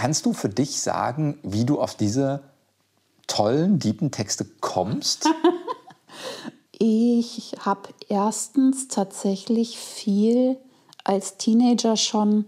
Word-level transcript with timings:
Kannst 0.00 0.24
du 0.24 0.32
für 0.32 0.48
dich 0.48 0.80
sagen, 0.80 1.38
wie 1.42 1.66
du 1.66 1.78
auf 1.78 1.94
diese 1.94 2.42
tollen, 3.26 3.78
deepen 3.78 4.10
Texte 4.10 4.46
kommst? 4.62 5.28
ich 6.78 7.54
habe 7.60 7.90
erstens 8.08 8.88
tatsächlich 8.88 9.76
viel 9.76 10.56
als 11.04 11.36
Teenager 11.36 11.98
schon 11.98 12.46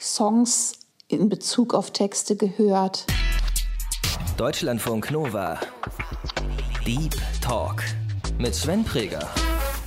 Songs 0.00 0.74
in 1.08 1.28
Bezug 1.28 1.74
auf 1.74 1.90
Texte 1.90 2.36
gehört. 2.36 3.04
Deutschlandfunk 4.36 5.10
Nova. 5.10 5.58
Deep 6.86 7.16
Talk 7.40 7.82
mit 8.38 8.54
Sven 8.54 8.84
Preger. 8.84 9.28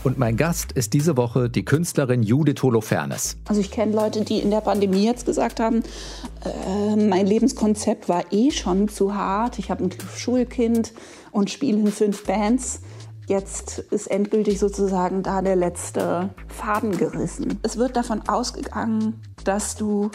Und 0.05 0.19
mein 0.19 0.37
Gast 0.37 0.71
ist 0.71 0.93
diese 0.93 1.17
Woche 1.17 1.49
die 1.49 1.65
Künstlerin 1.65 2.21
Judith 2.21 2.61
Holofernes. 2.61 3.38
Also 3.45 3.59
ich 3.59 3.71
kenne 3.71 3.91
Leute, 3.95 4.23
die 4.23 4.38
in 4.38 4.51
der 4.51 4.61
Pandemie 4.61 5.03
jetzt 5.03 5.25
gesagt 5.25 5.59
haben, 5.59 5.81
äh, 6.45 6.95
mein 6.95 7.25
Lebenskonzept 7.25 8.07
war 8.07 8.31
eh 8.31 8.52
schon 8.52 8.88
zu 8.88 9.16
hart. 9.16 9.57
Ich 9.57 9.71
habe 9.71 9.83
ein 9.83 9.89
Schulkind 10.16 10.94
und 11.31 11.49
spiele 11.49 11.80
in 11.80 11.88
fünf 11.88 12.23
Bands. 12.23 12.81
Jetzt 13.25 13.80
ist 13.80 14.05
endgültig 14.05 14.59
sozusagen 14.59 15.23
da 15.23 15.41
der 15.41 15.55
letzte 15.55 16.30
Faden 16.49 16.95
gerissen. 16.95 17.58
Es 17.63 17.77
wird 17.77 17.95
davon 17.95 18.22
ausgegangen, 18.27 19.19
dass 19.44 19.75
du 19.75 20.11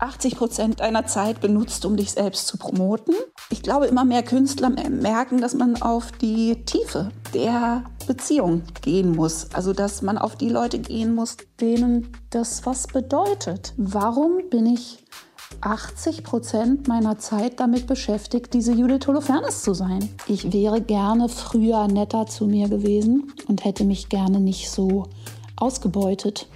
80 0.00 0.36
Prozent 0.36 0.80
deiner 0.80 1.06
Zeit 1.06 1.40
benutzt, 1.40 1.84
um 1.84 1.96
dich 1.96 2.12
selbst 2.12 2.46
zu 2.46 2.56
promoten. 2.56 3.14
Ich 3.50 3.62
glaube, 3.62 3.86
immer 3.86 4.04
mehr 4.04 4.22
Künstler 4.22 4.70
merken, 4.70 5.40
dass 5.40 5.54
man 5.54 5.80
auf 5.80 6.10
die 6.12 6.64
Tiefe 6.64 7.10
der 7.34 7.84
Beziehung 8.06 8.62
gehen 8.80 9.14
muss. 9.14 9.48
Also, 9.52 9.72
dass 9.72 10.02
man 10.02 10.18
auf 10.18 10.36
die 10.36 10.48
Leute 10.48 10.78
gehen 10.78 11.14
muss, 11.14 11.36
denen 11.60 12.08
das 12.30 12.64
was 12.64 12.86
bedeutet. 12.86 13.74
Warum 13.76 14.48
bin 14.48 14.66
ich 14.66 15.04
80 15.60 16.24
Prozent 16.24 16.88
meiner 16.88 17.18
Zeit 17.18 17.60
damit 17.60 17.86
beschäftigt, 17.86 18.54
diese 18.54 18.72
Judith 18.72 19.06
Holofernes 19.06 19.62
zu 19.62 19.74
sein. 19.74 20.08
Ich 20.26 20.52
wäre 20.52 20.80
gerne 20.80 21.28
früher 21.28 21.86
netter 21.88 22.26
zu 22.26 22.46
mir 22.46 22.68
gewesen 22.68 23.32
und 23.46 23.64
hätte 23.64 23.84
mich 23.84 24.08
gerne 24.08 24.40
nicht 24.40 24.70
so 24.70 25.06
ausgebeutet. 25.56 26.46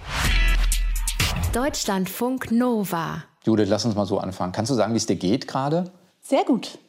Deutschlandfunk 1.53 2.51
Nova. 2.51 3.23
Judith, 3.45 3.69
lass 3.69 3.85
uns 3.85 3.95
mal 3.95 4.07
so 4.07 4.17
anfangen. 4.17 4.51
Kannst 4.51 4.71
du 4.71 4.75
sagen, 4.75 4.93
wie 4.93 4.97
es 4.97 5.05
dir 5.05 5.15
geht 5.15 5.47
gerade? 5.47 5.91
Sehr 6.23 6.43
gut. 6.43 6.79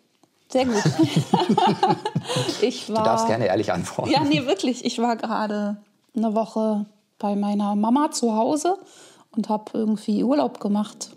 Sehr 0.49 0.65
gut. 0.65 0.83
ich 2.62 2.89
war, 2.89 2.99
du 2.99 3.05
darfst 3.05 3.27
gerne 3.27 3.47
ehrlich 3.47 3.73
antworten. 3.73 4.11
Ja, 4.11 4.25
nee, 4.25 4.47
wirklich. 4.47 4.84
Ich 4.84 4.99
war 4.99 5.17
gerade 5.17 5.77
eine 6.17 6.34
Woche 6.34 6.87
bei 7.19 7.37
meiner 7.37 7.77
Mama 7.77 8.11
zu 8.11 8.34
Hause 8.34 8.79
und 9.37 9.51
habe 9.51 9.65
irgendwie 9.75 10.25
Urlaub 10.25 10.59
gemacht 10.59 11.11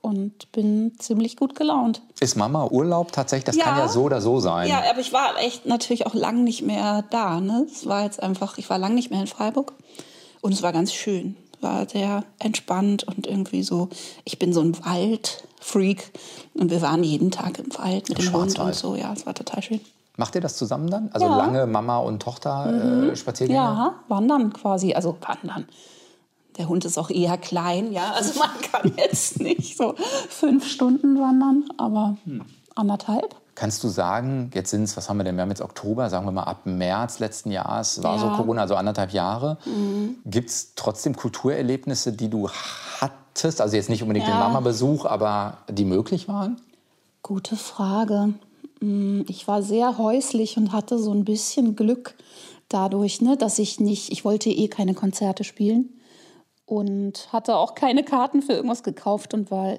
und 0.00 0.52
bin 0.52 0.92
ziemlich 0.98 1.36
gut 1.36 1.56
gelaunt. 1.56 2.02
Ist 2.20 2.36
Mama 2.36 2.66
Urlaub 2.66 3.10
tatsächlich? 3.10 3.46
Das 3.46 3.56
ja, 3.56 3.64
kann 3.64 3.78
ja 3.78 3.88
so 3.88 4.02
oder 4.02 4.20
so 4.20 4.38
sein. 4.38 4.68
Ja, 4.68 4.84
aber 4.88 5.00
ich 5.00 5.12
war 5.12 5.38
echt 5.38 5.66
natürlich 5.66 6.06
auch 6.06 6.14
lang 6.14 6.44
nicht 6.44 6.62
mehr 6.62 7.02
da. 7.10 7.40
Ne? 7.40 7.66
Es 7.68 7.86
war 7.86 8.04
jetzt 8.04 8.22
einfach, 8.22 8.58
ich 8.58 8.70
war 8.70 8.78
lang 8.78 8.94
nicht 8.94 9.10
mehr 9.10 9.22
in 9.22 9.26
Freiburg 9.26 9.72
und 10.40 10.52
es 10.52 10.62
war 10.62 10.72
ganz 10.72 10.92
schön 10.92 11.36
war 11.64 11.88
sehr 11.88 12.22
entspannt 12.38 13.02
und 13.02 13.26
irgendwie 13.26 13.64
so, 13.64 13.88
ich 14.24 14.38
bin 14.38 14.52
so 14.52 14.60
ein 14.60 14.76
Waldfreak 14.84 16.12
und 16.54 16.70
wir 16.70 16.80
waren 16.80 17.02
jeden 17.02 17.32
Tag 17.32 17.58
im 17.58 17.76
Wald 17.76 18.08
mit 18.08 18.18
dem 18.18 18.32
Hund 18.32 18.56
und 18.60 18.74
so. 18.74 18.94
Ja, 18.94 19.12
es 19.12 19.26
war 19.26 19.34
total 19.34 19.62
schön. 19.62 19.80
Macht 20.16 20.36
ihr 20.36 20.40
das 20.40 20.56
zusammen 20.56 20.88
dann? 20.88 21.10
Also 21.12 21.26
ja. 21.26 21.36
lange 21.36 21.66
Mama 21.66 21.98
und 21.98 22.22
Tochter 22.22 22.66
mhm. 22.66 23.10
äh, 23.10 23.16
Spaziergänge? 23.16 23.58
Ja, 23.58 23.94
wandern 24.06 24.52
quasi, 24.52 24.94
also 24.94 25.16
wandern. 25.20 25.66
Der 26.56 26.68
Hund 26.68 26.84
ist 26.84 26.98
auch 26.98 27.10
eher 27.10 27.36
klein, 27.36 27.92
ja. 27.92 28.12
Also 28.12 28.38
man 28.38 28.50
kann 28.70 28.92
jetzt 28.96 29.40
nicht 29.40 29.76
so 29.76 29.96
fünf 30.28 30.68
Stunden 30.68 31.18
wandern, 31.18 31.64
aber 31.78 32.16
hm. 32.24 32.44
anderthalb. 32.76 33.34
Kannst 33.54 33.84
du 33.84 33.88
sagen, 33.88 34.50
jetzt 34.54 34.70
sind 34.70 34.82
es, 34.82 34.96
was 34.96 35.08
haben 35.08 35.18
wir 35.18 35.24
denn, 35.24 35.36
wir 35.36 35.42
haben 35.42 35.50
jetzt 35.50 35.62
Oktober, 35.62 36.10
sagen 36.10 36.26
wir 36.26 36.32
mal 36.32 36.42
ab 36.42 36.66
März 36.66 37.20
letzten 37.20 37.50
Jahres, 37.50 38.02
war 38.02 38.16
ja. 38.16 38.20
so 38.20 38.28
Corona, 38.30 38.62
also 38.62 38.74
anderthalb 38.74 39.12
Jahre. 39.12 39.58
Mhm. 39.64 40.16
Gibt 40.24 40.50
es 40.50 40.72
trotzdem 40.74 41.14
Kulturerlebnisse, 41.14 42.12
die 42.12 42.28
du 42.28 42.48
hattest, 43.00 43.60
also 43.60 43.76
jetzt 43.76 43.90
nicht 43.90 44.02
unbedingt 44.02 44.26
ja. 44.26 44.34
den 44.34 44.40
Mama-Besuch, 44.40 45.06
aber 45.06 45.58
die 45.70 45.84
möglich 45.84 46.26
waren? 46.28 46.60
Gute 47.22 47.56
Frage. 47.56 48.34
Mm, 48.80 49.22
ich 49.28 49.46
war 49.46 49.62
sehr 49.62 49.98
häuslich 49.98 50.56
und 50.56 50.72
hatte 50.72 50.98
so 50.98 51.12
ein 51.12 51.24
bisschen 51.24 51.76
Glück 51.76 52.14
dadurch, 52.68 53.20
ne, 53.20 53.36
dass 53.36 53.58
ich 53.58 53.78
nicht, 53.78 54.10
ich 54.10 54.24
wollte 54.24 54.50
eh 54.50 54.68
keine 54.68 54.94
Konzerte 54.94 55.44
spielen 55.44 55.90
und 56.66 57.32
hatte 57.32 57.56
auch 57.56 57.74
keine 57.74 58.04
Karten 58.04 58.42
für 58.42 58.52
irgendwas 58.52 58.82
gekauft 58.82 59.34
und 59.34 59.50
war 59.50 59.78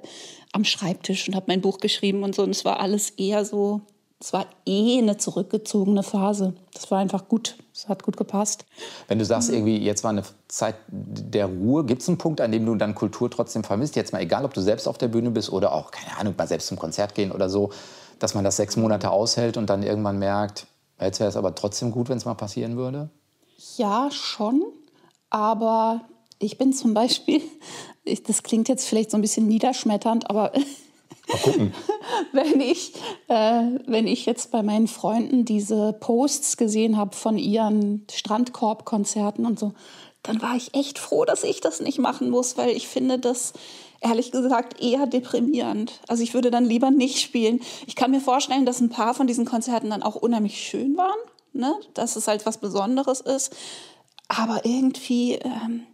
am 0.52 0.64
Schreibtisch 0.64 1.28
und 1.28 1.34
habe 1.34 1.46
mein 1.48 1.60
Buch 1.60 1.78
geschrieben 1.78 2.22
und 2.22 2.34
so. 2.34 2.42
Und 2.42 2.50
es 2.50 2.64
war 2.64 2.80
alles 2.80 3.10
eher 3.10 3.44
so, 3.44 3.80
es 4.20 4.32
war 4.32 4.46
eh 4.64 4.98
eine 4.98 5.18
zurückgezogene 5.18 6.02
Phase. 6.02 6.54
Das 6.72 6.90
war 6.90 6.98
einfach 6.98 7.28
gut. 7.28 7.56
Es 7.74 7.88
hat 7.88 8.02
gut 8.02 8.16
gepasst. 8.16 8.64
Wenn 9.08 9.18
du 9.18 9.24
sagst, 9.24 9.50
irgendwie, 9.50 9.76
jetzt 9.76 10.04
war 10.04 10.10
eine 10.10 10.22
Zeit 10.48 10.76
der 10.88 11.46
Ruhe, 11.46 11.84
gibt 11.84 12.02
es 12.02 12.08
einen 12.08 12.16
Punkt, 12.16 12.40
an 12.40 12.50
dem 12.50 12.64
du 12.64 12.74
dann 12.76 12.94
Kultur 12.94 13.30
trotzdem 13.30 13.64
vermisst? 13.64 13.96
Jetzt 13.96 14.12
mal 14.12 14.22
egal, 14.22 14.44
ob 14.44 14.54
du 14.54 14.62
selbst 14.62 14.88
auf 14.88 14.96
der 14.96 15.08
Bühne 15.08 15.30
bist 15.30 15.52
oder 15.52 15.72
auch, 15.72 15.90
keine 15.90 16.16
Ahnung, 16.16 16.34
mal 16.38 16.48
selbst 16.48 16.68
zum 16.68 16.78
Konzert 16.78 17.14
gehen 17.14 17.32
oder 17.32 17.50
so, 17.50 17.70
dass 18.18 18.34
man 18.34 18.44
das 18.44 18.56
sechs 18.56 18.76
Monate 18.76 19.10
aushält 19.10 19.58
und 19.58 19.68
dann 19.68 19.82
irgendwann 19.82 20.18
merkt, 20.18 20.66
jetzt 20.98 21.20
wäre 21.20 21.28
es 21.28 21.36
aber 21.36 21.54
trotzdem 21.54 21.90
gut, 21.90 22.08
wenn 22.08 22.16
es 22.16 22.24
mal 22.24 22.34
passieren 22.34 22.76
würde? 22.78 23.10
Ja, 23.76 24.08
schon. 24.10 24.62
Aber 25.28 26.00
ich 26.38 26.58
bin 26.58 26.72
zum 26.72 26.94
Beispiel, 26.94 27.42
ich, 28.04 28.22
das 28.22 28.42
klingt 28.42 28.68
jetzt 28.68 28.86
vielleicht 28.86 29.10
so 29.10 29.18
ein 29.18 29.22
bisschen 29.22 29.46
niederschmetternd, 29.46 30.30
aber 30.30 30.52
wenn, 32.32 32.60
ich, 32.60 32.92
äh, 33.28 33.62
wenn 33.86 34.06
ich 34.06 34.26
jetzt 34.26 34.50
bei 34.50 34.62
meinen 34.62 34.88
Freunden 34.88 35.44
diese 35.44 35.92
Posts 35.92 36.56
gesehen 36.56 36.96
habe 36.96 37.16
von 37.16 37.38
ihren 37.38 38.06
Strandkorbkonzerten 38.10 39.44
und 39.44 39.58
so, 39.58 39.72
dann 40.22 40.42
war 40.42 40.56
ich 40.56 40.74
echt 40.74 40.98
froh, 40.98 41.24
dass 41.24 41.44
ich 41.44 41.60
das 41.60 41.80
nicht 41.80 41.98
machen 41.98 42.30
muss, 42.30 42.56
weil 42.56 42.70
ich 42.70 42.88
finde 42.88 43.18
das 43.18 43.52
ehrlich 44.00 44.32
gesagt 44.32 44.80
eher 44.80 45.06
deprimierend. 45.06 46.00
Also 46.08 46.22
ich 46.22 46.34
würde 46.34 46.50
dann 46.50 46.64
lieber 46.64 46.90
nicht 46.90 47.20
spielen. 47.20 47.60
Ich 47.86 47.96
kann 47.96 48.10
mir 48.10 48.20
vorstellen, 48.20 48.66
dass 48.66 48.80
ein 48.80 48.90
paar 48.90 49.14
von 49.14 49.26
diesen 49.26 49.44
Konzerten 49.44 49.90
dann 49.90 50.02
auch 50.02 50.16
unheimlich 50.16 50.60
schön 50.60 50.96
waren, 50.96 51.18
ne? 51.52 51.74
dass 51.94 52.16
es 52.16 52.28
halt 52.28 52.46
was 52.46 52.58
Besonderes 52.58 53.20
ist. 53.20 53.54
Aber 54.28 54.64
irgendwie... 54.64 55.34
Ähm, 55.34 55.86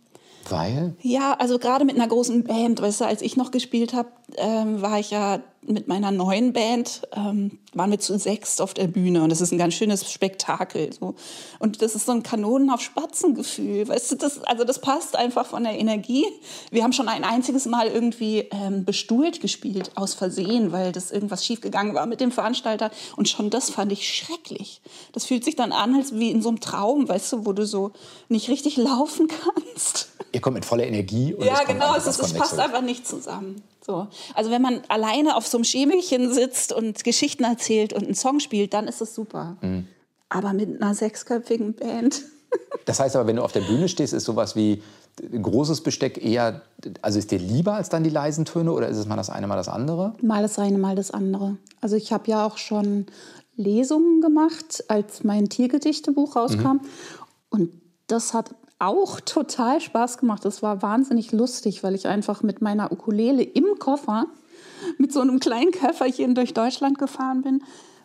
weil? 0.51 0.95
Ja, 1.01 1.35
also 1.35 1.59
gerade 1.59 1.85
mit 1.85 1.97
einer 1.97 2.09
großen 2.09 2.45
Band, 2.45 2.81
weißt 2.81 3.03
du, 3.03 3.05
als 3.07 3.23
ich 3.23 3.37
noch 3.37 3.51
gespielt 3.51 3.93
habe, 3.95 4.11
ähm, 4.39 4.83
war 4.83 4.99
ich 4.99 5.11
ja 5.11 5.41
mit 5.65 5.87
meiner 5.87 6.11
neuen 6.11 6.53
Band, 6.53 7.03
ähm, 7.15 7.59
waren 7.73 7.93
wir 7.93 8.01
zu 8.01 8.19
sechst 8.19 8.61
auf 8.61 8.75
der 8.75 8.89
Bühne 8.89 9.23
und 9.23 9.31
das 9.31 9.41
ist 9.41 9.53
ein 9.53 9.59
ganz 9.59 9.75
schönes 9.75 10.11
Spektakel. 10.11 10.93
So. 10.93 11.15
Und 11.61 11.83
das 11.83 11.95
ist 11.95 12.07
so 12.07 12.13
ein 12.13 12.25
Kanonen 12.25 12.69
auf 12.71 12.81
Spatzen-Gefühl, 12.81 13.87
weißt 13.87 14.11
du, 14.11 14.17
das, 14.17 14.43
also 14.43 14.65
das 14.65 14.81
passt 14.81 15.15
einfach 15.15 15.47
von 15.47 15.63
der 15.63 15.79
Energie. 15.79 16.25
Wir 16.73 16.83
haben 16.83 16.93
schon 16.93 17.09
ein 17.09 17.23
einziges 17.23 17.67
Mal 17.67 17.87
irgendwie 17.87 18.49
ähm, 18.51 18.85
bestuhlt 18.85 19.41
gespielt, 19.41 19.93
aus 19.95 20.15
Versehen, 20.15 20.73
weil 20.73 20.91
das 20.91 21.13
irgendwas 21.13 21.47
schiefgegangen 21.47 21.95
war 21.95 22.07
mit 22.07 22.21
dem 22.21 22.33
Veranstalter 22.33 22.91
und 23.17 23.29
schon 23.29 23.49
das 23.49 23.71
fand 23.71 23.93
ich 23.93 24.13
schrecklich. 24.13 24.83
Das 25.13 25.27
fühlt 25.27 25.45
sich 25.45 25.55
dann 25.55 25.71
an, 25.71 25.95
als 25.95 26.13
wie 26.15 26.33
in 26.33 26.43
so 26.43 26.49
einem 26.49 26.61
Traum, 26.61 27.09
weißt 27.09 27.33
du, 27.33 27.47
wo 27.47 27.53
du 27.53 27.65
so 27.67 27.93
nicht 28.29 28.49
richtig 28.49 28.77
laufen 28.79 29.29
kannst. 29.29 30.09
Ihr 30.33 30.41
kommt 30.41 30.55
mit 30.55 30.65
voller 30.65 30.87
Energie. 30.87 31.35
Und 31.35 31.45
ja, 31.45 31.63
genau, 31.65 31.95
es, 31.95 32.07
es 32.07 32.33
passt 32.33 32.59
einfach 32.59 32.81
nicht 32.81 33.07
zusammen. 33.07 33.63
So. 33.85 34.07
Also 34.35 34.51
wenn 34.51 34.63
man 34.63 34.83
alleine 34.89 35.37
auf 35.37 35.47
so 35.47 35.59
einem 35.59 35.65
Schemelchen 35.65 36.33
sitzt 36.33 36.73
und 36.73 37.03
Geschichten 37.05 37.45
erzählt 37.45 37.93
und 37.93 38.05
einen 38.05 38.15
Song 38.15 38.41
spielt, 38.41 38.75
dann 38.75 38.87
ist 38.87 39.01
es 39.01 39.15
super. 39.15 39.57
Mhm. 39.61 39.87
Aber 40.29 40.53
mit 40.53 40.81
einer 40.81 40.95
sechsköpfigen 40.95 41.75
Band. 41.75 42.23
Das 42.85 43.01
heißt 43.01 43.17
aber, 43.17 43.27
wenn 43.27 43.37
du 43.37 43.43
auf 43.43 43.53
der 43.53 43.63
Bühne 43.63 43.89
stehst, 43.89 44.13
ist 44.13 44.25
sowas 44.25 44.57
wie 44.57 44.83
großes 45.21 45.83
Besteck 45.83 46.23
eher, 46.23 46.61
also 47.01 47.19
ist 47.19 47.31
dir 47.31 47.39
lieber 47.39 47.75
als 47.75 47.89
dann 47.89 48.05
die 48.05 48.11
leisen 48.11 48.45
Töne 48.45 48.73
oder 48.73 48.89
ist 48.89 48.99
es 48.99 49.07
mal 49.07 49.17
das 49.17 49.31
eine, 49.31 49.47
mal 49.47 49.57
das 49.57 49.69
andere? 49.69 50.15
Mal 50.21 50.43
das 50.43 50.59
eine, 50.59 50.77
mal 50.77 50.95
das 50.95 51.11
andere. 51.13 51.57
Also 51.81 51.97
ich 51.97 52.13
habe 52.13 52.31
ja 52.31 52.45
auch 52.45 52.59
schon 52.59 53.07
Lesungen 53.57 54.21
gemacht, 54.21 54.85
als 54.89 55.25
mein 55.25 55.49
Tiergedichtebuch 55.49 56.37
rauskam. 56.37 56.73
Mhm. 56.73 56.81
Und 57.51 57.71
das 58.07 58.35
hat 58.35 58.51
auch 58.83 59.21
total 59.21 59.81
Spaß 59.81 60.19
gemacht. 60.19 60.45
Es 60.45 60.63
war 60.63 60.83
wahnsinnig 60.83 61.33
lustig, 61.33 61.83
weil 61.83 61.95
ich 61.95 62.09
einfach 62.09 62.43
mit 62.43 62.61
meiner 62.61 62.93
Ukulele 62.93 63.43
im 63.43 63.79
Koffer 63.79 64.27
mit 64.99 65.13
so 65.13 65.21
einem 65.21 65.39
kleinen 65.39 65.71
Köfferchen 65.71 66.35
durch 66.35 66.55
Deutschland 66.55 66.99
gefahren 66.99 67.43
bin. 67.43 67.63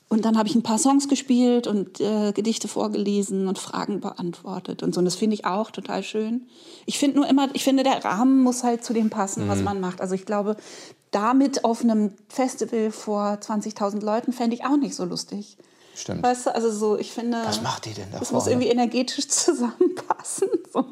Und 0.09 0.23
dann 0.23 0.37
habe 0.37 0.47
ich 0.47 0.55
ein 0.55 0.63
paar 0.63 0.77
Songs 0.77 1.09
gespielt 1.09 1.67
und 1.67 1.99
äh, 1.99 2.31
Gedichte 2.31 2.69
vorgelesen 2.69 3.47
und 3.47 3.59
Fragen 3.59 3.99
beantwortet 3.99 4.81
und 4.81 4.93
so. 4.93 4.99
Und 4.99 5.05
das 5.05 5.15
finde 5.15 5.33
ich 5.33 5.45
auch 5.45 5.69
total 5.69 6.01
schön. 6.01 6.47
Ich 6.85 6.97
finde 6.97 7.17
nur 7.17 7.27
immer, 7.27 7.49
ich 7.53 7.65
finde, 7.65 7.83
der 7.83 8.05
Rahmen 8.05 8.41
muss 8.41 8.63
halt 8.63 8.85
zu 8.85 8.93
dem 8.93 9.09
passen, 9.09 9.45
mhm. 9.45 9.49
was 9.49 9.61
man 9.61 9.81
macht. 9.81 9.99
Also 9.99 10.15
ich 10.15 10.25
glaube, 10.25 10.55
damit 11.11 11.65
auf 11.65 11.83
einem 11.83 12.11
Festival 12.29 12.91
vor 12.91 13.39
20.000 13.41 14.01
Leuten 14.01 14.31
fände 14.31 14.55
ich 14.55 14.65
auch 14.65 14.77
nicht 14.77 14.95
so 14.95 15.03
lustig. 15.03 15.57
Stimmt. 15.97 16.21
Weißt 16.21 16.45
du, 16.45 16.53
also 16.53 16.71
so, 16.71 16.97
ich 16.97 17.11
finde. 17.11 17.39
Was 17.43 17.61
macht 17.61 17.85
die 17.85 17.93
denn 17.93 18.11
da 18.11 18.19
Das 18.19 18.31
muss 18.31 18.45
irgendwie 18.45 18.67
energetisch 18.67 19.27
zusammenpassen. 19.29 20.49
So. 20.71 20.85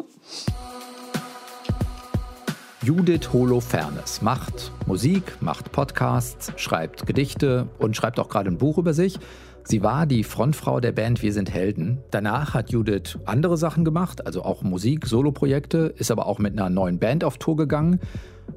Judith 2.82 3.32
Holofernes 3.32 4.24
macht 4.24 4.72
Musik, 4.88 5.38
macht 5.42 5.72
Podcasts, 5.72 6.52
schreibt 6.56 7.06
Gedichte 7.06 7.68
und 7.78 7.96
schreibt 7.96 8.20
auch 8.20 8.30
gerade 8.30 8.50
ein 8.50 8.58
Buch 8.58 8.80
über 8.80 8.94
sich. 8.94 9.20
Sie 9.68 9.82
war 9.82 10.06
die 10.06 10.24
Frontfrau 10.24 10.80
der 10.80 10.92
Band 10.92 11.24
Wir 11.24 11.34
sind 11.34 11.52
Helden. 11.52 11.98
Danach 12.12 12.54
hat 12.54 12.70
Judith 12.70 13.18
andere 13.26 13.58
Sachen 13.58 13.84
gemacht, 13.84 14.24
also 14.28 14.44
auch 14.44 14.62
Musik, 14.62 15.08
Soloprojekte, 15.08 15.92
ist 15.98 16.12
aber 16.12 16.28
auch 16.28 16.38
mit 16.38 16.54
einer 16.54 16.70
neuen 16.70 17.00
Band 17.00 17.24
auf 17.24 17.40
Tour 17.40 17.58
gegangen. 17.58 18.00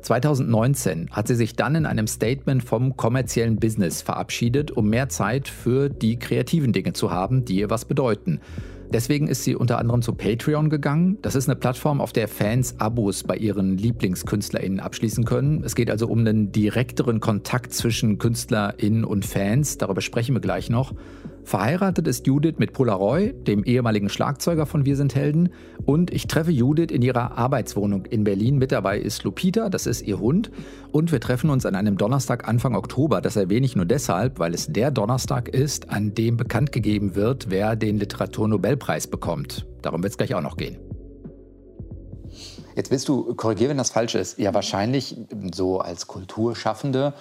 2019 0.02 1.08
hat 1.10 1.26
sie 1.26 1.34
sich 1.34 1.56
dann 1.56 1.76
in 1.76 1.86
einem 1.86 2.06
Statement 2.06 2.62
vom 2.62 2.98
kommerziellen 2.98 3.56
Business 3.56 4.02
verabschiedet, 4.02 4.70
um 4.70 4.90
mehr 4.90 5.08
Zeit 5.08 5.48
für 5.48 5.88
die 5.88 6.18
kreativen 6.18 6.74
Dinge 6.74 6.92
zu 6.92 7.10
haben, 7.10 7.46
die 7.46 7.56
ihr 7.56 7.70
was 7.70 7.86
bedeuten. 7.86 8.40
Deswegen 8.92 9.28
ist 9.28 9.44
sie 9.44 9.54
unter 9.54 9.78
anderem 9.78 10.00
zu 10.00 10.14
Patreon 10.14 10.70
gegangen. 10.70 11.18
Das 11.20 11.34
ist 11.34 11.48
eine 11.48 11.56
Plattform, 11.56 12.00
auf 12.00 12.12
der 12.12 12.26
Fans 12.26 12.74
Abos 12.78 13.22
bei 13.22 13.36
ihren 13.36 13.76
LieblingskünstlerInnen 13.76 14.80
abschließen 14.80 15.24
können. 15.24 15.62
Es 15.62 15.74
geht 15.74 15.90
also 15.90 16.08
um 16.08 16.20
einen 16.20 16.52
direkteren 16.52 17.20
Kontakt 17.20 17.74
zwischen 17.74 18.18
KünstlerInnen 18.18 19.04
und 19.04 19.26
Fans. 19.26 19.76
Darüber 19.76 20.00
sprechen 20.00 20.34
wir 20.34 20.40
gleich 20.40 20.70
noch. 20.70 20.94
Verheiratet 21.48 22.06
ist 22.06 22.26
Judith 22.26 22.56
mit 22.58 22.74
Polaroy, 22.74 23.32
dem 23.32 23.64
ehemaligen 23.64 24.10
Schlagzeuger 24.10 24.66
von 24.66 24.84
Wir 24.84 24.96
sind 24.96 25.14
Helden. 25.14 25.48
Und 25.86 26.12
ich 26.12 26.26
treffe 26.26 26.50
Judith 26.50 26.90
in 26.90 27.00
ihrer 27.00 27.38
Arbeitswohnung 27.38 28.04
in 28.04 28.22
Berlin. 28.22 28.58
Mit 28.58 28.70
dabei 28.70 28.98
ist 28.98 29.24
Lupita, 29.24 29.70
das 29.70 29.86
ist 29.86 30.02
ihr 30.02 30.18
Hund. 30.18 30.50
Und 30.92 31.10
wir 31.10 31.20
treffen 31.20 31.48
uns 31.48 31.64
an 31.64 31.74
einem 31.74 31.96
Donnerstag 31.96 32.46
Anfang 32.46 32.76
Oktober. 32.76 33.22
Das 33.22 33.36
erwähne 33.36 33.64
ich 33.64 33.76
nur 33.76 33.86
deshalb, 33.86 34.38
weil 34.38 34.52
es 34.52 34.66
der 34.66 34.90
Donnerstag 34.90 35.48
ist, 35.48 35.88
an 35.88 36.12
dem 36.12 36.36
bekannt 36.36 36.70
gegeben 36.70 37.14
wird, 37.14 37.46
wer 37.48 37.76
den 37.76 37.96
Literaturnobelpreis 37.96 39.06
bekommt. 39.06 39.64
Darum 39.80 40.02
wird 40.02 40.10
es 40.10 40.18
gleich 40.18 40.34
auch 40.34 40.42
noch 40.42 40.58
gehen. 40.58 40.76
Jetzt 42.76 42.90
willst 42.90 43.08
du, 43.08 43.34
korrigieren, 43.34 43.70
wenn 43.70 43.78
das 43.78 43.90
falsch 43.90 44.14
ist, 44.14 44.38
ja 44.38 44.54
wahrscheinlich 44.54 45.16
so 45.52 45.80
als 45.80 46.06
Kulturschaffende 46.06 47.14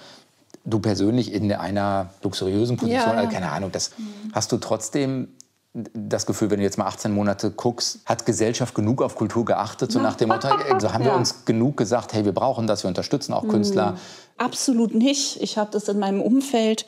du 0.68 0.78
persönlich 0.80 1.32
in 1.32 1.52
einer 1.52 2.10
luxuriösen 2.22 2.76
Position, 2.76 3.00
ja, 3.00 3.12
ja. 3.14 3.18
Also 3.18 3.30
keine 3.30 3.50
Ahnung, 3.50 3.72
das 3.72 3.92
mhm. 3.96 4.32
hast 4.32 4.52
du 4.52 4.58
trotzdem 4.58 5.28
das 5.72 6.26
Gefühl, 6.26 6.50
wenn 6.50 6.58
du 6.58 6.64
jetzt 6.64 6.78
mal 6.78 6.86
18 6.86 7.12
Monate 7.12 7.50
guckst, 7.50 8.00
hat 8.04 8.26
Gesellschaft 8.26 8.74
genug 8.74 9.02
auf 9.02 9.14
Kultur 9.14 9.44
geachtet? 9.44 9.92
So 9.92 10.00
nach 10.00 10.16
dem 10.16 10.28
Motto, 10.28 10.48
also 10.48 10.92
haben 10.92 11.04
wir 11.04 11.14
uns 11.14 11.44
genug 11.44 11.76
gesagt, 11.76 12.14
hey, 12.14 12.24
wir 12.24 12.32
brauchen 12.32 12.66
das, 12.66 12.84
wir 12.84 12.88
unterstützen 12.88 13.32
auch 13.32 13.46
Künstler? 13.46 13.92
Mhm. 13.92 13.96
Absolut 14.38 14.94
nicht. 14.94 15.40
Ich 15.42 15.58
habe 15.58 15.70
das 15.70 15.88
in 15.88 15.98
meinem 15.98 16.20
Umfeld 16.20 16.86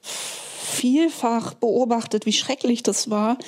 vielfach 0.00 1.54
beobachtet, 1.54 2.26
wie 2.26 2.32
schrecklich 2.32 2.82
das 2.82 3.10
war. 3.10 3.38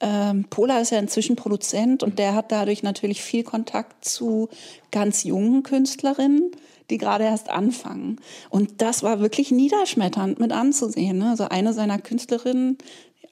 Ähm, 0.00 0.46
Pola 0.50 0.78
ist 0.80 0.90
ja 0.90 0.98
inzwischen 0.98 1.36
Produzent 1.36 2.02
und 2.02 2.18
der 2.18 2.34
hat 2.34 2.52
dadurch 2.52 2.82
natürlich 2.82 3.22
viel 3.22 3.44
Kontakt 3.44 4.04
zu 4.04 4.48
ganz 4.90 5.24
jungen 5.24 5.62
Künstlerinnen 5.62 6.52
die 6.90 6.98
gerade 6.98 7.24
erst 7.24 7.50
anfangen. 7.50 8.20
Und 8.50 8.80
das 8.80 9.02
war 9.02 9.20
wirklich 9.20 9.50
niederschmetternd 9.50 10.38
mit 10.40 10.52
anzusehen. 10.52 11.18
Ne? 11.18 11.30
Also 11.30 11.44
eine 11.44 11.72
seiner 11.72 11.98
Künstlerinnen, 11.98 12.78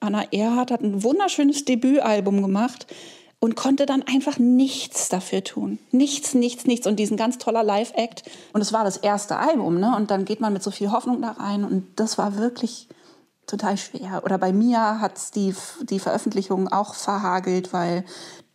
Anna 0.00 0.24
Erhardt, 0.32 0.70
hat 0.70 0.82
ein 0.82 1.02
wunderschönes 1.02 1.64
Debütalbum 1.64 2.42
gemacht 2.42 2.86
und 3.38 3.54
konnte 3.54 3.86
dann 3.86 4.02
einfach 4.02 4.38
nichts 4.38 5.08
dafür 5.08 5.44
tun. 5.44 5.78
Nichts, 5.90 6.34
nichts, 6.34 6.66
nichts. 6.66 6.86
Und 6.86 6.96
diesen 6.96 7.16
ganz 7.16 7.38
toller 7.38 7.62
Live-Act. 7.62 8.24
Und 8.52 8.60
es 8.60 8.72
war 8.72 8.84
das 8.84 8.96
erste 8.96 9.36
Album. 9.36 9.78
Ne? 9.78 9.94
Und 9.96 10.10
dann 10.10 10.24
geht 10.24 10.40
man 10.40 10.52
mit 10.52 10.62
so 10.62 10.70
viel 10.70 10.90
Hoffnung 10.90 11.22
da 11.22 11.32
rein. 11.32 11.64
Und 11.64 11.86
das 11.96 12.18
war 12.18 12.36
wirklich 12.36 12.88
total 13.46 13.76
schwer. 13.76 14.22
Oder 14.24 14.38
bei 14.38 14.52
Mia 14.52 15.00
hat 15.00 15.34
die, 15.34 15.54
die 15.82 15.98
Veröffentlichung 15.98 16.68
auch 16.68 16.94
verhagelt, 16.94 17.72
weil 17.72 18.04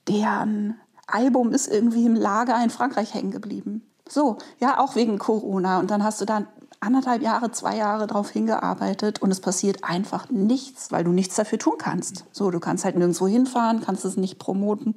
deren 0.07 0.75
Album 1.07 1.53
ist 1.53 1.67
irgendwie 1.67 2.05
im 2.05 2.15
Lager 2.15 2.61
in 2.63 2.69
Frankreich 2.69 3.13
hängen 3.13 3.31
geblieben. 3.31 3.90
So, 4.11 4.37
ja, 4.59 4.79
auch 4.79 4.95
wegen 4.95 5.17
Corona. 5.17 5.79
Und 5.79 5.89
dann 5.89 6.03
hast 6.03 6.19
du 6.19 6.25
da 6.25 6.43
anderthalb 6.81 7.21
Jahre, 7.21 7.51
zwei 7.51 7.77
Jahre 7.77 8.07
drauf 8.07 8.29
hingearbeitet 8.29 9.21
und 9.21 9.31
es 9.31 9.39
passiert 9.39 9.83
einfach 9.83 10.29
nichts, 10.29 10.91
weil 10.91 11.03
du 11.03 11.11
nichts 11.11 11.35
dafür 11.35 11.59
tun 11.59 11.75
kannst. 11.77 12.25
So, 12.31 12.51
du 12.51 12.59
kannst 12.59 12.83
halt 12.83 12.97
nirgendwo 12.97 13.27
hinfahren, 13.27 13.81
kannst 13.81 14.03
es 14.03 14.17
nicht 14.17 14.37
promoten. 14.37 14.95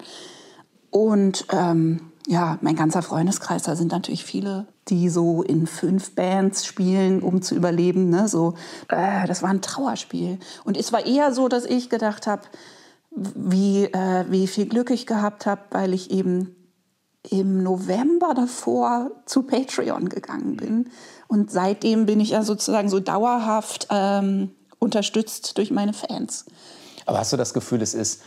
Und 0.90 1.46
ähm, 1.52 2.00
ja, 2.26 2.58
mein 2.61 2.75
ganzer 2.75 3.02
Freundeskreis, 3.02 3.62
da 3.62 3.76
sind 3.76 3.93
natürlich 3.93 4.25
viele, 4.25 4.66
die 4.88 5.08
so 5.08 5.43
in 5.43 5.66
fünf 5.66 6.14
Bands 6.14 6.66
spielen, 6.66 7.22
um 7.22 7.43
zu 7.43 7.55
überleben. 7.55 8.11
Ne? 8.11 8.26
So, 8.26 8.55
äh, 8.88 9.26
das 9.28 9.43
war 9.43 9.50
ein 9.50 9.61
Trauerspiel. 9.62 10.38
Und 10.64 10.76
es 10.76 10.93
war 10.93 11.06
eher 11.06 11.32
so, 11.32 11.49
dass 11.49 11.66
ich 11.66 11.90
gedacht 11.90 12.26
habe, 12.26 12.43
wie, 13.11 13.84
äh, 13.84 14.25
wie 14.28 14.49
viel 14.49 14.66
Glück 14.66 14.90
ich 14.90 15.06
gehabt 15.06 15.46
habe, 15.46 15.61
weil 15.70 15.93
ich 15.93 16.11
eben 16.11 16.56
im 17.31 17.62
November 17.62 18.35
davor 18.35 19.11
zu 19.25 19.43
Patreon 19.43 20.09
gegangen 20.09 20.56
bin. 20.56 20.91
Und 21.26 21.50
seitdem 21.50 22.06
bin 22.06 22.21
ich 22.21 22.31
ja 22.31 22.43
sozusagen 22.43 22.88
so 22.88 23.00
dauerhaft 23.00 23.88
ähm, 23.91 24.50
unterstützt 24.79 25.56
durch 25.56 25.71
meine 25.71 25.94
Fans. 25.94 26.44
Aber 27.06 27.19
hast 27.19 27.32
du 27.32 27.37
das 27.37 27.55
Gefühl, 27.55 27.82
es 27.82 27.94
ist, 27.94 28.23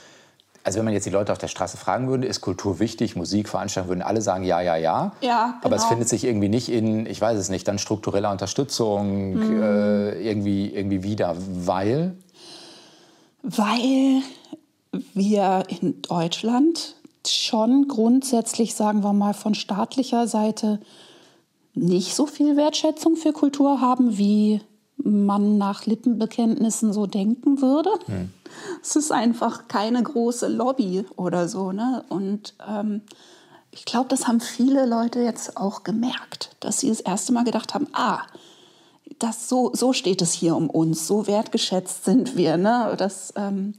also 0.63 0.79
wenn 0.79 0.85
man 0.85 0.93
jetzt 0.93 1.05
die 1.05 1.11
Leute 1.11 1.31
auf 1.31 1.37
der 1.37 1.47
Straße 1.47 1.77
fragen 1.77 2.09
würde, 2.09 2.27
ist 2.27 2.41
Kultur 2.41 2.79
wichtig, 2.79 3.15
Musik, 3.15 3.49
Veranstaltungen, 3.49 3.89
würden 3.89 4.01
alle 4.01 4.21
sagen, 4.21 4.43
ja, 4.43 4.61
ja, 4.61 4.75
ja. 4.75 5.13
Ja, 5.21 5.45
genau. 5.45 5.57
Aber 5.63 5.75
es 5.75 5.83
genau. 5.83 5.89
findet 5.89 6.09
sich 6.09 6.23
irgendwie 6.23 6.49
nicht 6.49 6.69
in, 6.69 7.05
ich 7.05 7.21
weiß 7.21 7.37
es 7.37 7.49
nicht, 7.49 7.67
dann 7.67 7.79
struktureller 7.79 8.31
Unterstützung 8.31 9.35
mhm. 9.35 9.61
äh, 9.61 10.21
irgendwie, 10.21 10.73
irgendwie 10.73 11.03
wieder, 11.03 11.35
weil? 11.37 12.15
Weil 13.43 14.21
wir 15.13 15.63
in 15.81 16.01
Deutschland 16.01 16.95
schon 17.25 17.87
grundsätzlich, 17.87 18.75
sagen 18.75 19.03
wir 19.03 19.13
mal, 19.13 19.33
von 19.33 19.55
staatlicher 19.55 20.27
Seite 20.27 20.79
nicht 21.73 22.15
so 22.15 22.25
viel 22.25 22.57
Wertschätzung 22.57 23.15
für 23.15 23.33
Kultur 23.33 23.81
haben, 23.81 24.17
wie 24.17 24.61
man 24.97 25.57
nach 25.57 25.85
Lippenbekenntnissen 25.85 26.91
so 26.91 27.05
denken 27.05 27.61
würde. 27.61 27.91
Hm. 28.07 28.31
Es 28.81 28.95
ist 28.95 29.11
einfach 29.11 29.67
keine 29.67 30.01
große 30.01 30.47
Lobby 30.47 31.05
oder 31.15 31.47
so. 31.47 31.71
Ne? 31.71 32.03
Und 32.09 32.55
ähm, 32.67 33.01
ich 33.71 33.85
glaube, 33.85 34.09
das 34.09 34.27
haben 34.27 34.39
viele 34.39 34.85
Leute 34.85 35.19
jetzt 35.19 35.57
auch 35.57 35.83
gemerkt, 35.83 36.55
dass 36.59 36.79
sie 36.79 36.89
das 36.89 36.99
erste 36.99 37.31
Mal 37.33 37.43
gedacht 37.43 37.73
haben, 37.73 37.87
ah, 37.93 38.21
das 39.19 39.49
so, 39.49 39.71
so 39.73 39.93
steht 39.93 40.21
es 40.21 40.33
hier 40.33 40.55
um 40.55 40.69
uns, 40.69 41.07
so 41.07 41.27
wertgeschätzt 41.27 42.05
sind 42.05 42.35
wir. 42.35 42.57
Ne? 42.57 42.95
Das, 42.97 43.33
ähm, 43.35 43.75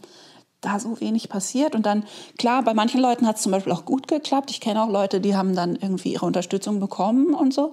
da 0.60 0.78
so 0.78 1.00
wenig 1.00 1.28
passiert. 1.28 1.74
Und 1.74 1.86
dann, 1.86 2.04
klar, 2.38 2.62
bei 2.62 2.74
manchen 2.74 3.00
Leuten 3.00 3.26
hat 3.26 3.36
es 3.36 3.42
zum 3.42 3.52
Beispiel 3.52 3.72
auch 3.72 3.84
gut 3.84 4.08
geklappt. 4.08 4.50
Ich 4.50 4.60
kenne 4.60 4.82
auch 4.82 4.88
Leute, 4.88 5.20
die 5.20 5.36
haben 5.36 5.54
dann 5.54 5.76
irgendwie 5.76 6.12
ihre 6.12 6.26
Unterstützung 6.26 6.80
bekommen 6.80 7.34
und 7.34 7.54
so. 7.54 7.72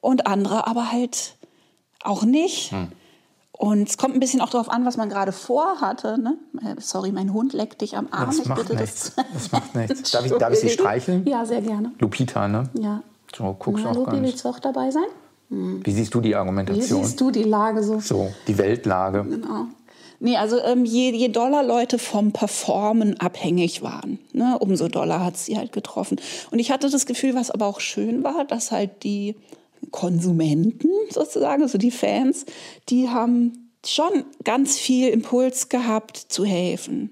Und 0.00 0.26
andere 0.26 0.66
aber 0.66 0.92
halt 0.92 1.36
auch 2.02 2.24
nicht. 2.24 2.72
Hm. 2.72 2.88
Und 3.52 3.88
es 3.88 3.98
kommt 3.98 4.14
ein 4.14 4.20
bisschen 4.20 4.40
auch 4.40 4.50
darauf 4.50 4.70
an, 4.70 4.84
was 4.84 4.96
man 4.96 5.08
gerade 5.08 5.32
vorhatte. 5.32 6.20
Ne? 6.20 6.38
Äh, 6.62 6.80
sorry, 6.80 7.10
mein 7.10 7.32
Hund 7.32 7.52
leckt 7.52 7.80
dich 7.80 7.96
am 7.96 8.06
Arm. 8.12 8.26
Das 8.26 8.38
ich 8.38 8.46
macht 8.46 8.72
nichts. 8.72 9.12
Das, 9.16 9.26
das 9.32 9.52
macht 9.52 9.74
nichts. 9.74 10.10
Darf 10.12 10.24
ich, 10.24 10.32
darf 10.32 10.52
ich 10.52 10.60
sie 10.60 10.70
streicheln? 10.70 11.26
Ja, 11.26 11.44
sehr 11.44 11.60
gerne. 11.60 11.90
Lupita, 11.98 12.46
ne? 12.46 12.70
Ja. 12.74 13.02
So, 13.36 13.56
guckst 13.58 13.84
du 13.84 13.88
auch 13.88 13.94
Lupi, 13.94 14.22
willst 14.22 14.44
du 14.44 14.48
auch 14.48 14.60
dabei 14.60 14.90
sein? 14.90 15.04
Hm. 15.50 15.80
Wie 15.84 15.92
siehst 15.92 16.14
du 16.14 16.20
die 16.20 16.36
Argumentation? 16.36 17.00
Wie 17.00 17.04
siehst 17.04 17.20
du 17.20 17.30
die 17.30 17.42
Lage 17.42 17.82
so? 17.82 17.98
So, 17.98 18.32
die 18.46 18.56
Weltlage. 18.56 19.24
Genau. 19.24 19.66
Nee, 20.20 20.36
also 20.36 20.62
ähm, 20.62 20.84
je, 20.84 21.12
je 21.12 21.28
doller 21.28 21.62
Leute 21.62 21.98
vom 21.98 22.32
Performen 22.32 23.20
abhängig 23.20 23.82
waren, 23.82 24.18
ne, 24.32 24.58
umso 24.58 24.88
doller 24.88 25.24
hat 25.24 25.36
sie 25.36 25.56
halt 25.56 25.72
getroffen. 25.72 26.20
Und 26.50 26.58
ich 26.58 26.70
hatte 26.70 26.90
das 26.90 27.06
Gefühl, 27.06 27.34
was 27.34 27.50
aber 27.50 27.66
auch 27.66 27.80
schön 27.80 28.24
war, 28.24 28.44
dass 28.44 28.72
halt 28.72 29.04
die 29.04 29.36
Konsumenten 29.92 30.88
sozusagen, 31.10 31.62
also 31.62 31.78
die 31.78 31.92
Fans, 31.92 32.46
die 32.88 33.08
haben 33.08 33.70
schon 33.86 34.24
ganz 34.42 34.76
viel 34.76 35.08
Impuls 35.08 35.68
gehabt 35.68 36.16
zu 36.16 36.44
helfen. 36.44 37.10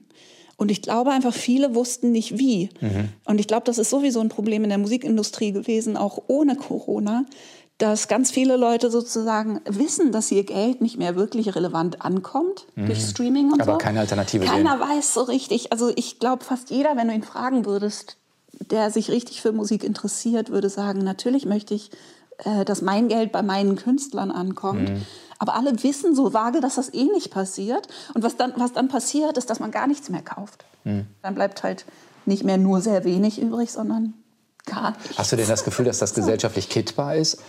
Und 0.57 0.71
ich 0.71 0.83
glaube 0.83 1.11
einfach, 1.11 1.35
viele 1.35 1.75
wussten 1.75 2.13
nicht 2.13 2.39
wie. 2.39 2.71
Mhm. 2.81 3.11
Und 3.25 3.41
ich 3.41 3.47
glaube, 3.47 3.65
das 3.65 3.79
ist 3.79 3.91
sowieso 3.91 4.21
ein 4.21 4.31
Problem 4.31 4.65
in 4.65 4.71
der 4.71 4.79
Musikindustrie 4.79 5.53
gewesen, 5.53 5.97
auch 5.97 6.23
ohne 6.29 6.57
Corona, 6.57 7.27
dass 7.79 8.09
ganz 8.09 8.31
viele 8.31 8.57
Leute 8.57 8.91
sozusagen 8.91 9.61
wissen, 9.67 10.11
dass 10.11 10.31
ihr 10.31 10.45
Geld 10.45 10.81
nicht 10.81 10.99
mehr 10.99 11.15
wirklich 11.15 11.55
relevant 11.55 12.03
ankommt 12.03 12.67
mhm. 12.75 12.87
durch 12.87 13.03
Streaming 13.03 13.53
und 13.53 13.61
Aber 13.61 13.65
so. 13.65 13.71
Aber 13.73 13.79
keine 13.79 14.01
Alternative 14.01 14.47
Keiner 14.47 14.79
sehen. 14.79 14.89
weiß 14.89 15.15
so 15.15 15.23
richtig. 15.23 15.73
Also 15.73 15.93
ich 15.95 16.19
glaube, 16.19 16.45
fast 16.45 16.71
jeder, 16.71 16.97
wenn 16.97 17.09
du 17.09 17.15
ihn 17.15 17.23
fragen 17.23 17.67
würdest, 17.67 18.17
der 18.71 18.91
sich 18.91 19.11
richtig 19.11 19.43
für 19.43 19.53
Musik 19.53 19.85
interessiert, 19.85 20.51
würde 20.51 20.71
sagen, 20.71 21.05
natürlich 21.05 21.45
möchte 21.45 21.75
ich, 21.75 21.91
äh, 22.39 22.65
dass 22.65 22.81
mein 22.81 23.09
Geld 23.09 23.31
bei 23.31 23.43
meinen 23.43 23.77
Künstlern 23.77 24.31
ankommt. 24.31 24.89
Mhm. 24.89 25.03
Aber 25.39 25.55
alle 25.55 25.83
wissen 25.83 26.15
so 26.15 26.33
vage, 26.33 26.61
dass 26.61 26.77
das 26.77 26.95
eh 26.95 27.05
nicht 27.05 27.31
passiert. 27.31 27.89
Und 28.15 28.23
was 28.23 28.39
dann, 28.39 28.55
was 28.57 28.73
dann 28.73 28.89
passiert, 28.89 29.37
ist, 29.37 29.51
dass 29.51 29.61
man 29.61 29.71
gar 29.71 29.87
nichts 29.87 30.09
mehr 30.09 30.23
kauft. 30.23 30.65
Mhm. 30.85 31.07
Dann 31.21 31.35
bleibt 31.35 31.63
halt 31.63 31.85
nicht 32.25 32.43
mehr 32.43 32.57
nur 32.57 32.81
sehr 32.81 33.05
wenig 33.05 33.39
übrig, 33.39 33.71
sondern 33.71 34.15
gar 34.65 34.93
nichts. 34.93 35.19
Hast 35.19 35.33
du 35.33 35.37
denn 35.37 35.47
das 35.47 35.63
Gefühl, 35.63 35.85
dass 35.85 35.99
das 35.99 36.15
gesellschaftlich 36.15 36.71
kittbar 36.71 37.17
ist? 37.17 37.43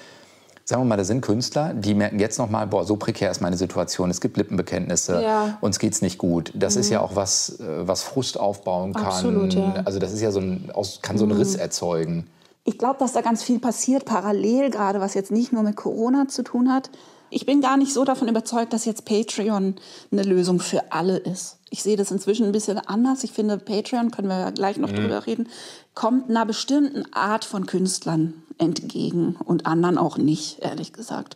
Sagen 0.68 0.82
wir 0.82 0.86
mal, 0.86 0.98
da 0.98 1.06
sind 1.06 1.22
Künstler, 1.22 1.74
die 1.74 1.94
merken 1.94 2.20
jetzt 2.20 2.38
noch 2.38 2.50
mal, 2.50 2.68
boah, 2.68 2.84
so 2.84 2.98
prekär 2.98 3.32
ist 3.32 3.40
meine 3.40 3.56
Situation. 3.56 4.10
Es 4.10 4.20
gibt 4.20 4.36
Lippenbekenntnisse, 4.36 5.24
ja. 5.24 5.58
uns 5.62 5.80
geht's 5.80 6.02
nicht 6.02 6.18
gut. 6.18 6.52
Das 6.54 6.76
mhm. 6.76 6.82
ist 6.82 6.90
ja 6.90 7.00
auch 7.00 7.16
was, 7.16 7.62
äh, 7.62 7.88
was 7.88 8.04
Frust 8.04 8.38
aufbauen 8.38 8.94
kann. 8.94 9.06
Absolut, 9.06 9.54
ja. 9.54 9.82
Also 9.86 10.00
das 10.00 10.12
ist 10.12 10.20
ja 10.20 10.32
so 10.32 10.42
ein, 10.42 10.70
kann 11.02 11.18
so 11.18 11.24
einen 11.24 11.36
mhm. 11.36 11.40
Riss 11.40 11.56
erzeugen. 11.56 12.28
ich 12.66 12.78
glaube, 12.78 13.00
dass 13.00 13.14
da 13.14 13.22
ganz 13.22 13.44
viel 13.44 13.60
passiert, 13.60 14.04
parallel 14.04 14.70
gerade, 14.70 15.00
was 15.00 15.14
jetzt 15.14 15.32
nicht 15.32 15.54
nur 15.54 15.64
mit 15.64 15.78
Corona 15.78 16.28
zu 16.28 16.44
tun 16.44 16.70
hat. 16.70 16.90
Ich 17.30 17.46
bin 17.46 17.62
gar 17.62 17.78
nicht 17.78 17.94
so 17.94 18.04
davon 18.04 18.28
überzeugt, 18.28 18.74
dass 18.74 18.84
jetzt 18.84 19.06
Patreon 19.06 19.76
eine 20.12 20.24
Lösung 20.24 20.60
für 20.60 20.92
alle 20.92 21.16
ist. 21.18 21.57
Ich 21.70 21.84
sehe 21.84 21.98
das 21.98 22.12
inzwischen 22.12 22.46
ein 22.46 22.52
bisschen 22.52 22.80
anders. 22.80 23.24
Ich 23.24 23.32
finde, 23.32 23.58
Patreon, 23.58 24.12
können 24.12 24.30
wir 24.30 24.52
gleich 24.52 24.78
noch 24.78 24.92
mhm. 24.92 24.96
drüber 24.96 25.26
reden, 25.26 25.50
kommt 25.94 26.30
einer 26.30 26.46
bestimmten 26.46 27.12
Art 27.14 27.46
von 27.46 27.66
Künstlern 27.66 28.34
entgegen 28.58 29.36
und 29.44 29.66
anderen 29.66 29.98
auch 29.98 30.18
nicht, 30.18 30.60
ehrlich 30.60 30.94
gesagt. 30.94 31.36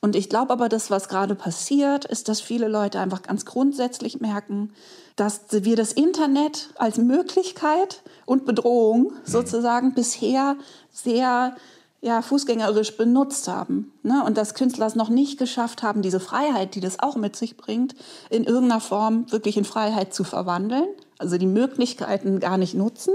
Und 0.00 0.14
ich 0.14 0.28
glaube 0.28 0.52
aber, 0.52 0.68
das, 0.68 0.90
was 0.90 1.08
gerade 1.08 1.34
passiert, 1.34 2.04
ist, 2.04 2.28
dass 2.28 2.40
viele 2.40 2.68
Leute 2.68 3.00
einfach 3.00 3.22
ganz 3.22 3.44
grundsätzlich 3.44 4.20
merken, 4.20 4.72
dass 5.16 5.40
wir 5.50 5.74
das 5.74 5.92
Internet 5.92 6.70
als 6.76 6.98
Möglichkeit 6.98 8.02
und 8.24 8.46
Bedrohung 8.46 9.04
mhm. 9.04 9.12
sozusagen 9.24 9.94
bisher 9.94 10.56
sehr 10.92 11.56
ja, 12.00 12.22
fußgängerisch 12.22 12.96
benutzt 12.96 13.48
haben. 13.48 13.92
Ne? 14.02 14.22
Und 14.24 14.38
dass 14.38 14.54
Künstler 14.54 14.86
es 14.86 14.94
noch 14.94 15.08
nicht 15.08 15.38
geschafft 15.38 15.82
haben, 15.82 16.02
diese 16.02 16.20
Freiheit, 16.20 16.74
die 16.74 16.80
das 16.80 17.00
auch 17.00 17.16
mit 17.16 17.34
sich 17.34 17.56
bringt, 17.56 17.94
in 18.30 18.44
irgendeiner 18.44 18.80
Form 18.80 19.30
wirklich 19.32 19.56
in 19.56 19.64
Freiheit 19.64 20.14
zu 20.14 20.22
verwandeln. 20.24 20.86
Also 21.18 21.38
die 21.38 21.46
Möglichkeiten 21.46 22.38
gar 22.38 22.56
nicht 22.56 22.74
nutzen. 22.74 23.14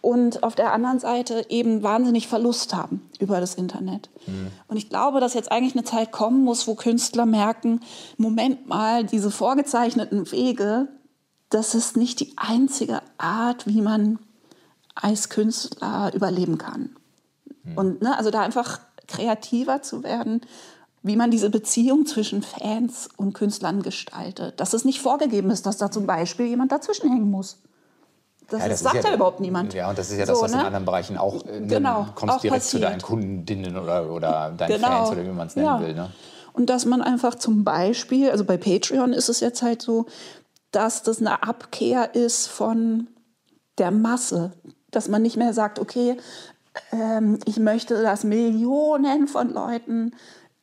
Und 0.00 0.42
auf 0.42 0.54
der 0.54 0.72
anderen 0.72 0.98
Seite 0.98 1.46
eben 1.50 1.82
wahnsinnig 1.82 2.26
Verlust 2.26 2.74
haben 2.74 3.08
über 3.20 3.38
das 3.38 3.54
Internet. 3.54 4.08
Mhm. 4.26 4.48
Und 4.66 4.76
ich 4.76 4.88
glaube, 4.88 5.20
dass 5.20 5.34
jetzt 5.34 5.52
eigentlich 5.52 5.74
eine 5.74 5.84
Zeit 5.84 6.10
kommen 6.10 6.42
muss, 6.42 6.66
wo 6.66 6.74
Künstler 6.74 7.26
merken, 7.26 7.80
Moment 8.16 8.66
mal, 8.66 9.04
diese 9.04 9.30
vorgezeichneten 9.30 10.32
Wege, 10.32 10.88
das 11.50 11.74
ist 11.74 11.96
nicht 11.96 12.18
die 12.20 12.32
einzige 12.36 13.02
Art, 13.18 13.66
wie 13.66 13.80
man 13.80 14.18
als 14.96 15.28
Künstler 15.28 16.10
überleben 16.12 16.58
kann. 16.58 16.97
Mhm. 17.70 17.78
Und 17.78 18.02
ne, 18.02 18.16
also 18.16 18.30
da 18.30 18.40
einfach 18.40 18.80
kreativer 19.06 19.82
zu 19.82 20.02
werden, 20.02 20.42
wie 21.02 21.16
man 21.16 21.30
diese 21.30 21.50
Beziehung 21.50 22.06
zwischen 22.06 22.42
Fans 22.42 23.08
und 23.16 23.32
Künstlern 23.32 23.82
gestaltet. 23.82 24.60
Dass 24.60 24.72
es 24.72 24.84
nicht 24.84 25.00
vorgegeben 25.00 25.50
ist, 25.50 25.66
dass 25.66 25.78
da 25.78 25.90
zum 25.90 26.06
Beispiel 26.06 26.46
jemand 26.46 26.72
dazwischen 26.72 27.10
hängen 27.10 27.30
muss. 27.30 27.58
Das, 28.50 28.62
ja, 28.62 28.68
das 28.68 28.80
sagt 28.80 28.96
ja, 28.96 29.10
ja, 29.10 29.14
überhaupt 29.14 29.40
niemand. 29.40 29.74
Ja, 29.74 29.90
und 29.90 29.98
das 29.98 30.10
ist 30.10 30.18
ja 30.18 30.24
das, 30.24 30.38
so, 30.38 30.44
was 30.44 30.52
ne? 30.52 30.60
in 30.60 30.66
anderen 30.66 30.84
Bereichen 30.86 31.18
auch, 31.18 31.44
äh, 31.44 31.60
genau, 31.60 32.06
kommst 32.14 32.36
auch 32.36 32.40
direkt 32.40 32.62
passiert. 32.62 32.82
zu 32.82 32.88
deinen 32.88 33.02
Kundinnen 33.02 33.76
oder, 33.76 34.10
oder 34.10 34.52
deinen 34.56 34.72
genau. 34.72 34.88
Fans 34.88 35.10
oder 35.10 35.24
wie 35.24 35.28
man 35.28 35.48
es 35.48 35.56
nennen 35.56 35.66
ja. 35.66 35.80
will. 35.80 35.94
Ne? 35.94 36.10
Und 36.54 36.70
dass 36.70 36.86
man 36.86 37.02
einfach 37.02 37.34
zum 37.34 37.62
Beispiel, 37.62 38.30
also 38.30 38.44
bei 38.44 38.56
Patreon 38.56 39.12
ist 39.12 39.28
es 39.28 39.40
jetzt 39.40 39.62
halt 39.62 39.82
so, 39.82 40.06
dass 40.72 41.02
das 41.02 41.20
eine 41.20 41.42
Abkehr 41.42 42.14
ist 42.14 42.46
von 42.46 43.08
der 43.76 43.90
Masse. 43.90 44.52
Dass 44.90 45.08
man 45.08 45.20
nicht 45.20 45.36
mehr 45.36 45.52
sagt, 45.52 45.78
okay, 45.78 46.16
ähm, 46.92 47.38
ich 47.44 47.58
möchte, 47.58 48.02
dass 48.02 48.24
Millionen 48.24 49.28
von 49.28 49.52
Leuten 49.52 50.12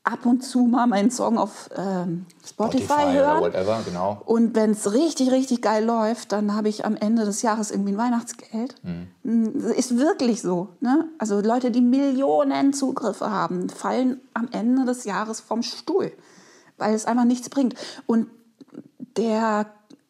ab 0.05 0.25
und 0.25 0.43
zu 0.43 0.59
mal 0.59 0.85
meinen 0.85 1.09
Song 1.09 1.37
auf 1.37 1.69
ähm, 1.75 2.27
Spotify, 2.47 2.85
Spotify 2.85 3.13
hören. 3.13 3.37
Oder 3.39 3.53
whatever, 3.53 3.81
genau. 3.83 4.21
Und 4.25 4.55
wenn 4.55 4.71
es 4.71 4.93
richtig, 4.93 5.31
richtig 5.31 5.63
geil 5.63 5.83
läuft, 5.83 6.31
dann 6.31 6.55
habe 6.55 6.69
ich 6.69 6.85
am 6.85 6.95
Ende 6.95 7.25
des 7.25 7.41
Jahres 7.41 7.71
irgendwie 7.71 7.93
ein 7.93 7.97
Weihnachtsgeld. 7.97 8.75
Mhm. 8.83 9.71
Ist 9.75 9.97
wirklich 9.97 10.43
so. 10.43 10.69
Ne? 10.79 11.09
Also 11.17 11.41
Leute, 11.41 11.71
die 11.71 11.81
Millionen 11.81 12.71
Zugriffe 12.73 13.31
haben, 13.31 13.67
fallen 13.69 14.21
am 14.35 14.47
Ende 14.51 14.85
des 14.85 15.05
Jahres 15.05 15.39
vom 15.39 15.63
Stuhl, 15.63 16.11
weil 16.77 16.93
es 16.93 17.05
einfach 17.05 17.25
nichts 17.25 17.49
bringt. 17.49 17.73
Und 18.05 18.27
der 19.17 19.65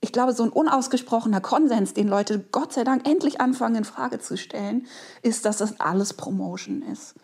ich 0.06 0.12
glaube, 0.12 0.34
so 0.34 0.44
ein 0.44 0.50
unausgesprochener 0.50 1.42
Konsens, 1.42 1.96
den 1.96 2.08
Leute 2.08 2.46
Gott 2.52 2.74
sei 2.74 2.84
Dank 2.84 3.08
endlich 3.08 3.42
anfangen 3.42 3.78
in 3.78 3.86
Frage 3.86 4.20
zu 4.20 4.38
stellen, 4.38 4.86
ist, 5.24 5.46
dass 5.46 5.58
das 5.58 5.80
alles 5.80 6.14
Promotion 6.14 6.84
ist. 6.84 7.16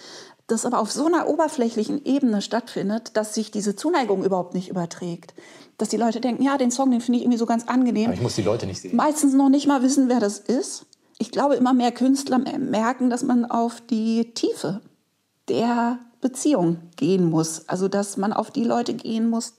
das 0.47 0.67
aber 0.67 0.79
auf 0.79 0.93
so 0.93 1.07
einer 1.07 1.29
oberflächlichen 1.29 2.05
Ebene 2.05 2.43
stattfindet, 2.43 3.17
dass 3.17 3.35
sich 3.35 3.51
diese 3.51 3.77
Zuneigung 3.77 4.25
überhaupt 4.25 4.55
nicht 4.55 4.69
überträgt. 4.69 5.35
Dass 5.79 5.89
die 5.89 5.97
Leute 5.97 6.21
denken, 6.21 6.43
ja, 6.43 6.59
den 6.59 6.71
Song, 6.71 6.91
den 6.91 7.01
finde 7.01 7.19
ich 7.19 7.25
irgendwie 7.25 7.39
so 7.39 7.47
ganz 7.47 7.65
angenehm. 7.67 8.07
Aber 8.07 8.15
ich 8.15 8.23
muss 8.23 8.37
die 8.37 8.43
Leute 8.43 8.67
nicht 8.67 8.81
sehen. 8.81 8.97
Meistens 8.97 9.33
noch 9.33 9.49
nicht 9.49 9.67
mal 9.67 9.83
wissen, 9.83 10.09
wer 10.09 10.21
das 10.21 10.39
ist. 10.39 10.87
Ich 11.19 11.31
glaube, 11.31 11.55
immer 11.55 11.73
mehr 11.73 11.93
Künstler 11.93 12.39
merken, 12.39 13.09
dass 13.09 13.23
man 13.23 13.45
auf 13.47 13.81
die 13.81 14.35
Tiefe 14.35 14.83
der 15.49 15.99
Beziehung 16.21 16.79
gehen 16.97 17.29
muss. 17.29 17.69
Also, 17.69 17.89
dass 17.89 18.17
man 18.17 18.33
auf 18.33 18.51
die 18.51 18.65
Leute 18.65 18.95
gehen 18.95 19.29
muss, 19.29 19.55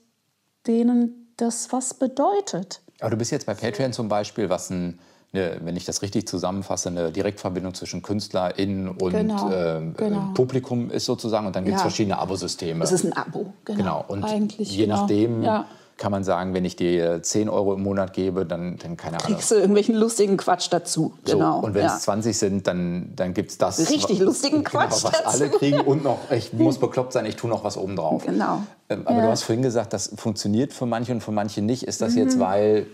denen 0.66 1.32
das 1.36 1.72
was 1.72 1.94
bedeutet. 1.94 2.80
Aber 3.00 3.10
du 3.10 3.16
bist 3.16 3.30
jetzt 3.30 3.46
bei 3.46 3.54
Patreon 3.54 3.92
zum 3.92 4.08
Beispiel, 4.08 4.48
was 4.48 4.70
ein 4.70 4.98
eine, 5.36 5.60
wenn 5.62 5.76
ich 5.76 5.84
das 5.84 6.02
richtig 6.02 6.26
zusammenfasse, 6.26 6.88
eine 6.88 7.12
Direktverbindung 7.12 7.74
zwischen 7.74 8.02
KünstlerInnen 8.02 8.88
und 8.88 9.12
genau, 9.12 9.50
äh, 9.50 9.80
genau. 9.96 10.32
Publikum 10.34 10.90
ist 10.90 11.04
sozusagen. 11.04 11.46
Und 11.46 11.56
dann 11.56 11.64
gibt 11.64 11.76
es 11.76 11.82
ja. 11.82 11.88
verschiedene 11.88 12.18
Abosysteme. 12.18 12.84
Es 12.84 12.92
ist 12.92 13.04
ein 13.04 13.12
Abo, 13.12 13.52
genau. 13.64 13.78
genau. 13.78 14.04
Und 14.08 14.24
Eigentlich, 14.24 14.70
je 14.70 14.84
genau. 14.84 15.00
nachdem 15.00 15.42
ja. 15.42 15.66
Kann 15.96 16.12
man 16.12 16.24
sagen, 16.24 16.52
wenn 16.52 16.64
ich 16.64 16.76
dir 16.76 17.22
10 17.22 17.48
Euro 17.48 17.74
im 17.74 17.82
Monat 17.82 18.12
gebe, 18.12 18.44
dann, 18.44 18.76
dann 18.76 18.96
keine 18.96 19.18
Ahnung. 19.18 19.34
Kriegst 19.34 19.50
du 19.50 19.54
irgendwelchen 19.54 19.94
lustigen 19.94 20.36
Quatsch 20.36 20.68
dazu. 20.70 21.14
Genau. 21.24 21.60
So, 21.60 21.66
und 21.66 21.74
wenn 21.74 21.84
ja. 21.84 21.96
es 21.96 22.02
20 22.02 22.36
sind, 22.36 22.66
dann, 22.66 23.12
dann 23.16 23.32
gibt 23.32 23.50
es 23.50 23.58
das. 23.58 23.78
Richtig 23.78 24.18
was, 24.18 24.26
lustigen 24.26 24.64
genau, 24.64 24.70
Quatsch. 24.70 25.04
was 25.04 25.12
dazu. 25.12 25.24
alle 25.24 25.48
kriegen. 25.50 25.80
Und 25.80 26.04
noch, 26.04 26.30
ich 26.30 26.52
muss 26.52 26.78
bekloppt 26.78 27.12
sein, 27.12 27.24
ich 27.24 27.36
tue 27.36 27.48
noch 27.48 27.64
was 27.64 27.78
obendrauf. 27.78 28.26
Genau. 28.26 28.62
Ähm, 28.88 29.06
aber 29.06 29.22
du 29.22 29.28
hast 29.28 29.44
vorhin 29.44 29.62
gesagt, 29.62 29.92
das 29.92 30.12
funktioniert 30.16 30.72
für 30.72 30.86
manche 30.86 31.12
und 31.12 31.22
für 31.22 31.32
manche 31.32 31.62
nicht. 31.62 31.84
Ist 31.84 32.02
das 32.02 32.12
mhm. 32.12 32.18
jetzt, 32.18 32.38
weil 32.38 32.86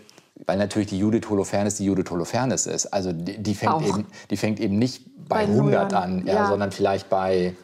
weil 0.46 0.56
natürlich 0.56 0.88
die 0.88 0.98
Judith 0.98 1.28
Holofernes 1.28 1.76
die 1.76 1.84
Judith 1.84 2.10
Holofernes 2.10 2.66
ist. 2.66 2.86
Also 2.86 3.12
die, 3.12 3.38
die 3.38 3.54
fängt, 3.54 3.86
eben, 3.86 4.06
die 4.30 4.36
fängt 4.36 4.60
eben 4.60 4.78
nicht 4.78 5.04
bei, 5.28 5.46
bei 5.46 5.52
100 5.52 5.94
an, 5.94 6.26
ja, 6.26 6.34
ja. 6.34 6.48
sondern 6.48 6.72
vielleicht 6.72 7.08
bei... 7.08 7.54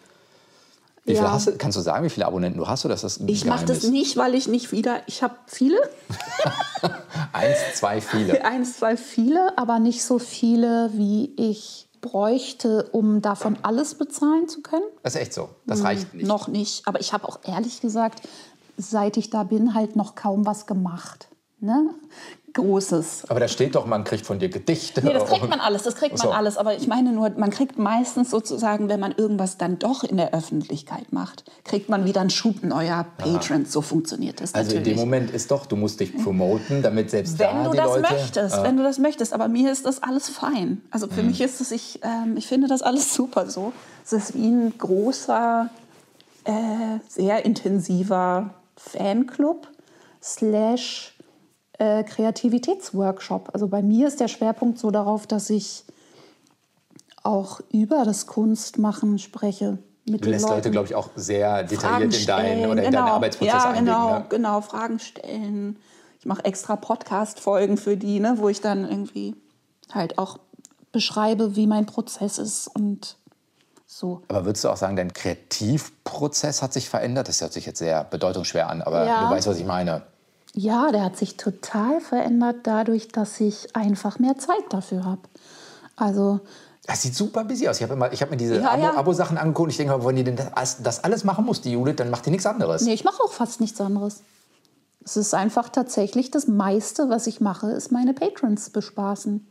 Wie 1.09 1.15
ja. 1.15 1.33
hast 1.33 1.47
du, 1.47 1.57
kannst 1.57 1.77
du 1.79 1.81
sagen, 1.81 2.05
wie 2.05 2.11
viele 2.11 2.27
Abonnenten 2.27 2.59
du 2.59 2.69
hast? 2.69 2.85
Oder 2.85 2.95
ist 2.95 3.03
das 3.03 3.19
ich 3.27 3.45
mache 3.47 3.65
das 3.65 3.85
nicht, 3.85 4.17
weil 4.17 4.35
ich 4.35 4.47
nicht 4.47 4.73
wieder... 4.73 5.01
Ich 5.07 5.23
habe 5.23 5.35
viele. 5.47 5.79
Eins, 7.33 7.59
zwei, 7.77 8.01
viele. 8.01 8.45
Eins, 8.45 8.79
zwei, 8.79 8.97
viele, 8.97 9.57
aber 9.57 9.79
nicht 9.79 10.05
so 10.05 10.19
viele, 10.19 10.91
wie 10.93 11.33
ich 11.37 11.89
bräuchte, 12.03 12.89
um 12.93 13.23
davon 13.23 13.57
alles 13.63 13.95
bezahlen 13.95 14.49
zu 14.49 14.61
können. 14.61 14.85
Das 15.03 15.15
ist 15.15 15.21
echt 15.21 15.35
so. 15.35 15.49
Das 15.67 15.79
hm, 15.79 15.87
reicht 15.87 16.15
nicht. 16.15 16.27
Noch 16.27 16.47
nicht. 16.47 16.87
Aber 16.87 17.01
ich 17.01 17.13
habe 17.15 17.27
auch 17.27 17.41
ehrlich 17.45 17.81
gesagt, 17.81 18.21
seit 18.77 19.17
ich 19.17 19.31
da 19.31 19.45
bin, 19.45 19.75
halt 19.75 19.97
noch 19.97 20.15
kaum 20.15 20.47
was 20.47 20.67
gemacht. 20.67 21.29
Ne? 21.61 21.91
Großes. 22.55 23.25
Aber 23.29 23.41
da 23.41 23.49
steht 23.49 23.75
doch, 23.75 23.87
man 23.87 24.05
kriegt 24.05 24.27
von 24.27 24.39
dir 24.39 24.49
Gedichte. 24.49 25.05
Nee, 25.05 25.13
das 25.13 25.27
kriegt 25.27 25.49
man 25.49 25.61
alles, 25.61 25.83
das 25.83 25.95
kriegt 25.97 26.19
man 26.19 26.29
alles. 26.29 26.57
Aber 26.57 26.75
ich 26.75 26.87
meine 26.87 27.13
nur, 27.13 27.31
man 27.31 27.51
kriegt 27.51 27.79
meistens 27.79 28.31
sozusagen, 28.31 28.89
wenn 28.89 29.01
man 29.01 29.13
irgendwas 29.13 29.59
dann 29.59 29.79
doch 29.79 30.05
in 30.05 30.17
der 30.17 30.33
Öffentlichkeit 30.33 31.13
macht, 31.13 31.45
kriegt 31.65 31.89
man 31.89 32.05
wieder 32.05 32.21
einen 32.21 32.31
Schub 32.31 32.63
neuer 32.63 33.07
Patrons. 33.19 33.73
So 33.73 33.83
funktioniert 33.83 34.41
das 34.41 34.55
Also 34.55 34.75
natürlich. 34.75 34.89
in 34.89 34.95
dem 34.95 35.01
Moment 35.01 35.31
ist 35.31 35.51
doch, 35.51 35.67
du 35.67 35.77
musst 35.77 36.01
dich 36.01 36.17
promoten, 36.17 36.83
damit 36.83 37.11
selbst 37.11 37.39
wenn 37.39 37.57
da 37.57 37.65
du 37.65 37.71
die 37.71 37.77
das 37.77 37.87
Leute... 37.87 38.01
Möchtest, 38.01 38.57
äh, 38.57 38.63
wenn 38.63 38.77
du 38.77 38.83
das 38.83 38.99
möchtest. 38.99 39.33
Aber 39.33 39.49
mir 39.49 39.71
ist 39.71 39.87
das 39.87 40.03
alles 40.03 40.29
fein. 40.29 40.83
Also 40.91 41.07
für 41.09 41.23
mhm. 41.23 41.29
mich 41.29 41.41
ist 41.41 41.61
es, 41.61 41.71
ich, 41.71 42.01
ähm, 42.03 42.37
ich 42.37 42.47
finde 42.47 42.67
das 42.69 42.83
alles 42.83 43.15
super 43.15 43.49
so. 43.51 43.73
Es 44.05 44.13
ist 44.13 44.35
wie 44.35 44.49
ein 44.49 44.73
großer, 44.79 45.69
äh, 46.45 46.53
sehr 47.09 47.45
intensiver 47.45 48.55
Fanclub 48.77 49.69
slash 50.23 51.15
äh, 51.79 52.03
Kreativitätsworkshop. 52.05 53.51
Also 53.53 53.69
bei 53.69 53.83
mir 53.83 54.09
ist 54.09 54.21
der 54.21 54.29
Schwerpunkt 54.29 54.79
so 54.79 54.91
darauf, 54.91 55.27
dass 55.27 55.51
ich 55.51 55.85
auch 57.23 57.61
über 57.73 58.05
das 58.05 58.27
Kunstmachen 58.27 59.19
spreche. 59.19 59.79
Mit 60.07 60.25
Du 60.25 60.31
lässt 60.31 60.45
Leuten. 60.45 60.57
Leute, 60.57 60.71
glaube 60.71 60.87
ich, 60.89 60.95
auch 60.95 61.11
sehr 61.17 61.51
Fragen 61.51 61.69
detailliert 61.69 62.15
in 62.21 62.27
deinen 62.27 62.71
oder 62.71 62.83
in 62.83 62.91
genau. 62.91 63.05
deinen 63.05 63.09
Arbeitsprozess 63.15 63.53
ja, 63.53 63.73
genau, 63.73 64.19
Ne? 64.21 64.27
genau, 64.29 64.61
Fragen 64.61 64.99
stellen. 64.99 65.79
Ich 66.19 66.27
mache 66.27 66.45
extra 66.45 66.77
Podcast-Folgen 66.77 67.77
für 67.77 67.97
die, 67.97 68.19
ne, 68.19 68.35
wo 68.39 68.49
ich 68.49 68.61
dann 68.61 68.89
irgendwie 68.89 69.37
halt 69.93 70.19
auch 70.19 70.39
beschreibe, 70.91 71.55
wie 71.57 71.67
mein 71.67 71.87
Prozess 71.87 72.39
ist 72.39 72.69
und 72.69 73.17
so. 73.87 74.23
Aber 74.29 74.45
würdest 74.47 74.65
du 74.65 74.71
auch 74.71 74.77
sagen, 74.77 74.97
dein 74.97 75.13
Kreativprozess 75.13 76.63
hat 76.63 76.73
sich 76.73 76.89
verändert? 76.89 77.29
Das 77.29 77.41
hört 77.41 77.53
sich 77.53 77.67
jetzt 77.67 77.79
sehr 77.79 78.05
bedeutungsschwer 78.05 78.69
an, 78.69 78.83
aber 78.83 79.07
Ja. 79.07 79.25
du 79.25 79.31
weißt, 79.31 79.47
was 79.47 79.59
ich 79.59 79.67
meine. 79.67 80.03
Ja, 80.59 80.91
der 80.91 81.05
hat 81.05 81.17
sich 81.17 81.37
total 81.37 82.01
verändert 82.01 82.57
dadurch, 82.65 83.07
dass 83.09 83.39
ich 83.39 83.77
einfach 83.77 84.19
mehr 84.19 84.37
Zeit 84.39 84.65
dafür 84.71 85.05
habe. 85.05 85.21
Also 85.95 86.41
Das 86.87 87.03
sieht 87.03 87.15
super 87.15 87.45
busy 87.45 87.69
aus. 87.69 87.81
Ich 87.81 87.89
habe 87.89 87.95
habe 88.11 88.31
mir 88.31 88.37
diese 88.37 88.57
Ja, 88.61 88.73
Abo- 88.73 88.83
ja. 88.83 88.97
Abo-Sachen 88.97 89.39
angeguckt 89.39 89.67
und 89.67 89.71
ich 89.71 89.77
denke 89.77 90.05
wenn 90.05 90.17
die 90.17 90.25
denn 90.25 90.37
das, 90.37 90.83
das 90.83 91.05
alles 91.05 91.23
machen 91.23 91.45
muss, 91.45 91.61
die 91.61 91.73
Judith, 91.73 91.95
dann 91.97 92.11
macht 92.11 92.27
die 92.27 92.31
nichts 92.31 92.45
anderes. 92.47 92.83
Nee, 92.83 92.95
ich 92.95 93.05
mache 93.05 93.23
auch 93.23 93.31
fast 93.33 93.61
nichts 93.61 93.81
anderes. 93.81 94.23
Es 95.05 95.17
ist 95.17 95.33
einfach 95.33 95.69
tatsächlich 95.69 96.31
das 96.33 96.49
meiste, 96.49 97.09
was 97.09 97.27
ich 97.29 97.41
mache, 97.41 97.71
ist 97.71 97.93
meine 97.93 98.13
Patrons 98.15 98.71
bespaßen. 98.71 99.47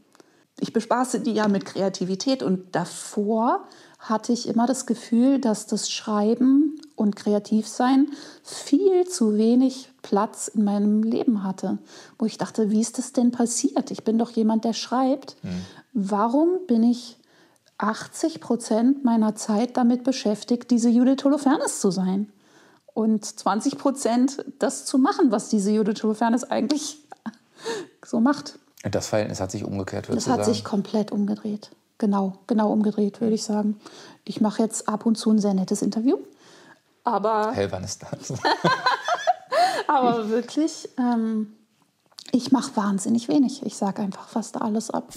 Ich 0.59 0.73
bespaße 0.73 1.19
die 1.21 1.33
ja 1.33 1.47
mit 1.47 1.65
Kreativität 1.65 2.43
und 2.43 2.75
davor 2.75 3.61
hatte 3.99 4.31
ich 4.31 4.47
immer 4.47 4.67
das 4.67 4.85
Gefühl, 4.85 5.39
dass 5.39 5.65
das 5.65 5.89
Schreiben 5.89 6.79
und 6.95 7.15
Kreativsein 7.15 8.07
viel 8.43 9.07
zu 9.07 9.37
wenig 9.37 9.89
Platz 10.01 10.47
in 10.47 10.63
meinem 10.63 11.03
Leben 11.03 11.43
hatte. 11.43 11.79
Wo 12.17 12.25
ich 12.25 12.37
dachte, 12.37 12.69
wie 12.69 12.81
ist 12.81 12.97
das 12.97 13.13
denn 13.13 13.31
passiert? 13.31 13.91
Ich 13.91 14.03
bin 14.03 14.17
doch 14.17 14.31
jemand, 14.31 14.65
der 14.65 14.73
schreibt. 14.73 15.35
Warum 15.93 16.65
bin 16.67 16.83
ich 16.83 17.17
80 17.79 18.39
Prozent 18.39 19.03
meiner 19.03 19.35
Zeit 19.35 19.77
damit 19.77 20.03
beschäftigt, 20.03 20.71
diese 20.71 20.89
Judith 20.89 21.23
Holofernes 21.23 21.79
zu 21.79 21.91
sein? 21.91 22.31
und 22.97 23.23
20 23.23 23.77
Prozent 23.77 24.43
das 24.57 24.85
zu 24.85 24.97
machen, 24.97 25.29
was 25.29 25.49
diese 25.49 25.69
Judith 25.69 26.01
Holofernes 26.01 26.43
eigentlich 26.43 26.97
so 28.03 28.19
macht. 28.19 28.57
Und 28.83 28.95
das 28.95 29.05
Verhältnis 29.09 29.39
hat 29.39 29.51
sich 29.51 29.63
umgekehrt, 29.63 30.09
würdest 30.09 30.25
Das 30.25 30.33
hat 30.33 30.39
du 30.39 30.43
sagen? 30.45 30.55
sich 30.55 30.63
komplett 30.63 31.11
umgedreht. 31.11 31.69
Genau, 31.97 32.39
genau 32.45 32.71
umgedreht, 32.71 33.21
würde 33.21 33.33
ich 33.33 33.43
sagen. 33.43 33.79
Ich 34.23 34.41
mache 34.41 34.61
jetzt 34.61 34.87
ab 34.87 35.05
und 35.05 35.17
zu 35.17 35.31
ein 35.31 35.39
sehr 35.39 35.53
nettes 35.53 35.81
Interview. 35.81 36.17
Aber, 37.03 37.51
Hell, 37.53 37.71
wann 37.71 37.83
ist 37.83 38.03
das? 38.03 38.33
aber 39.87 40.29
wirklich, 40.29 40.89
ähm, 40.99 41.53
ich 42.31 42.51
mache 42.51 42.75
wahnsinnig 42.75 43.29
wenig. 43.29 43.65
Ich 43.65 43.77
sage 43.77 44.01
einfach 44.01 44.27
fast 44.27 44.61
alles 44.61 44.89
ab. 44.89 45.13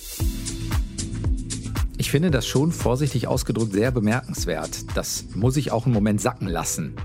Ich 1.98 2.10
finde 2.10 2.30
das 2.30 2.46
schon 2.46 2.72
vorsichtig 2.72 3.26
ausgedrückt 3.26 3.72
sehr 3.72 3.90
bemerkenswert. 3.90 4.96
Das 4.96 5.24
muss 5.34 5.56
ich 5.56 5.70
auch 5.70 5.84
einen 5.84 5.92
Moment 5.92 6.20
sacken 6.20 6.48
lassen. 6.48 6.96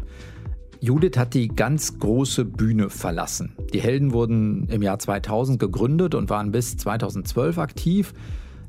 Judith 0.80 1.18
hat 1.18 1.34
die 1.34 1.48
ganz 1.48 2.00
große 2.00 2.46
Bühne 2.46 2.90
verlassen. 2.90 3.56
Die 3.74 3.82
Helden 3.82 4.14
wurden 4.14 4.70
im 4.70 4.82
Jahr 4.82 5.00
2000 5.00 5.60
gegründet 5.60 6.16
und 6.16 6.30
waren 6.30 6.52
bis 6.52 6.78
2012 6.78 7.58
aktiv. 7.58 8.14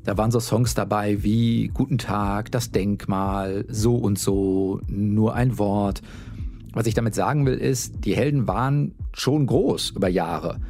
Da 0.07 0.17
waren 0.17 0.31
so 0.31 0.39
Songs 0.39 0.73
dabei 0.73 1.21
wie 1.21 1.67
Guten 1.67 1.97
Tag, 1.97 2.49
das 2.53 2.71
Denkmal, 2.71 3.65
so 3.67 3.97
und 3.97 4.17
so, 4.17 4.79
nur 4.87 5.35
ein 5.35 5.57
Wort. 5.57 6.01
Was 6.71 6.87
ich 6.87 6.93
damit 6.93 7.13
sagen 7.13 7.45
will, 7.45 7.55
ist, 7.55 8.05
die 8.05 8.15
Helden 8.15 8.47
waren 8.47 8.95
schon 9.11 9.45
groß 9.45 9.89
über 9.97 10.07
Jahre. 10.07 10.61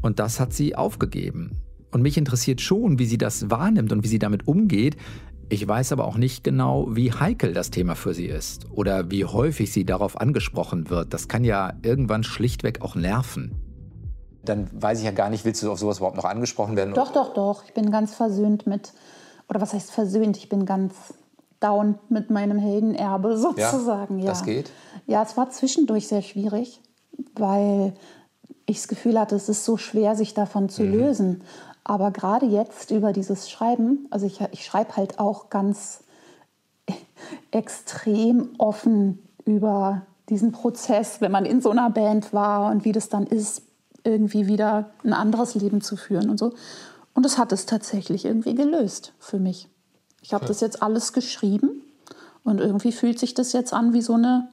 Und 0.00 0.20
das 0.20 0.38
hat 0.38 0.52
sie 0.52 0.76
aufgegeben. 0.76 1.56
Und 1.90 2.02
mich 2.02 2.16
interessiert 2.16 2.60
schon, 2.60 3.00
wie 3.00 3.06
sie 3.06 3.18
das 3.18 3.50
wahrnimmt 3.50 3.90
und 3.90 4.04
wie 4.04 4.08
sie 4.08 4.20
damit 4.20 4.46
umgeht. 4.46 4.96
Ich 5.48 5.66
weiß 5.66 5.90
aber 5.90 6.04
auch 6.04 6.16
nicht 6.16 6.44
genau, 6.44 6.86
wie 6.94 7.12
heikel 7.12 7.52
das 7.52 7.72
Thema 7.72 7.96
für 7.96 8.14
sie 8.14 8.26
ist 8.26 8.70
oder 8.70 9.10
wie 9.10 9.24
häufig 9.24 9.72
sie 9.72 9.84
darauf 9.84 10.20
angesprochen 10.20 10.88
wird. 10.88 11.12
Das 11.12 11.26
kann 11.26 11.42
ja 11.42 11.72
irgendwann 11.82 12.22
schlichtweg 12.22 12.80
auch 12.80 12.94
nerven. 12.94 13.56
Dann 14.44 14.68
weiß 14.72 14.98
ich 14.98 15.04
ja 15.04 15.10
gar 15.10 15.30
nicht, 15.30 15.44
willst 15.44 15.62
du 15.62 15.70
auf 15.72 15.78
sowas 15.78 15.98
überhaupt 15.98 16.16
noch 16.16 16.24
angesprochen 16.24 16.76
werden? 16.76 16.94
Doch, 16.94 17.12
doch, 17.12 17.32
doch. 17.34 17.64
Ich 17.64 17.74
bin 17.74 17.90
ganz 17.90 18.14
versöhnt 18.14 18.66
mit, 18.66 18.92
oder 19.48 19.60
was 19.60 19.72
heißt 19.72 19.90
versöhnt? 19.90 20.36
Ich 20.36 20.48
bin 20.48 20.66
ganz 20.66 20.94
down 21.60 21.98
mit 22.08 22.30
meinem 22.30 22.58
Heldenerbe 22.58 23.36
sozusagen. 23.38 24.18
Ja, 24.18 24.26
das 24.26 24.42
geht? 24.44 24.70
Ja, 25.06 25.22
es 25.22 25.36
war 25.36 25.50
zwischendurch 25.50 26.08
sehr 26.08 26.22
schwierig, 26.22 26.80
weil 27.34 27.94
ich 28.66 28.78
das 28.78 28.88
Gefühl 28.88 29.18
hatte, 29.18 29.36
es 29.36 29.48
ist 29.48 29.64
so 29.64 29.76
schwer, 29.76 30.16
sich 30.16 30.34
davon 30.34 30.64
Mhm. 30.64 30.68
zu 30.70 30.84
lösen. 30.84 31.44
Aber 31.84 32.10
gerade 32.10 32.46
jetzt 32.46 32.90
über 32.90 33.12
dieses 33.12 33.50
Schreiben, 33.50 34.06
also 34.10 34.24
ich, 34.24 34.40
ich 34.52 34.64
schreibe 34.64 34.96
halt 34.96 35.18
auch 35.18 35.50
ganz 35.50 36.02
extrem 37.50 38.50
offen 38.58 39.18
über 39.44 40.02
diesen 40.30 40.52
Prozess, 40.52 41.20
wenn 41.20 41.30
man 41.32 41.44
in 41.44 41.60
so 41.60 41.70
einer 41.70 41.90
Band 41.90 42.32
war 42.32 42.70
und 42.70 42.84
wie 42.84 42.92
das 42.92 43.10
dann 43.10 43.26
ist, 43.26 43.62
irgendwie 44.04 44.46
wieder 44.46 44.90
ein 45.02 45.12
anderes 45.12 45.54
Leben 45.54 45.80
zu 45.80 45.96
führen 45.96 46.30
und 46.30 46.38
so. 46.38 46.52
Und 47.14 47.24
das 47.24 47.38
hat 47.38 47.52
es 47.52 47.66
tatsächlich 47.66 48.24
irgendwie 48.24 48.54
gelöst 48.54 49.12
für 49.18 49.38
mich. 49.38 49.68
Ich 50.20 50.34
habe 50.34 50.46
das 50.46 50.60
jetzt 50.60 50.82
alles 50.82 51.12
geschrieben 51.12 51.82
und 52.44 52.60
irgendwie 52.60 52.92
fühlt 52.92 53.18
sich 53.18 53.34
das 53.34 53.52
jetzt 53.52 53.72
an 53.72 53.92
wie 53.92 54.02
so 54.02 54.14
eine 54.14 54.48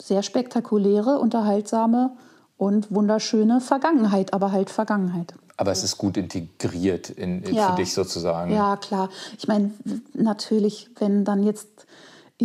sehr 0.00 0.22
spektakuläre, 0.22 1.18
unterhaltsame 1.18 2.12
und 2.56 2.94
wunderschöne 2.94 3.60
Vergangenheit, 3.60 4.32
aber 4.34 4.52
halt 4.52 4.70
Vergangenheit. 4.70 5.34
Aber 5.56 5.72
es 5.72 5.84
ist 5.84 5.98
gut 5.98 6.16
integriert 6.16 7.10
in, 7.10 7.42
in 7.42 7.54
Ja. 7.54 7.70
für 7.70 7.76
dich 7.76 7.92
sozusagen. 7.92 8.52
Ja, 8.52 8.76
klar. 8.76 9.10
Ich 9.38 9.46
meine, 9.46 9.72
natürlich, 10.14 10.90
wenn 10.98 11.24
dann 11.24 11.42
jetzt 11.42 11.86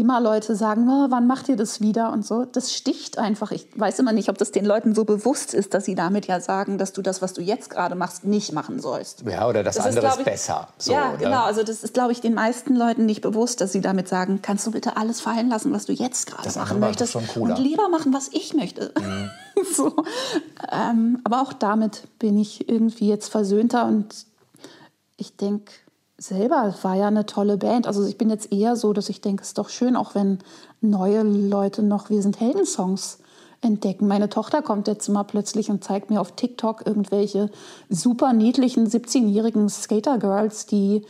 immer 0.02 0.20
Leute 0.22 0.56
sagen, 0.56 0.88
"Oh, 0.90 1.08
wann 1.10 1.28
macht 1.28 1.50
ihr 1.50 1.56
das 1.56 1.82
wieder 1.82 2.12
und 2.12 2.26
so, 2.26 2.46
das 2.46 2.74
sticht 2.74 3.18
einfach. 3.18 3.52
Ich 3.52 3.68
weiß 3.76 4.00
immer 4.00 4.12
nicht, 4.14 4.30
ob 4.30 4.38
das 4.38 4.52
den 4.52 4.66
Leuten 4.66 4.94
so 4.96 5.06
bewusst 5.06 5.54
ist, 5.54 5.74
dass 5.74 5.86
sie 5.86 5.96
damit 5.96 6.28
ja 6.28 6.40
sagen, 6.40 6.78
dass 6.78 6.94
du 6.94 7.02
das, 7.02 7.22
was 7.22 7.34
du 7.34 7.42
jetzt 7.42 7.70
gerade 7.70 7.96
machst, 7.96 8.24
nicht 8.26 8.52
machen 8.54 8.80
sollst. 8.80 9.24
Ja, 9.28 9.48
oder 9.48 9.64
das, 9.64 9.76
Das 9.76 9.86
andere 9.88 10.08
ist, 10.08 10.20
ich- 10.20 10.26
besser. 10.26 10.68
So, 10.78 10.92
ja, 10.94 11.10
oder? 11.10 11.18
genau. 11.18 11.44
Also 11.44 11.64
das 11.64 11.84
ist, 11.84 11.94
glaube 11.94 12.12
ich, 12.12 12.22
den 12.22 12.34
meisten 12.34 12.76
Leuten 12.76 13.06
nicht 13.06 13.22
bewusst, 13.22 13.62
dass 13.62 13.72
sie 13.72 13.82
damit 13.82 14.08
sagen, 14.08 14.40
kannst 14.42 14.66
du 14.68 14.72
bitte 14.72 14.98
alles 14.98 15.22
fallen 15.22 15.50
lassen, 15.50 15.72
was 15.74 15.86
du 15.86 15.94
jetzt 15.94 16.28
gerade 16.28 16.50
machen 16.58 16.80
möchtest 16.80 17.16
und 17.16 17.58
lieber 17.60 17.90
machen, 17.90 18.14
was 18.14 18.30
ich 18.32 18.54
möchte. 18.54 18.94
so. 19.76 19.94
ähm, 20.72 21.20
aber 21.24 21.42
auch 21.42 21.54
damit 21.54 22.04
bin 22.20 22.38
ich 22.38 22.68
irgendwie 22.70 23.08
jetzt 23.08 23.30
versöhnter 23.30 23.86
und 23.86 24.26
ich 25.18 25.38
denke 25.38 25.72
selber, 26.18 26.74
war 26.82 26.96
ja 26.96 27.08
eine 27.08 27.26
tolle 27.26 27.58
Band. 27.58 27.88
Also 27.88 28.06
ich 28.06 28.18
bin 28.18 28.30
jetzt 28.30 28.52
eher 28.52 28.76
so, 28.76 28.94
dass 28.94 29.10
ich 29.10 29.22
denke, 29.22 29.42
es 29.42 29.50
ist 29.50 29.58
doch 29.58 29.70
schön, 29.70 29.96
auch 29.96 30.16
wenn 30.16 30.40
neue 30.82 31.24
Leute 31.24 31.84
noch 31.84 32.10
Wir 32.10 32.22
sind 32.22 32.40
Helden-Songs 32.40 33.20
entdecken. 33.62 34.08
Meine 34.08 34.30
Tochter 34.30 34.62
kommt 34.62 34.88
jetzt 34.88 35.08
mal 35.10 35.24
plötzlich 35.24 35.70
und 35.70 35.84
zeigt 35.84 36.10
mir 36.10 36.22
auf 36.22 36.34
TikTok 36.34 36.86
irgendwelche 36.86 37.50
super 37.90 38.34
niedlichen 38.34 38.88
17-jährigen 38.88 39.70
Skater-Girls, 39.70 40.68
die 40.68 41.06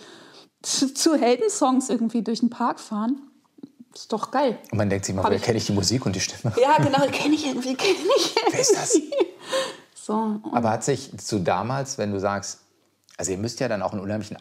zu, 0.61 0.93
zu 0.93 1.15
Heldensongs 1.15 1.89
irgendwie 1.89 2.23
durch 2.23 2.39
den 2.39 2.49
Park 2.49 2.79
fahren. 2.79 3.21
Ist 3.93 4.11
doch 4.11 4.31
geil. 4.31 4.57
Und 4.71 4.77
man 4.77 4.89
denkt 4.89 5.05
sich 5.05 5.15
mal, 5.15 5.23
kenne 5.39 5.57
ich 5.57 5.67
die 5.67 5.71
Musik 5.71 6.05
und 6.05 6.15
die 6.15 6.19
Stimme? 6.19 6.53
Ja, 6.61 6.77
genau, 6.83 7.05
kenne 7.11 7.35
ich 7.35 7.45
irgendwie, 7.45 7.75
kenne 7.75 7.95
ich. 8.17 8.35
Wer 8.51 8.59
ist 8.59 8.75
das? 8.75 8.99
So, 9.93 10.39
Aber 10.51 10.69
hat 10.69 10.83
sich 10.83 11.17
zu 11.17 11.39
damals, 11.39 11.97
wenn 11.97 12.11
du 12.11 12.19
sagst, 12.19 12.59
also 13.17 13.31
ihr 13.31 13.37
müsst 13.37 13.59
ja 13.59 13.67
dann 13.67 13.81
auch 13.81 13.93
einen 13.93 14.01
unheimlichen 14.01 14.37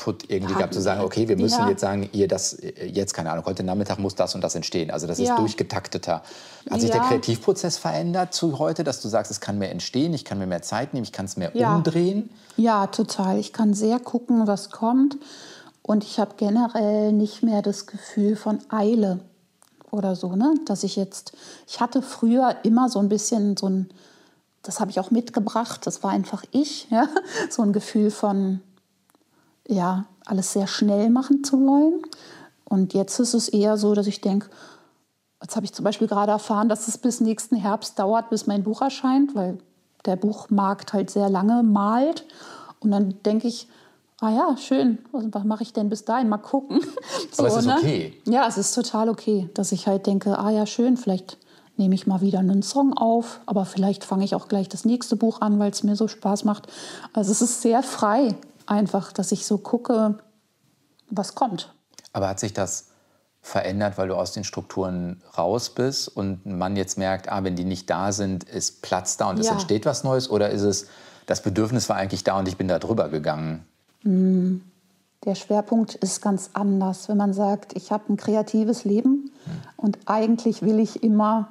Output 0.00 0.30
irgendwie 0.30 0.54
gehabt, 0.54 0.74
zu 0.74 0.80
sagen, 0.80 1.02
okay, 1.02 1.28
wir 1.28 1.36
müssen 1.36 1.62
Ja. 1.62 1.68
jetzt 1.68 1.80
sagen, 1.80 2.08
ihr 2.12 2.28
das 2.28 2.56
jetzt, 2.86 3.14
keine 3.14 3.30
Ahnung, 3.30 3.44
heute 3.44 3.62
Nachmittag 3.62 3.98
muss 3.98 4.14
das 4.14 4.34
und 4.34 4.40
das 4.42 4.54
entstehen. 4.54 4.90
Also 4.90 5.06
das 5.06 5.18
ist 5.18 5.28
Ja. 5.28 5.36
durchgetakteter. 5.36 6.22
Hat 6.70 6.80
sich 6.80 6.90
der. 6.90 7.00
Kreativprozess 7.00 7.76
verändert 7.76 8.34
zu 8.34 8.58
heute, 8.58 8.84
dass 8.84 9.00
du 9.00 9.08
sagst, 9.08 9.30
es 9.30 9.40
kann 9.40 9.58
mehr 9.58 9.70
entstehen, 9.70 10.12
ich 10.14 10.24
kann 10.24 10.38
mir 10.38 10.46
mehr 10.46 10.62
Zeit 10.62 10.94
nehmen, 10.94 11.04
ich 11.04 11.12
kann 11.12 11.24
es 11.26 11.36
mehr 11.36 11.54
umdrehen? 11.54 12.30
Ja, 12.56 12.86
total. 12.86 13.38
Ich 13.38 13.52
kann 13.52 13.74
sehr 13.74 13.98
gucken, 13.98 14.46
was 14.46 14.70
kommt. 14.70 15.16
Und 15.82 16.04
ich 16.04 16.18
habe 16.20 16.34
generell 16.36 17.12
nicht 17.12 17.42
mehr 17.42 17.62
das 17.62 17.86
Gefühl 17.86 18.36
von 18.36 18.58
Eile 18.68 19.20
oder 19.90 20.14
so, 20.14 20.36
ne? 20.36 20.54
Dass 20.66 20.84
ich 20.84 20.94
jetzt, 20.96 21.32
ich 21.66 21.80
hatte 21.80 22.00
früher 22.02 22.56
immer 22.62 22.88
so 22.88 22.98
ein 23.00 23.08
bisschen 23.08 23.56
so 23.56 23.68
ein, 23.68 23.88
das 24.62 24.78
habe 24.78 24.90
ich 24.90 25.00
auch 25.00 25.10
mitgebracht, 25.10 25.86
das 25.86 26.02
war 26.02 26.10
einfach 26.10 26.44
ich, 26.52 26.88
ja? 26.90 27.08
So 27.48 27.62
ein 27.62 27.72
Gefühl 27.72 28.10
von, 28.10 28.60
ja, 29.68 30.06
alles 30.26 30.52
sehr 30.52 30.66
schnell 30.66 31.10
machen 31.10 31.44
zu 31.44 31.58
wollen. 31.66 32.02
Und 32.64 32.94
jetzt 32.94 33.18
ist 33.18 33.34
es 33.34 33.48
eher 33.48 33.76
so, 33.76 33.94
dass 33.94 34.06
ich 34.06 34.20
denke, 34.20 34.48
Jetzt 35.42 35.56
habe 35.56 35.64
ich 35.64 35.72
zum 35.72 35.84
Beispiel 35.84 36.06
gerade 36.06 36.32
erfahren, 36.32 36.68
dass 36.68 36.86
es 36.86 36.98
bis 36.98 37.20
nächsten 37.20 37.56
Herbst 37.56 37.98
dauert, 37.98 38.28
bis 38.30 38.46
mein 38.46 38.62
Buch 38.62 38.82
erscheint, 38.82 39.34
weil 39.34 39.58
der 40.04 40.16
Buchmarkt 40.16 40.92
halt 40.92 41.10
sehr 41.10 41.30
lange 41.30 41.62
malt. 41.62 42.26
Und 42.80 42.90
dann 42.90 43.14
denke 43.24 43.48
ich, 43.48 43.66
ah 44.20 44.30
ja, 44.30 44.56
schön, 44.58 44.98
was, 45.12 45.44
mache 45.44 45.62
ich 45.62 45.72
denn 45.72 45.88
bis 45.88 46.04
dahin? 46.04 46.28
Mal 46.28 46.38
gucken. 46.38 46.80
Aber 47.38 47.48
es 47.48 47.56
ist 47.56 47.68
okay. 47.68 48.14
Ja, 48.26 48.46
es 48.46 48.58
ist 48.58 48.74
total 48.74 49.08
okay, 49.08 49.48
dass 49.54 49.72
ich 49.72 49.86
halt 49.86 50.06
denke, 50.06 50.38
ah 50.38 50.50
ja, 50.50 50.66
schön, 50.66 50.98
vielleicht 50.98 51.38
nehme 51.78 51.94
ich 51.94 52.06
mal 52.06 52.20
wieder 52.20 52.40
einen 52.40 52.62
Song 52.62 52.92
auf, 52.92 53.40
aber 53.46 53.64
vielleicht 53.64 54.04
fange 54.04 54.22
ich 54.22 54.34
auch 54.34 54.48
gleich 54.48 54.68
das 54.68 54.84
nächste 54.84 55.16
Buch 55.16 55.40
an, 55.40 55.58
weil 55.58 55.70
es 55.70 55.82
mir 55.82 55.96
so 55.96 56.08
Spaß 56.08 56.44
macht. 56.44 56.66
Also 57.14 57.32
es 57.32 57.40
ist 57.40 57.62
sehr 57.62 57.82
frei 57.82 58.34
einfach, 58.70 59.12
dass 59.12 59.32
ich 59.32 59.44
so 59.46 59.58
gucke, 59.58 60.18
was 61.10 61.34
kommt. 61.34 61.72
Aber 62.12 62.28
hat 62.28 62.40
sich 62.40 62.52
das 62.52 62.86
verändert, 63.42 63.96
weil 63.98 64.08
du 64.08 64.16
aus 64.16 64.32
den 64.32 64.44
Strukturen 64.44 65.22
raus 65.36 65.70
bist 65.70 66.08
und 66.08 66.44
man 66.44 66.76
jetzt 66.76 66.98
merkt, 66.98 67.30
ah, 67.30 67.42
wenn 67.42 67.56
die 67.56 67.64
nicht 67.64 67.88
da 67.88 68.12
sind, 68.12 68.44
ist 68.44 68.82
Platz 68.82 69.16
da 69.16 69.30
und 69.30 69.38
es 69.38 69.46
Ja. 69.46 69.52
entsteht 69.52 69.86
was 69.86 70.04
Neues? 70.04 70.30
Oder 70.30 70.50
ist 70.50 70.62
es, 70.62 70.86
das 71.26 71.42
Bedürfnis 71.42 71.88
war 71.88 71.96
eigentlich 71.96 72.22
da 72.22 72.38
und 72.38 72.48
ich 72.48 72.56
bin 72.56 72.68
da 72.68 72.78
drüber 72.78 73.08
gegangen? 73.08 73.64
Der 74.04 75.34
Schwerpunkt 75.34 75.94
ist 75.96 76.20
ganz 76.22 76.50
anders, 76.52 77.08
wenn 77.08 77.16
man 77.16 77.32
sagt, 77.32 77.76
ich 77.76 77.92
habe 77.92 78.12
ein 78.12 78.16
kreatives 78.16 78.84
Leben 78.84 79.30
und 79.76 79.98
eigentlich 80.06 80.62
will 80.62 80.78
ich 80.78 81.02
immer, 81.02 81.48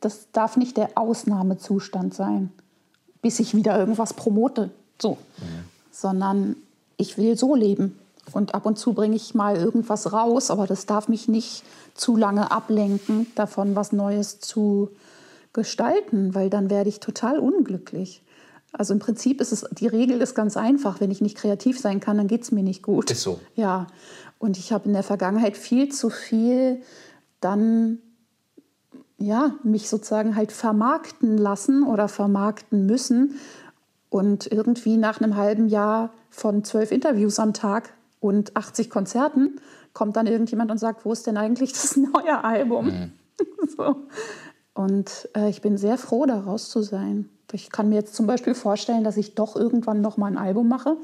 das 0.00 0.28
darf 0.32 0.56
nicht 0.56 0.76
der 0.76 0.90
Ausnahmezustand 0.94 2.14
sein, 2.14 2.52
bis 3.22 3.38
ich 3.40 3.54
wieder 3.54 3.78
irgendwas 3.78 4.14
promote, 4.14 4.70
so, 5.00 5.18
sondern 6.00 6.56
ich 6.96 7.18
will 7.18 7.36
so 7.36 7.54
leben. 7.54 7.98
Und 8.32 8.54
ab 8.54 8.66
und 8.66 8.78
zu 8.78 8.92
bringe 8.92 9.16
ich 9.16 9.34
mal 9.34 9.56
irgendwas 9.56 10.12
raus, 10.12 10.50
aber 10.50 10.66
das 10.66 10.86
darf 10.86 11.08
mich 11.08 11.28
nicht 11.28 11.64
zu 11.94 12.16
lange 12.16 12.50
ablenken, 12.50 13.26
davon 13.34 13.74
was 13.74 13.92
Neues 13.92 14.38
zu 14.38 14.90
gestalten, 15.52 16.34
weil 16.34 16.50
dann 16.50 16.70
werde 16.70 16.88
ich 16.88 17.00
total 17.00 17.38
unglücklich. 17.38 18.22
Also 18.72 18.92
im 18.92 19.00
Prinzip 19.00 19.40
ist 19.40 19.50
es, 19.50 19.66
die 19.72 19.86
Regel 19.86 20.20
ist 20.20 20.34
ganz 20.34 20.56
einfach. 20.56 21.00
Wenn 21.00 21.10
ich 21.10 21.22
nicht 21.22 21.36
kreativ 21.36 21.80
sein 21.80 22.00
kann, 22.00 22.18
dann 22.18 22.28
geht 22.28 22.42
es 22.42 22.52
mir 22.52 22.62
nicht 22.62 22.82
gut. 22.82 23.10
Ist 23.10 23.22
so. 23.22 23.40
Ja. 23.56 23.86
Und 24.38 24.58
ich 24.58 24.72
habe 24.72 24.86
in 24.86 24.92
der 24.92 25.02
Vergangenheit 25.02 25.56
viel 25.56 25.88
zu 25.88 26.10
viel 26.10 26.82
dann 27.40 27.98
ja, 29.18 29.56
mich 29.64 29.88
sozusagen 29.88 30.36
halt 30.36 30.52
vermarkten 30.52 31.36
lassen 31.38 31.82
oder 31.82 32.08
vermarkten 32.08 32.86
müssen. 32.86 33.34
Und 34.10 34.50
irgendwie 34.50 34.96
nach 34.96 35.20
einem 35.20 35.36
halben 35.36 35.68
Jahr 35.68 36.10
von 36.30 36.64
zwölf 36.64 36.92
Interviews 36.92 37.38
am 37.38 37.52
Tag 37.52 37.92
und 38.20 38.56
80 38.56 38.90
Konzerten 38.90 39.60
kommt 39.92 40.16
dann 40.16 40.26
irgendjemand 40.26 40.70
und 40.70 40.78
sagt, 40.78 41.04
wo 41.04 41.12
ist 41.12 41.26
denn 41.26 41.36
eigentlich 41.36 41.72
das 41.72 41.96
neue 41.96 42.42
Album? 42.44 43.12
so. 43.76 43.96
Und 44.74 45.28
äh, 45.36 45.50
ich 45.50 45.60
bin 45.60 45.76
sehr 45.76 45.98
froh, 45.98 46.24
da 46.24 46.40
raus 46.40 46.70
zu 46.70 46.82
sein. 46.82 47.28
Ich 47.52 47.70
kann 47.70 47.88
mir 47.88 47.96
jetzt 47.96 48.14
zum 48.14 48.26
Beispiel 48.26 48.54
vorstellen, 48.54 49.04
dass 49.04 49.16
ich 49.16 49.34
doch 49.34 49.56
irgendwann 49.56 50.00
noch 50.00 50.16
mal 50.16 50.26
ein 50.26 50.38
Album 50.38 50.68
mache. 50.68 50.96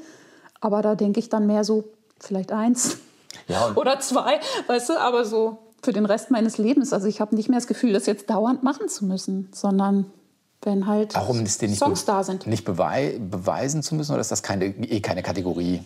Aber 0.61 0.81
da 0.81 0.95
denke 0.95 1.19
ich 1.19 1.29
dann 1.29 1.47
mehr 1.47 1.63
so, 1.63 1.83
vielleicht 2.19 2.51
eins 2.51 2.97
Ja, 3.47 3.73
oder 3.75 3.99
zwei, 3.99 4.39
weißt 4.67 4.89
du, 4.89 4.99
aber 4.99 5.25
so 5.25 5.57
für 5.83 5.93
den 5.93 6.05
Rest 6.05 6.31
meines 6.31 6.57
Lebens. 6.57 6.93
Also 6.93 7.07
ich 7.07 7.21
habe 7.21 7.35
nicht 7.35 7.49
mehr 7.49 7.59
das 7.59 7.67
Gefühl, 7.67 7.93
das 7.93 8.05
jetzt 8.05 8.29
dauernd 8.29 8.63
machen 8.63 8.87
zu 8.87 9.05
müssen, 9.05 9.49
sondern 9.53 10.11
wenn 10.65 10.87
halt 10.87 11.15
Warum 11.15 11.43
ist 11.43 11.61
dir 11.61 11.69
nicht, 11.69 11.79
Songs 11.79 12.05
da 12.05 12.23
sind. 12.23 12.47
nicht 12.47 12.65
bewei 12.65 13.19
beweisen 13.19 13.83
zu 13.83 13.95
müssen 13.95 14.11
oder 14.11 14.21
ist 14.21 14.31
das 14.31 14.43
keine, 14.43 14.65
eh 14.65 15.01
keine 15.01 15.23
Kategorie? 15.23 15.81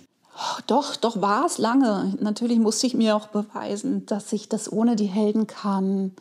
Doch, 0.68 0.96
doch 0.96 1.22
war 1.22 1.46
es 1.46 1.58
lange. 1.58 2.16
Natürlich 2.20 2.60
musste 2.60 2.88
ich 2.88 2.94
mir 2.94 3.16
auch 3.16 3.28
beweisen, 3.28 4.06
dass 4.06 4.32
ich 4.32 4.48
das 4.48 4.72
ohne 4.72 4.96
die 4.96 5.08
Helden 5.08 5.48
kann. 5.48 6.14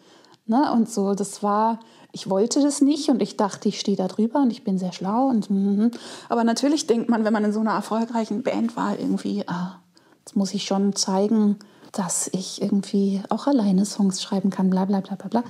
Ne? 0.47 0.73
Und 0.73 0.91
so, 0.91 1.15
das 1.15 1.43
war, 1.43 1.79
ich 2.13 2.29
wollte 2.29 2.61
das 2.61 2.81
nicht 2.81 3.11
und 3.11 3.23
ich 3.23 3.37
dachte, 3.37 3.69
ich 3.69 3.79
stehe 3.79 3.97
da 3.97 4.09
drüber 4.09 4.41
und 4.41 4.51
ich 4.51 4.65
bin 4.65 4.79
sehr 4.79 4.93
schlau. 4.93 5.27
Und, 5.27 5.51
mhm. 5.51 5.91
Aber 6.29 6.43
natürlich 6.43 6.87
denkt 6.87 7.09
man, 7.09 7.25
wenn 7.25 7.33
man 7.33 7.45
in 7.45 7.53
so 7.53 7.61
einer 7.61 7.73
erfolgreichen 7.73 8.43
Band 8.43 8.77
war, 8.77 8.99
irgendwie, 8.99 9.47
ah, 9.47 9.81
jetzt 10.21 10.35
muss 10.35 10.55
ich 10.55 10.65
schon 10.65 10.97
zeigen, 10.97 11.59
dass 11.93 12.29
ich 12.33 12.61
irgendwie 12.61 13.23
auch 13.29 13.47
alleine 13.47 13.85
Songs 13.85 14.23
schreiben 14.23 14.51
kann, 14.51 14.71
bla 14.71 14.85
bla 14.85 15.01
bla 15.01 15.17
bla 15.17 15.29
bla. 15.29 15.45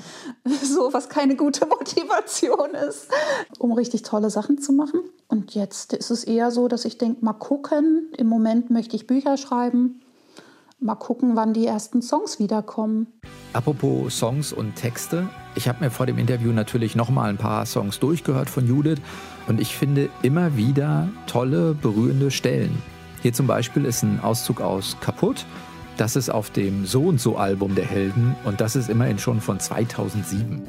So, 0.63 0.93
was 0.93 1.09
keine 1.09 1.37
gute 1.37 1.67
Motivation 1.67 2.75
ist, 2.89 3.09
um 3.59 3.73
richtig 3.73 4.03
tolle 4.03 4.31
Sachen 4.31 4.59
zu 4.59 4.73
machen. 4.73 5.01
Und 5.29 5.55
jetzt 5.55 5.93
ist 5.93 6.11
es 6.11 6.25
eher 6.25 6.51
so, 6.51 6.69
dass 6.69 6.85
ich 6.85 6.99
denke, 6.99 7.25
mal 7.25 7.33
gucken, 7.33 8.13
im 8.17 8.27
Moment 8.27 8.71
möchte 8.71 8.97
ich 8.97 9.07
Bücher 9.07 9.37
schreiben, 9.37 10.01
mal 10.81 10.95
gucken, 10.95 11.37
wann 11.37 11.55
die 11.55 11.67
ersten 11.67 12.03
Songs 12.03 12.39
wiederkommen. 12.39 13.09
Apropos 13.53 14.17
Songs 14.17 14.53
und 14.53 14.77
Texte. 14.77 15.29
Ich 15.55 15.69
habe 15.69 15.85
mir 15.85 15.91
vor 15.91 16.07
dem 16.07 16.19
Interview 16.19 16.53
natürlich 16.53 16.95
noch 16.95 17.11
mal 17.11 17.29
ein 17.29 17.39
paar 17.39 17.67
Songs 17.67 17.99
durchgehört 17.99 18.49
von 18.49 18.67
Judith 18.67 19.01
und 19.49 19.61
ich 19.61 19.75
finde 19.75 20.09
immer 20.23 20.57
wieder 20.57 21.09
tolle, 21.27 21.75
berührende 21.75 22.31
Stellen. 22.31 22.81
Hier 23.23 23.33
zum 23.33 23.49
Beispiel 23.49 23.85
ist 23.85 24.03
ein 24.05 24.21
Auszug 24.21 24.61
aus 24.61 24.97
Kaputt. 25.01 25.45
Das 25.99 26.15
ist 26.15 26.31
auf 26.31 26.51
dem 26.51 26.87
So 26.87 27.03
und 27.03 27.21
So 27.21 27.37
Album 27.37 27.75
der 27.75 27.85
Helden 27.85 28.37
und 28.45 28.61
das 28.61 28.77
ist 28.77 28.89
immerhin 28.89 29.19
schon 29.19 29.41
von 29.41 29.59
2007. 29.59 30.63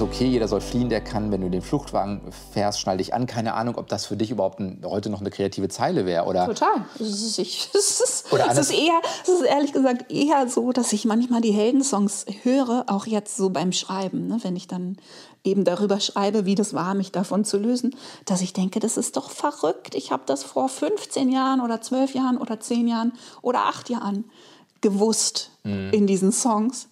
ist 0.00 0.06
okay, 0.06 0.26
jeder 0.26 0.48
soll 0.48 0.60
fliehen, 0.60 0.88
der 0.88 1.00
kann, 1.00 1.30
wenn 1.30 1.40
du 1.42 1.50
den 1.50 1.62
Fluchtwagen 1.62 2.20
fährst, 2.52 2.80
schnall 2.80 2.96
dich 2.96 3.12
an. 3.12 3.26
Keine 3.26 3.54
Ahnung, 3.54 3.76
ob 3.76 3.88
das 3.88 4.06
für 4.06 4.16
dich 4.16 4.30
überhaupt 4.30 4.58
ein, 4.60 4.82
heute 4.84 5.10
noch 5.10 5.20
eine 5.20 5.30
kreative 5.30 5.68
Zeile 5.68 6.06
wäre. 6.06 6.26
Oder 6.26 6.46
Total. 6.46 6.84
Es 6.98 7.22
ist, 7.22 7.38
es 7.38 7.70
ist, 8.58 8.72
eher, 8.72 9.00
es 9.22 9.28
ist 9.28 9.42
ehrlich 9.42 9.72
gesagt 9.72 10.10
eher 10.10 10.48
so, 10.48 10.72
dass 10.72 10.92
ich 10.92 11.04
manchmal 11.04 11.40
die 11.40 11.52
Heldensongs 11.52 12.26
höre, 12.42 12.84
auch 12.88 13.06
jetzt 13.06 13.36
so 13.36 13.50
beim 13.50 13.72
Schreiben, 13.72 14.26
ne? 14.26 14.38
wenn 14.42 14.56
ich 14.56 14.66
dann 14.66 14.96
eben 15.44 15.64
darüber 15.64 16.00
schreibe, 16.00 16.46
wie 16.46 16.54
das 16.54 16.74
war, 16.74 16.94
mich 16.94 17.12
davon 17.12 17.44
zu 17.44 17.58
lösen, 17.58 17.94
dass 18.24 18.40
ich 18.40 18.52
denke, 18.52 18.80
das 18.80 18.96
ist 18.96 19.16
doch 19.16 19.30
verrückt. 19.30 19.94
Ich 19.94 20.12
habe 20.12 20.22
das 20.26 20.44
vor 20.44 20.68
15 20.68 21.30
Jahren 21.30 21.60
oder 21.60 21.80
12 21.80 22.14
Jahren 22.14 22.38
oder 22.38 22.60
10 22.60 22.88
Jahren 22.88 23.12
oder 23.42 23.66
8 23.66 23.90
Jahren 23.90 24.24
gewusst 24.80 25.50
in 25.62 26.06
diesen 26.06 26.32
Songs. 26.32 26.88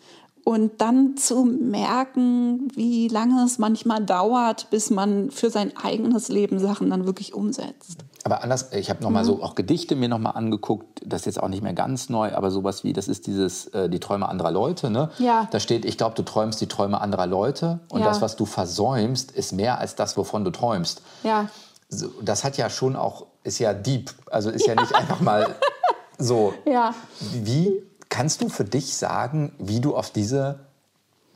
Und 0.48 0.80
dann 0.80 1.18
zu 1.18 1.44
merken, 1.44 2.68
wie 2.74 3.08
lange 3.08 3.44
es 3.44 3.58
manchmal 3.58 4.02
dauert, 4.02 4.70
bis 4.70 4.88
man 4.88 5.30
für 5.30 5.50
sein 5.50 5.72
eigenes 5.76 6.28
Leben 6.28 6.58
Sachen 6.58 6.88
dann 6.88 7.04
wirklich 7.04 7.34
umsetzt. 7.34 7.98
Aber 8.24 8.42
anders, 8.42 8.72
ich 8.72 8.88
habe 8.88 9.02
noch 9.02 9.10
mal 9.10 9.26
so 9.26 9.42
auch 9.42 9.54
Gedichte 9.54 9.94
mir 9.94 10.08
noch 10.08 10.18
mal 10.18 10.30
angeguckt. 10.30 11.02
Das 11.04 11.20
ist 11.22 11.26
jetzt 11.26 11.42
auch 11.42 11.48
nicht 11.48 11.62
mehr 11.62 11.74
ganz 11.74 12.08
neu, 12.08 12.32
aber 12.34 12.50
sowas 12.50 12.82
wie, 12.82 12.94
das 12.94 13.08
ist 13.08 13.26
dieses 13.26 13.66
äh, 13.68 13.90
die 13.90 14.00
Träume 14.00 14.26
anderer 14.26 14.50
Leute. 14.50 14.88
Ne? 14.90 15.10
Ja. 15.18 15.48
Da 15.50 15.60
steht, 15.60 15.84
ich 15.84 15.98
glaube, 15.98 16.14
du 16.14 16.22
träumst 16.22 16.60
die 16.62 16.66
Träume 16.66 16.98
anderer 17.00 17.26
Leute 17.26 17.80
und 17.90 18.00
Ja. 18.00 18.06
das, 18.06 18.22
was 18.22 18.36
du 18.36 18.46
versäumst, 18.46 19.30
ist 19.32 19.52
mehr 19.52 19.78
als 19.78 19.96
das, 19.96 20.16
wovon 20.16 20.44
du 20.44 20.50
träumst. 20.50 21.02
Ja, 21.24 21.48
So, 21.90 22.08
das 22.22 22.42
hat 22.44 22.56
ja 22.56 22.70
schon 22.70 22.96
auch, 22.96 23.26
ist 23.44 23.58
ja 23.58 23.74
deep. 23.74 24.12
Also 24.30 24.48
ist 24.48 24.66
ja, 24.66 24.74
nicht 24.74 24.94
einfach 24.94 25.20
mal 25.20 25.54
so. 26.18 26.54
ja. 26.64 26.94
Wie 27.42 27.82
kannst 28.08 28.40
du 28.40 28.48
für 28.48 28.64
dich 28.64 28.94
sagen, 28.94 29.52
wie 29.58 29.80
du 29.80 29.96
auf 29.96 30.10
diese 30.10 30.60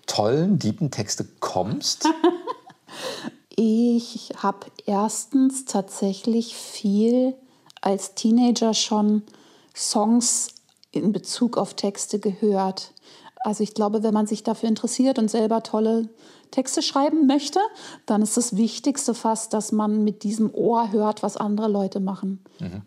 tollen, 0.07 0.59
deepen 0.59 0.91
Texte 0.91 1.27
kommst? 1.41 2.09
Ich 3.55 4.33
habe 4.39 4.67
erstens 4.87 5.67
tatsächlich 5.67 6.57
viel 6.57 7.35
als 7.83 8.15
Teenager 8.15 8.73
schon 8.73 9.23
Songs 9.77 10.49
in 10.91 11.13
Bezug 11.13 11.59
auf 11.59 11.75
Texte 11.75 12.19
gehört. 12.19 12.93
Also 13.45 13.63
ich 13.63 13.75
glaube, 13.75 14.03
wenn 14.03 14.15
man 14.15 14.27
sich 14.27 14.43
dafür 14.43 14.69
interessiert 14.69 15.19
und 15.19 15.31
selber 15.31 15.63
tolle 15.63 16.09
Texte 16.53 16.81
schreiben 16.83 17.27
möchte, 17.27 17.59
dann 18.07 18.23
ist 18.23 18.37
das 18.37 18.57
Wichtigste 18.57 19.15
fast, 19.15 19.53
dass 19.53 19.73
man 19.73 20.05
mit 20.05 20.23
diesem 20.23 20.55
Ohr 20.55 20.93
hört, 20.93 21.25
was 21.25 21.37
andere 21.37 21.67
Leute 21.69 21.99
machen. 21.99 22.39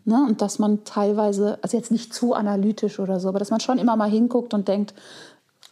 Ne? 0.06 0.26
Und 0.30 0.42
dass 0.42 0.58
man 0.60 0.86
teilweise, 0.86 1.60
also 1.62 1.76
jetzt 1.76 1.92
nicht 1.92 2.14
zu 2.14 2.34
analytisch 2.34 3.00
oder 3.00 3.20
so, 3.20 3.28
aber 3.28 3.40
dass 3.40 3.50
man 3.52 3.60
schon 3.60 3.78
immer 3.78 3.98
mal 3.98 4.10
hinguckt 4.10 4.54
und 4.54 4.70
denkt, 4.70 4.94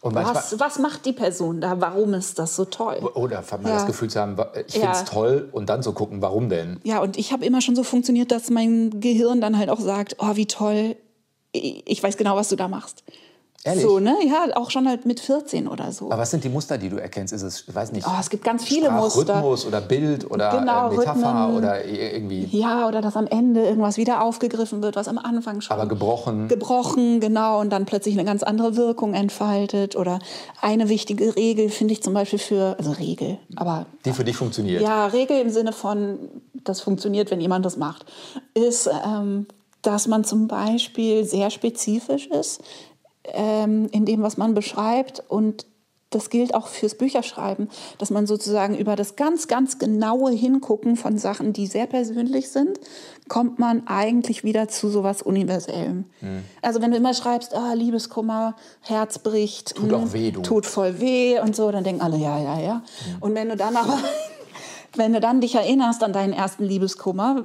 manchmal- 0.02 0.34
was, 0.34 0.60
was 0.60 0.78
macht 0.78 1.06
die 1.06 1.12
Person 1.12 1.62
da? 1.62 1.80
Warum 1.80 2.12
ist 2.12 2.38
das 2.38 2.56
so 2.56 2.66
toll? 2.66 2.96
Oder 3.14 3.42
mal 3.62 3.62
Ja. 3.64 3.74
das 3.74 3.86
Gefühl 3.86 4.10
zu 4.10 4.20
haben, 4.20 4.36
ich 4.66 4.74
Ja. 4.74 4.80
finde 4.80 4.96
es 4.98 5.04
toll 5.04 5.48
und 5.52 5.70
dann 5.70 5.82
so 5.82 5.92
gucken, 5.92 6.20
warum 6.20 6.50
denn? 6.50 6.78
Ja, 6.84 7.00
und 7.00 7.16
ich 7.16 7.32
habe 7.32 7.44
immer 7.46 7.62
schon 7.62 7.74
so 7.76 7.82
funktioniert, 7.84 8.30
dass 8.30 8.50
mein 8.50 9.00
Gehirn 9.00 9.40
dann 9.40 9.56
halt 9.56 9.70
auch 9.70 9.80
sagt, 9.80 10.16
oh, 10.18 10.36
wie 10.36 10.44
toll, 10.46 10.96
ich 11.52 12.02
weiß 12.02 12.16
genau, 12.18 12.36
was 12.36 12.48
du 12.50 12.56
da 12.56 12.68
machst. 12.68 13.02
Ehrlich? 13.66 13.82
So, 13.82 13.98
ne? 13.98 14.14
Ja, 14.26 14.44
auch 14.56 14.70
schon 14.70 14.86
halt 14.86 15.06
mit 15.06 15.20
14 15.20 15.66
oder 15.68 15.90
so. 15.90 16.10
Aber 16.10 16.18
was 16.20 16.30
sind 16.30 16.44
die 16.44 16.50
Muster, 16.50 16.76
die 16.76 16.90
du 16.90 16.96
erkennst? 16.98 17.32
Ist 17.32 17.40
es, 17.40 17.64
ich 17.66 17.74
weiß 17.74 17.92
nicht, 17.92 18.06
Oh, 18.06 18.10
es 18.20 18.28
gibt 18.28 18.44
ganz 18.44 18.62
viele 18.62 18.90
Muster. 18.90 19.36
Rhythmus 19.36 19.64
oder 19.64 19.80
Bild 19.80 20.30
oder 20.30 20.50
Genau, 20.58 20.90
äh, 20.90 20.96
Metapher 20.98 21.46
Rhythmen. 21.46 21.56
oder 21.56 21.82
irgendwie, 21.82 22.44
Ja, 22.52 22.86
oder 22.86 23.00
dass 23.00 23.16
am 23.16 23.26
Ende 23.26 23.64
irgendwas 23.64 23.96
wieder 23.96 24.22
aufgegriffen 24.22 24.82
wird, 24.82 24.96
was 24.96 25.08
am 25.08 25.16
Anfang 25.16 25.62
schon 25.62 25.74
aber 25.78 25.88
gebrochen. 25.88 26.48
gebrochen, 26.48 27.20
genau, 27.20 27.58
und 27.60 27.70
dann 27.70 27.86
plötzlich 27.86 28.14
eine 28.14 28.26
ganz 28.26 28.42
andere 28.42 28.76
Wirkung 28.76 29.14
entfaltet. 29.14 29.96
Oder 29.96 30.18
eine 30.60 30.90
wichtige 30.90 31.34
Regel 31.34 31.70
finde 31.70 31.94
ich 31.94 32.02
zum 32.02 32.12
Beispiel 32.12 32.38
für, 32.38 32.76
also 32.78 32.90
Regel, 32.92 33.38
aber 33.56 33.86
die 34.04 34.12
für 34.12 34.24
dich 34.24 34.36
funktioniert. 34.36 34.82
Ja, 34.82 35.06
Regel 35.06 35.40
im 35.40 35.48
Sinne 35.48 35.72
von, 35.72 36.18
das 36.52 36.82
funktioniert, 36.82 37.30
wenn 37.30 37.40
jemand 37.40 37.64
das 37.64 37.78
macht, 37.78 38.04
ist, 38.52 38.90
ähm, 39.06 39.46
dass 39.80 40.06
man 40.06 40.24
zum 40.24 40.48
Beispiel 40.48 41.24
sehr 41.24 41.48
spezifisch 41.50 42.26
ist 42.26 42.60
ähm, 43.32 43.88
in 43.90 44.04
dem, 44.04 44.22
was 44.22 44.36
man 44.36 44.54
beschreibt 44.54 45.22
und 45.28 45.66
das 46.14 46.30
gilt 46.30 46.54
auch 46.54 46.68
fürs 46.68 46.94
Bücherschreiben, 46.94 47.68
dass 47.98 48.10
man 48.10 48.26
sozusagen 48.26 48.76
über 48.76 48.94
das 48.94 49.16
ganz, 49.16 49.48
ganz 49.48 49.78
genaue 49.78 50.30
Hingucken 50.30 50.96
von 50.96 51.18
Sachen, 51.18 51.52
die 51.52 51.66
sehr 51.66 51.86
persönlich 51.86 52.50
sind, 52.50 52.78
kommt 53.28 53.58
man 53.58 53.86
eigentlich 53.86 54.44
wieder 54.44 54.68
zu 54.68 54.88
sowas 54.88 55.22
Universellem. 55.22 56.04
Mhm. 56.20 56.44
Also 56.62 56.80
wenn 56.80 56.92
du 56.92 56.96
immer 56.96 57.14
schreibst, 57.14 57.54
ah, 57.54 57.72
Liebeskummer, 57.72 58.54
Herz 58.80 59.18
bricht, 59.18 59.74
Tut 59.74 59.90
mh, 59.90 59.96
auch 59.96 60.12
weh, 60.12 60.30
du. 60.30 60.42
tut 60.42 60.66
voll 60.66 61.00
weh 61.00 61.40
und 61.40 61.56
so, 61.56 61.70
dann 61.70 61.84
denken 61.84 62.02
alle, 62.02 62.18
ja, 62.18 62.38
ja, 62.40 62.60
ja. 62.60 62.82
Und 63.20 63.34
wenn 63.34 63.48
du 63.48 63.56
dann 63.56 63.76
aber, 63.76 63.98
wenn 64.94 65.12
du 65.12 65.20
dann 65.20 65.40
dich 65.40 65.54
erinnerst 65.54 66.04
an 66.04 66.12
deinen 66.12 66.32
ersten 66.32 66.64
Liebeskummer 66.64 67.44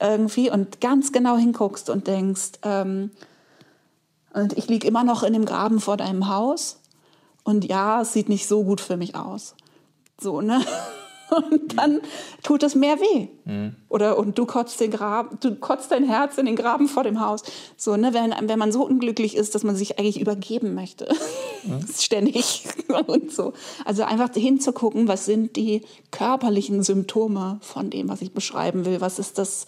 irgendwie 0.00 0.50
und 0.50 0.80
ganz 0.80 1.12
genau 1.12 1.36
hinguckst 1.36 1.88
und 1.88 2.08
denkst, 2.08 2.58
ähm, 2.64 3.10
und 4.32 4.56
ich 4.56 4.68
liege 4.68 4.86
immer 4.86 5.04
noch 5.04 5.22
in 5.22 5.32
dem 5.32 5.44
Graben 5.44 5.80
vor 5.80 5.96
deinem 5.96 6.28
Haus. 6.28 6.80
Und 7.44 7.64
ja, 7.64 8.02
es 8.02 8.12
sieht 8.12 8.28
nicht 8.28 8.46
so 8.46 8.64
gut 8.64 8.80
für 8.80 8.96
mich 8.96 9.14
aus. 9.14 9.54
So, 10.20 10.40
ne? 10.40 10.64
Und 11.32 11.78
dann 11.78 12.02
tut 12.42 12.62
es 12.62 12.74
mehr 12.74 12.98
weh. 13.00 13.28
Oder 13.88 14.18
und 14.18 14.36
du 14.36 14.44
kotzt, 14.44 14.78
den 14.80 14.90
Graben, 14.90 15.38
du 15.40 15.54
kotzt 15.54 15.90
dein 15.90 16.04
Herz 16.04 16.36
in 16.36 16.44
den 16.44 16.56
Graben 16.56 16.88
vor 16.88 17.04
dem 17.04 17.20
Haus. 17.20 17.42
So, 17.74 17.96
ne? 17.96 18.12
wenn, 18.12 18.34
wenn 18.48 18.58
man 18.58 18.70
so 18.70 18.84
unglücklich 18.84 19.34
ist, 19.34 19.54
dass 19.54 19.64
man 19.64 19.74
sich 19.74 19.98
eigentlich 19.98 20.20
übergeben 20.20 20.74
möchte. 20.74 21.08
Ständig 21.98 22.68
und 23.06 23.32
so. 23.32 23.54
Also 23.86 24.02
einfach 24.02 24.28
hinzugucken, 24.34 25.08
was 25.08 25.24
sind 25.24 25.56
die 25.56 25.86
körperlichen 26.10 26.82
Symptome 26.82 27.60
von 27.62 27.88
dem, 27.88 28.10
was 28.10 28.20
ich 28.20 28.34
beschreiben 28.34 28.84
will. 28.84 29.00
Was 29.00 29.18
ist 29.18 29.38
das, 29.38 29.64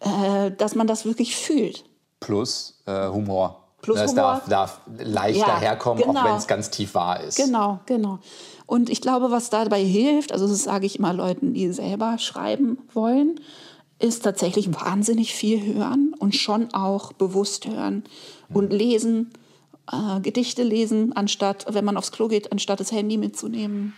äh, 0.00 0.50
dass 0.50 0.74
man 0.74 0.86
das 0.86 1.06
wirklich 1.06 1.34
fühlt. 1.34 1.84
Plus 2.20 2.82
äh, 2.84 3.08
Humor. 3.08 3.65
Plus 3.86 4.00
es 4.00 4.10
Humor. 4.10 4.42
Darf, 4.46 4.48
darf 4.48 4.80
leicht 4.98 5.38
Ja, 5.38 5.46
daherkommen, 5.46 6.02
auch 6.02 6.08
genau. 6.08 6.24
wenn 6.24 6.34
es 6.34 6.48
ganz 6.48 6.70
tief 6.70 6.94
wahr 6.94 7.20
ist. 7.20 7.36
Genau, 7.36 7.78
genau. 7.86 8.18
Und 8.66 8.90
ich 8.90 9.00
glaube, 9.00 9.30
was 9.30 9.48
dabei 9.48 9.82
hilft, 9.82 10.32
also 10.32 10.48
das 10.48 10.64
sage 10.64 10.86
ich 10.86 10.98
immer 10.98 11.12
Leuten, 11.12 11.54
die 11.54 11.72
selber 11.72 12.18
schreiben 12.18 12.78
wollen, 12.92 13.40
ist 14.00 14.24
tatsächlich 14.24 14.74
wahnsinnig 14.74 15.34
viel 15.34 15.74
hören 15.74 16.14
und 16.18 16.34
schon 16.34 16.74
auch 16.74 17.12
bewusst 17.12 17.66
hören 17.66 18.02
und 18.52 18.72
lesen, 18.72 19.30
äh, 19.90 20.20
Gedichte 20.20 20.64
lesen, 20.64 21.12
anstatt, 21.14 21.64
wenn 21.70 21.84
man 21.84 21.96
aufs 21.96 22.10
Klo 22.10 22.26
geht, 22.26 22.50
anstatt 22.50 22.80
das 22.80 22.90
Handy 22.90 23.16
mitzunehmen. 23.16 23.94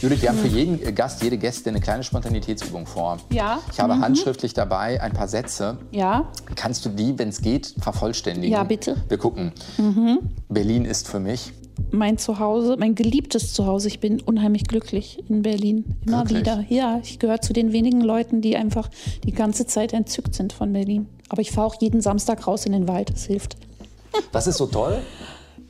Judith, 0.00 0.22
wir 0.22 0.28
haben 0.28 0.38
für 0.38 0.46
jeden 0.46 0.94
Gast, 0.94 1.22
jede 1.24 1.36
Gästin 1.38 1.74
eine 1.74 1.80
kleine 1.80 2.04
Spontanitätsübung 2.04 2.86
vor. 2.86 3.18
Ja. 3.32 3.58
Ich 3.72 3.80
habe 3.80 3.98
handschriftlich 3.98 4.54
dabei 4.54 5.00
ein 5.02 5.12
paar 5.12 5.26
Sätze. 5.26 5.76
Ja, 5.90 6.30
Kannst 6.54 6.84
du 6.84 6.90
die, 6.90 7.18
wenn 7.18 7.30
es 7.30 7.42
geht, 7.42 7.74
vervollständigen? 7.80 8.52
Ja, 8.52 8.62
bitte. 8.62 8.96
Wir 9.08 9.18
gucken. 9.18 9.52
Berlin 10.48 10.84
ist 10.84 11.08
für 11.08 11.18
mich. 11.18 11.52
mein 11.90 12.16
Zuhause, 12.16 12.76
mein 12.78 12.94
geliebtes 12.94 13.52
Zuhause. 13.52 13.88
Ich 13.88 13.98
bin 13.98 14.20
unheimlich 14.20 14.64
glücklich 14.64 15.24
in 15.28 15.42
Berlin. 15.42 15.96
Immer 16.06 16.18
Wirklich? 16.20 16.40
wieder. 16.40 16.64
Ja, 16.68 17.00
ich 17.02 17.18
gehöre 17.18 17.40
zu 17.40 17.52
den 17.52 17.72
wenigen 17.72 18.00
Leuten, 18.00 18.40
die 18.40 18.56
einfach 18.56 18.88
die 19.24 19.32
ganze 19.32 19.66
Zeit 19.66 19.92
entzückt 19.92 20.32
sind 20.34 20.52
von 20.52 20.72
Berlin. 20.72 21.08
Aber 21.28 21.40
ich 21.40 21.50
fahre 21.50 21.66
auch 21.66 21.80
jeden 21.80 22.00
Samstag 22.02 22.46
raus 22.46 22.66
in 22.66 22.72
den 22.72 22.86
Wald. 22.86 23.10
Das 23.10 23.24
hilft. 23.24 23.56
Was 24.30 24.46
ist 24.46 24.58
so 24.58 24.66
toll? 24.66 24.98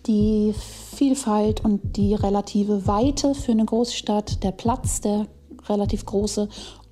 Die 0.08 0.54
Vielfalt 0.96 1.62
und 1.62 1.96
die 1.98 2.14
relative 2.14 2.86
Weite 2.86 3.34
für 3.34 3.52
eine 3.52 3.66
Großstadt, 3.66 4.42
der 4.42 4.52
Platz, 4.52 5.02
der 5.02 5.26
relativ 5.68 6.06
große 6.06 6.48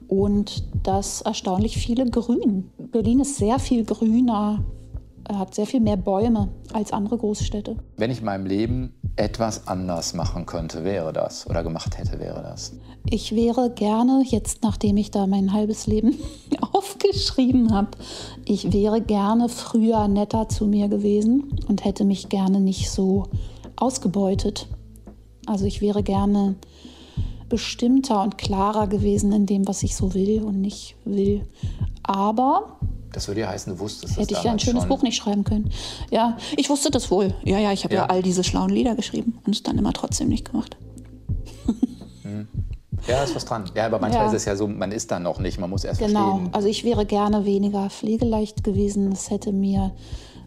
und 0.07 0.65
das 0.83 1.23
erstaunlich 1.23 1.79
viele 1.79 2.05
Grün. 2.05 2.71
Berlin 2.77 3.21
ist 3.21 3.37
sehr 3.37 3.59
viel 3.59 3.87
grüner, 3.87 4.65
hat 5.33 5.55
sehr 5.55 5.67
viel 5.67 5.81
mehr 5.81 5.97
Bäume 5.97 6.49
als 6.75 6.93
andere 6.93 7.17
Großstädte. 7.17 7.77
Wenn 7.97 8.11
ich 8.11 8.19
in 8.19 8.27
meinem 8.27 8.45
Leben 8.45 8.95
etwas 9.17 9.67
anders 9.67 10.13
machen 10.13 10.45
könnte, 10.45 10.85
wäre 10.85 11.13
das. 11.13 11.49
Oder 11.49 11.63
gemacht 11.63 11.97
hätte, 11.99 12.21
wäre 12.21 12.43
das. 12.43 12.75
Ich 13.09 13.35
wäre 13.35 13.71
gerne, 13.71 14.23
jetzt 14.27 14.63
nachdem 14.63 14.99
ich 14.99 15.11
da 15.11 15.27
mein 15.27 15.53
halbes 15.53 15.87
Leben 15.87 16.17
aufgeschrieben 16.73 17.73
habe, 17.75 17.97
ich 18.47 18.73
wäre 18.73 19.01
gerne 19.01 19.49
früher 19.49 20.07
netter 20.09 20.49
zu 20.49 20.67
mir 20.67 20.89
gewesen 20.89 21.59
und 21.69 21.85
hätte 21.85 22.05
mich 22.05 22.29
gerne 22.29 22.61
nicht 22.61 22.91
so 22.91 23.25
ausgebeutet. 23.75 24.69
Also 25.47 25.65
ich 25.65 25.81
wäre 25.81 26.03
gerne 26.03 26.55
bestimmter 27.49 28.23
und 28.23 28.39
klarer 28.39 28.87
gewesen 28.87 29.33
in 29.33 29.47
dem, 29.47 29.69
was 29.69 29.83
ich 29.83 29.95
so 29.97 30.15
will 30.15 30.43
und 30.43 30.61
nicht 30.61 30.97
will. 31.05 31.43
Aber 32.05 32.79
Das 33.13 33.27
würde 33.29 33.41
ja 33.43 33.49
heißen, 33.49 33.73
du 33.75 33.79
wusstest 33.81 34.17
hätte 34.17 34.29
das 34.29 34.39
ich 34.39 34.45
ja 34.45 34.53
ein 34.53 34.59
schönes 34.59 34.83
schon. 34.83 34.89
Buch 34.89 35.03
nicht 35.03 35.17
schreiben 35.17 35.45
können. 35.45 35.71
Ja, 36.11 36.37
ich 36.57 36.71
wusste 36.71 36.91
das 36.91 37.11
wohl. 37.11 37.35
Ja, 37.45 37.59
ja, 37.59 37.73
ich 37.73 37.85
habe 37.85 37.95
ja. 37.95 38.03
Ja. 38.03 38.07
all 38.07 38.23
diese 38.23 38.45
schlauen 38.45 38.71
Lieder 38.71 38.95
geschrieben 38.95 39.39
und 39.45 39.55
es 39.55 39.63
dann 39.63 39.77
immer 39.79 39.93
trotzdem 39.93 40.29
nicht 40.29 40.51
gemacht. 40.51 40.77
Ja, 43.09 43.23
ist 43.23 43.35
was 43.37 43.45
dran. 43.45 43.65
Ja, 43.75 43.87
aber 43.87 43.99
manchmal 44.01 44.23
Ja. 44.25 44.29
ist 44.29 44.35
es 44.37 44.45
ja 44.47 44.57
so, 44.57 44.67
man 44.67 44.91
ist 44.93 45.11
da 45.11 45.19
noch 45.21 45.39
nicht, 45.39 45.59
man 45.61 45.71
muss 45.71 45.85
erst 45.85 46.01
Genau. 46.01 46.31
verstehen. 46.31 46.49
Also 46.53 46.69
ich 46.69 46.85
wäre 46.85 47.07
gerne 47.07 47.45
weniger 47.45 47.89
pflegeleicht 47.91 48.65
gewesen. 48.65 49.11
Das 49.11 49.31
hätte 49.31 49.53
mir 49.53 49.93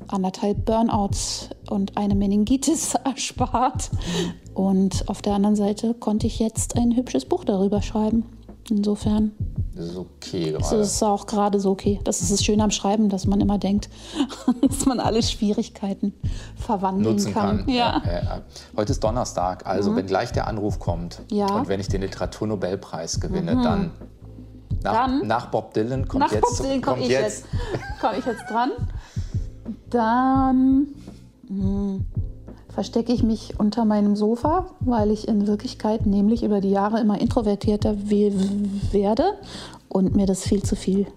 anderthalb 0.08 0.66
Burnouts 0.66 1.50
und 1.70 1.96
eine 1.98 2.16
Meningitis 2.16 2.96
erspart. 3.06 3.90
Und 4.54 5.08
auf 5.08 5.22
der 5.22 5.34
anderen 5.34 5.56
Seite 5.56 5.94
konnte 5.94 6.28
ich 6.28 6.40
jetzt 6.40 6.76
ein 6.78 6.96
hübsches 6.96 7.26
Buch 7.26 7.44
darüber 7.46 7.82
schreiben. 7.82 8.26
Insofern 8.70 9.32
Das 9.80 9.88
ist 9.88 9.98
okay 9.98 10.50
ist 10.50 10.70
gerade. 10.70 10.82
es 10.82 11.04
auch 11.04 11.26
gerade 11.26 11.60
so 11.62 11.72
okay. 11.72 12.02
Das 12.04 12.22
ist 12.22 12.34
das 12.34 12.44
Schöne 12.44 12.66
am 12.66 12.72
Schreiben, 12.72 13.08
dass 13.08 13.26
man 13.26 13.40
immer 13.40 13.58
denkt, 13.58 13.90
dass 14.62 14.86
man 14.86 15.00
alle 15.00 15.24
Schwierigkeiten 15.24 16.14
verwandeln 16.58 17.16
nutzen 17.16 17.34
kann. 17.34 17.60
kann. 17.60 17.70
Ja. 17.70 18.00
Mhm. 18.00 18.10
Ja, 18.10 18.24
ja. 18.24 18.42
Heute 18.76 18.92
ist 18.92 19.02
Donnerstag, 19.02 19.66
also 19.66 19.96
wenn 19.96 20.06
gleich 20.06 20.34
der 20.34 20.48
Anruf 20.48 20.80
kommt. 20.80 21.22
Mhm. 21.32 21.44
und 21.44 21.68
wenn 21.70 21.80
ich 21.80 21.88
den 21.88 22.02
Literaturnobelpreis 22.02 23.22
gewinne, 23.22 23.56
dann, 23.64 23.92
nach, 24.84 24.94
Dann? 24.94 25.28
nach 25.28 25.46
Bob 25.46 25.74
Dylan 25.74 26.06
kommt 26.08 26.26
Nach 26.26 26.32
jetzt, 26.32 26.42
Bob 26.42 26.58
Dylan 26.58 26.82
komme 26.82 27.02
ich 27.02 27.08
jetzt. 27.08 27.46
Komme 28.02 28.18
ich 28.18 28.26
jetzt 28.26 28.44
dran? 28.50 28.72
Dann 29.90 30.88
hm, 31.48 32.06
verstecke 32.70 33.12
ich 33.12 33.24
mich 33.24 33.60
unter 33.60 33.84
meinem 33.86 34.16
Sofa, 34.16 34.68
weil 34.80 35.12
ich 35.12 35.28
in 35.28 35.48
Wirklichkeit 35.48 36.06
nämlich 36.06 36.44
über 36.44 36.62
die 36.62 36.70
Jahre 36.72 37.00
immer 37.02 37.20
introvertierter 37.20 37.96
we- 38.10 38.32
werde 38.92 39.24
und 39.90 40.16
mir 40.16 40.26
das 40.26 40.44
viel 40.44 40.64
zu 40.64 40.76
viel 40.76 41.08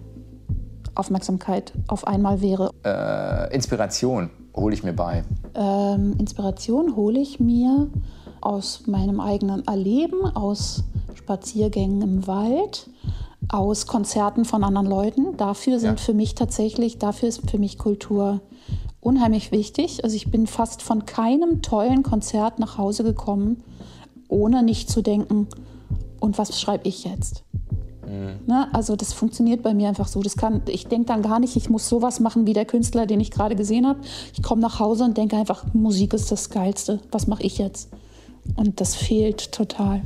Aufmerksamkeit 0.95 1.73
auf 1.87 2.05
einmal 2.07 2.41
wäre. 2.41 2.69
äh, 2.85 3.53
Inspiration 3.53 4.29
hole 4.55 4.73
ich 4.73 4.83
mir 4.83 4.93
bei. 4.93 5.23
Ähm, 5.55 6.15
Inspiration 6.19 6.95
hole 6.95 7.19
ich 7.19 7.39
mir 7.39 7.87
aus 8.41 8.83
meinem 8.87 9.19
eigenen 9.19 9.65
Erleben, 9.67 10.25
aus 10.35 10.83
Spaziergängen 11.15 12.01
im 12.01 12.27
Wald, 12.27 12.89
aus 13.49 13.87
Konzerten 13.87 14.45
von 14.45 14.63
anderen 14.63 14.87
Leuten. 14.87 15.35
Dafür 15.37 15.79
sind 15.79 15.99
Ja. 15.99 16.05
für 16.05 16.13
mich 16.13 16.35
tatsächlich, 16.35 16.97
dafür 16.99 17.29
ist 17.29 17.49
für 17.49 17.57
mich 17.57 17.77
Kultur 17.77 18.41
unheimlich 19.05 19.51
wichtig. 19.51 20.03
Also 20.03 20.15
ich 20.15 20.31
bin 20.31 20.47
fast 20.47 20.81
von 20.81 21.05
keinem 21.05 21.61
tollen 21.61 22.03
Konzert 22.03 22.59
nach 22.59 22.77
Hause 22.77 23.03
gekommen, 23.03 23.63
ohne 24.27 24.63
nicht 24.63 24.89
zu 24.89 25.01
denken, 25.01 25.47
und 26.19 26.37
was 26.37 26.59
schreibe 26.59 26.87
ich 26.87 27.03
jetzt? 27.03 27.43
Ne? 28.47 28.67
Also 28.73 28.95
das 28.95 29.11
funktioniert 29.11 29.61
bei 29.61 29.73
mir 29.73 29.89
einfach 29.89 30.07
so. 30.07 30.21
Das 30.21 30.37
kann, 30.37 30.61
ich 30.67 30.87
denke 30.87 31.07
dann 31.07 31.21
gar 31.21 31.39
nicht, 31.39 31.55
ich 31.55 31.69
muss 31.69 31.89
sowas 31.89 32.19
machen 32.19 32.45
wie 32.47 32.53
der 32.53 32.65
Künstler, 32.65 33.05
den 33.05 33.19
ich 33.19 33.31
gerade 33.31 33.55
gesehen 33.55 33.87
habe. 33.87 33.99
Ich 34.33 34.41
komme 34.41 34.61
nach 34.61 34.79
Hause 34.79 35.03
und 35.03 35.17
denke 35.17 35.35
einfach, 35.35 35.65
Musik 35.73 36.13
ist 36.13 36.31
das 36.31 36.49
Geilste. 36.49 37.01
Was 37.11 37.27
mache 37.27 37.43
ich 37.43 37.57
jetzt? 37.57 37.89
Und 38.55 38.79
das 38.79 38.95
fehlt 38.95 39.51
total. 39.51 40.01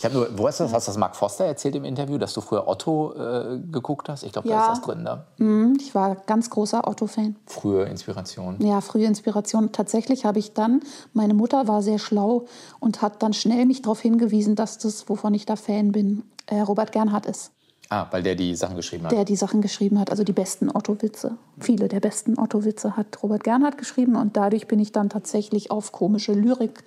Ich 0.00 0.04
habe 0.06 0.14
nur, 0.14 0.28
wo 0.38 0.48
hast 0.48 0.60
du 0.60 0.64
das? 0.64 0.72
Hast 0.72 0.86
du 0.88 0.92
das 0.92 0.96
Mark 0.96 1.14
Foster 1.14 1.44
erzählt 1.44 1.74
im 1.76 1.84
Interview, 1.84 2.16
dass 2.16 2.32
du 2.32 2.40
früher 2.40 2.66
Otto 2.66 3.12
äh, 3.12 3.58
geguckt 3.70 4.08
hast? 4.08 4.22
Ich 4.22 4.32
glaube, 4.32 4.48
da 4.48 4.54
Ja. 4.54 4.62
ist 4.62 4.68
das 4.68 4.80
drin, 4.80 5.04
da. 5.04 5.26
Mhm, 5.36 5.76
Ich 5.78 5.94
war 5.94 6.14
ganz 6.24 6.48
großer 6.48 6.88
Otto-Fan. 6.88 7.36
Frühe 7.44 7.84
Inspiration. 7.84 8.56
Ja, 8.60 8.80
frühe 8.80 9.04
Inspiration. 9.04 9.72
Tatsächlich 9.72 10.24
habe 10.24 10.38
ich 10.38 10.54
dann, 10.54 10.80
meine 11.12 11.34
Mutter 11.34 11.68
war 11.68 11.82
sehr 11.82 11.98
schlau 11.98 12.46
und 12.78 13.02
hat 13.02 13.22
dann 13.22 13.34
schnell 13.34 13.66
mich 13.66 13.82
darauf 13.82 14.00
hingewiesen, 14.00 14.54
dass 14.56 14.78
das, 14.78 15.06
wovon 15.10 15.34
ich 15.34 15.44
da 15.44 15.56
Fan 15.56 15.92
bin, 15.92 16.22
äh, 16.46 16.60
Robert 16.62 16.92
Gernhardt 16.92 17.26
ist. 17.26 17.50
Ah, 17.90 18.06
weil 18.10 18.22
der 18.22 18.36
die 18.36 18.54
Sachen 18.56 18.76
geschrieben 18.76 19.04
hat. 19.04 19.12
der 19.12 19.26
die 19.26 19.36
Sachen 19.36 19.60
geschrieben 19.60 19.98
hat, 20.00 20.10
also 20.10 20.24
die 20.24 20.32
besten 20.32 20.70
Otto-Witze. 20.74 21.32
Viele 21.58 21.88
der 21.88 22.00
besten 22.00 22.38
Otto-Witze 22.38 22.96
hat 22.96 23.22
Robert 23.22 23.44
Gernhardt 23.44 23.76
geschrieben 23.76 24.16
und 24.16 24.34
dadurch 24.34 24.66
bin 24.66 24.78
ich 24.78 24.92
dann 24.92 25.10
tatsächlich 25.10 25.70
auf 25.70 25.92
komische 25.92 26.32
Lyrik 26.32 26.84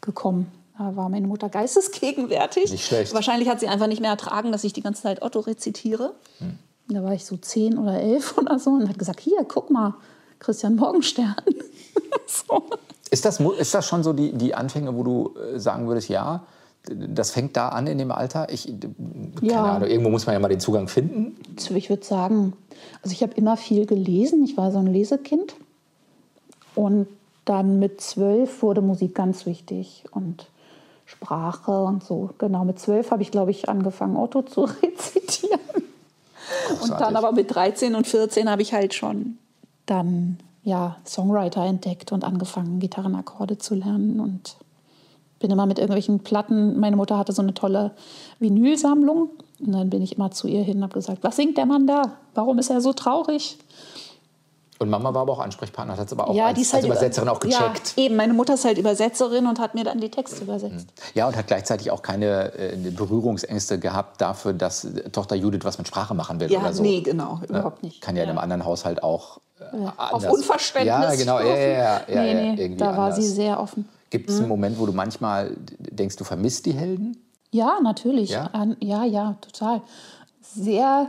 gekommen. 0.00 0.46
Da 0.76 0.96
war 0.96 1.08
meine 1.08 1.26
Mutter 1.26 1.48
geistesgegenwärtig. 1.48 2.70
Nicht 2.72 2.86
schlecht. 2.86 3.14
Wahrscheinlich 3.14 3.48
hat 3.48 3.60
sie 3.60 3.68
einfach 3.68 3.86
nicht 3.86 4.00
mehr 4.00 4.10
ertragen, 4.10 4.50
dass 4.52 4.64
ich 4.64 4.72
die 4.72 4.82
ganze 4.82 5.02
Zeit 5.02 5.22
Otto 5.22 5.40
rezitiere. 5.40 6.14
Hm. 6.38 6.58
Da 6.88 7.02
war 7.04 7.12
ich 7.14 7.24
so 7.24 7.36
zehn 7.36 7.78
oder 7.78 8.00
elf 8.00 8.36
oder 8.38 8.58
so 8.58 8.70
und 8.70 8.88
hat 8.88 8.98
gesagt, 8.98 9.20
hier, 9.20 9.44
guck 9.46 9.70
mal, 9.70 9.94
Christian 10.40 10.76
Morgenstern. 10.76 11.36
so. 12.26 12.64
Ist 13.10 13.24
das, 13.24 13.38
ist 13.40 13.74
das 13.74 13.86
schon 13.86 14.02
so 14.02 14.12
die, 14.12 14.32
die 14.32 14.54
Anfänge, 14.54 14.94
wo 14.96 15.02
du 15.04 15.34
äh, 15.54 15.58
sagen 15.60 15.86
würdest, 15.86 16.08
ja, 16.08 16.44
das 16.86 17.30
fängt 17.30 17.56
da 17.56 17.68
an 17.68 17.86
in 17.86 17.96
dem 17.98 18.10
Alter? 18.10 18.52
Ich, 18.52 18.64
d- 18.66 18.88
keine 19.38 19.52
Ja. 19.52 19.62
Ahnung, 19.76 19.88
irgendwo 19.88 20.10
muss 20.10 20.26
man 20.26 20.32
ja 20.34 20.40
mal 20.40 20.48
den 20.48 20.60
Zugang 20.60 20.88
finden. 20.88 21.36
Ich 21.74 21.88
würde 21.88 22.04
sagen, 22.04 22.52
also 23.02 23.12
ich 23.12 23.22
habe 23.22 23.32
immer 23.34 23.56
viel 23.56 23.86
gelesen. 23.86 24.44
Ich 24.44 24.56
war 24.56 24.72
so 24.72 24.78
ein 24.78 24.86
Lesekind. 24.88 25.54
Und 26.74 27.06
dann 27.44 27.78
mit 27.78 28.00
zwölf 28.00 28.60
wurde 28.62 28.80
Musik 28.82 29.14
ganz 29.14 29.46
wichtig 29.46 30.04
und 30.10 30.46
Sprache 31.04 31.84
und 31.84 32.04
so. 32.04 32.30
Genau, 32.38 32.64
mit 32.64 32.78
zwölf 32.78 33.10
habe 33.10 33.22
ich, 33.22 33.30
glaube 33.30 33.50
ich, 33.50 33.68
angefangen, 33.68 34.16
Otto 34.16 34.42
zu 34.42 34.62
rezitieren. 34.82 35.60
Und 36.82 36.90
dann 36.90 37.16
aber 37.16 37.32
mit 37.32 37.54
13 37.54 37.94
und 37.94 38.06
14 38.06 38.50
habe 38.50 38.62
ich 38.62 38.72
halt 38.72 38.94
schon 38.94 39.38
dann 39.86 40.38
ja, 40.62 40.96
Songwriter 41.06 41.64
entdeckt 41.64 42.10
und 42.12 42.24
angefangen, 42.24 42.80
Gitarrenakkorde 42.80 43.58
zu 43.58 43.74
lernen 43.74 44.18
und 44.20 44.56
bin 45.38 45.50
immer 45.50 45.66
mit 45.66 45.78
irgendwelchen 45.78 46.20
Platten. 46.20 46.80
Meine 46.80 46.96
Mutter 46.96 47.18
hatte 47.18 47.32
so 47.32 47.42
eine 47.42 47.52
tolle 47.52 47.90
Vinylsammlung 48.38 49.28
und 49.60 49.72
dann 49.72 49.90
bin 49.90 50.02
ich 50.02 50.16
immer 50.16 50.30
zu 50.30 50.48
ihr 50.48 50.62
hin 50.62 50.78
und 50.78 50.84
habe 50.84 50.94
gesagt, 50.94 51.22
was 51.22 51.36
singt 51.36 51.58
der 51.58 51.66
Mann 51.66 51.86
da? 51.86 52.16
Warum 52.34 52.58
ist 52.58 52.70
er 52.70 52.80
so 52.80 52.94
traurig? 52.94 53.58
Und 54.78 54.90
Mama 54.90 55.14
war 55.14 55.22
aber 55.22 55.32
auch 55.32 55.38
Ansprechpartner, 55.38 55.96
hat 55.96 56.06
es 56.06 56.12
aber 56.12 56.28
auch 56.28 56.34
ja, 56.34 56.46
als, 56.46 56.58
als 56.58 56.72
halt 56.72 56.84
Übersetzerin 56.86 57.28
auch 57.28 57.38
gecheckt. 57.38 57.94
Ja, 57.96 58.04
eben, 58.04 58.16
meine 58.16 58.32
Mutter 58.32 58.54
ist 58.54 58.64
halt 58.64 58.76
Übersetzerin 58.76 59.46
und 59.46 59.60
hat 59.60 59.74
mir 59.74 59.84
dann 59.84 60.00
die 60.00 60.10
Texte 60.10 60.42
übersetzt. 60.42 60.88
Ja, 61.14 61.28
und 61.28 61.36
hat 61.36 61.46
gleichzeitig 61.46 61.90
auch 61.90 62.02
keine 62.02 62.52
äh, 62.54 62.76
Berührungsängste 62.90 63.78
gehabt 63.78 64.20
dafür, 64.20 64.52
dass 64.52 64.84
äh, 64.84 65.10
Tochter 65.10 65.36
Judith 65.36 65.60
was 65.62 65.78
mit 65.78 65.86
Sprache 65.86 66.14
machen 66.14 66.40
will 66.40 66.50
Ja, 66.50 66.60
oder 66.60 66.72
so. 66.72 66.82
nee, 66.82 67.00
genau, 67.02 67.40
überhaupt 67.48 67.82
nicht. 67.82 68.00
Kann 68.00 68.16
ja, 68.16 68.24
in 68.24 68.30
einem 68.30 68.38
anderen 68.38 68.64
Haushalt 68.64 69.02
auch 69.02 69.38
äh, 69.60 69.64
Auf 69.96 70.28
Unverständnis. 70.28 70.88
Ja, 70.88 71.14
genau. 71.14 71.38
Ja, 71.38 71.46
ja, 71.46 71.56
ja, 71.56 72.00
ja, 72.08 72.22
nee, 72.22 72.48
ja, 72.48 72.68
nee, 72.68 72.76
da 72.76 72.86
war 72.96 72.98
anders. 73.04 73.16
sie 73.16 73.28
sehr 73.28 73.60
offen. 73.60 73.88
Gibt 74.10 74.30
es 74.30 74.38
einen 74.38 74.48
Moment, 74.48 74.78
wo 74.78 74.86
du 74.86 74.92
manchmal 74.92 75.56
denkst, 75.78 76.16
du 76.16 76.24
vermisst 76.24 76.66
die 76.66 76.72
Helden? 76.72 77.16
Ja, 77.50 77.78
natürlich. 77.82 78.30
Ja? 78.30 78.50
Ja, 78.80 79.04
ja, 79.04 79.36
total. 79.40 79.82
Sehr 80.40 81.08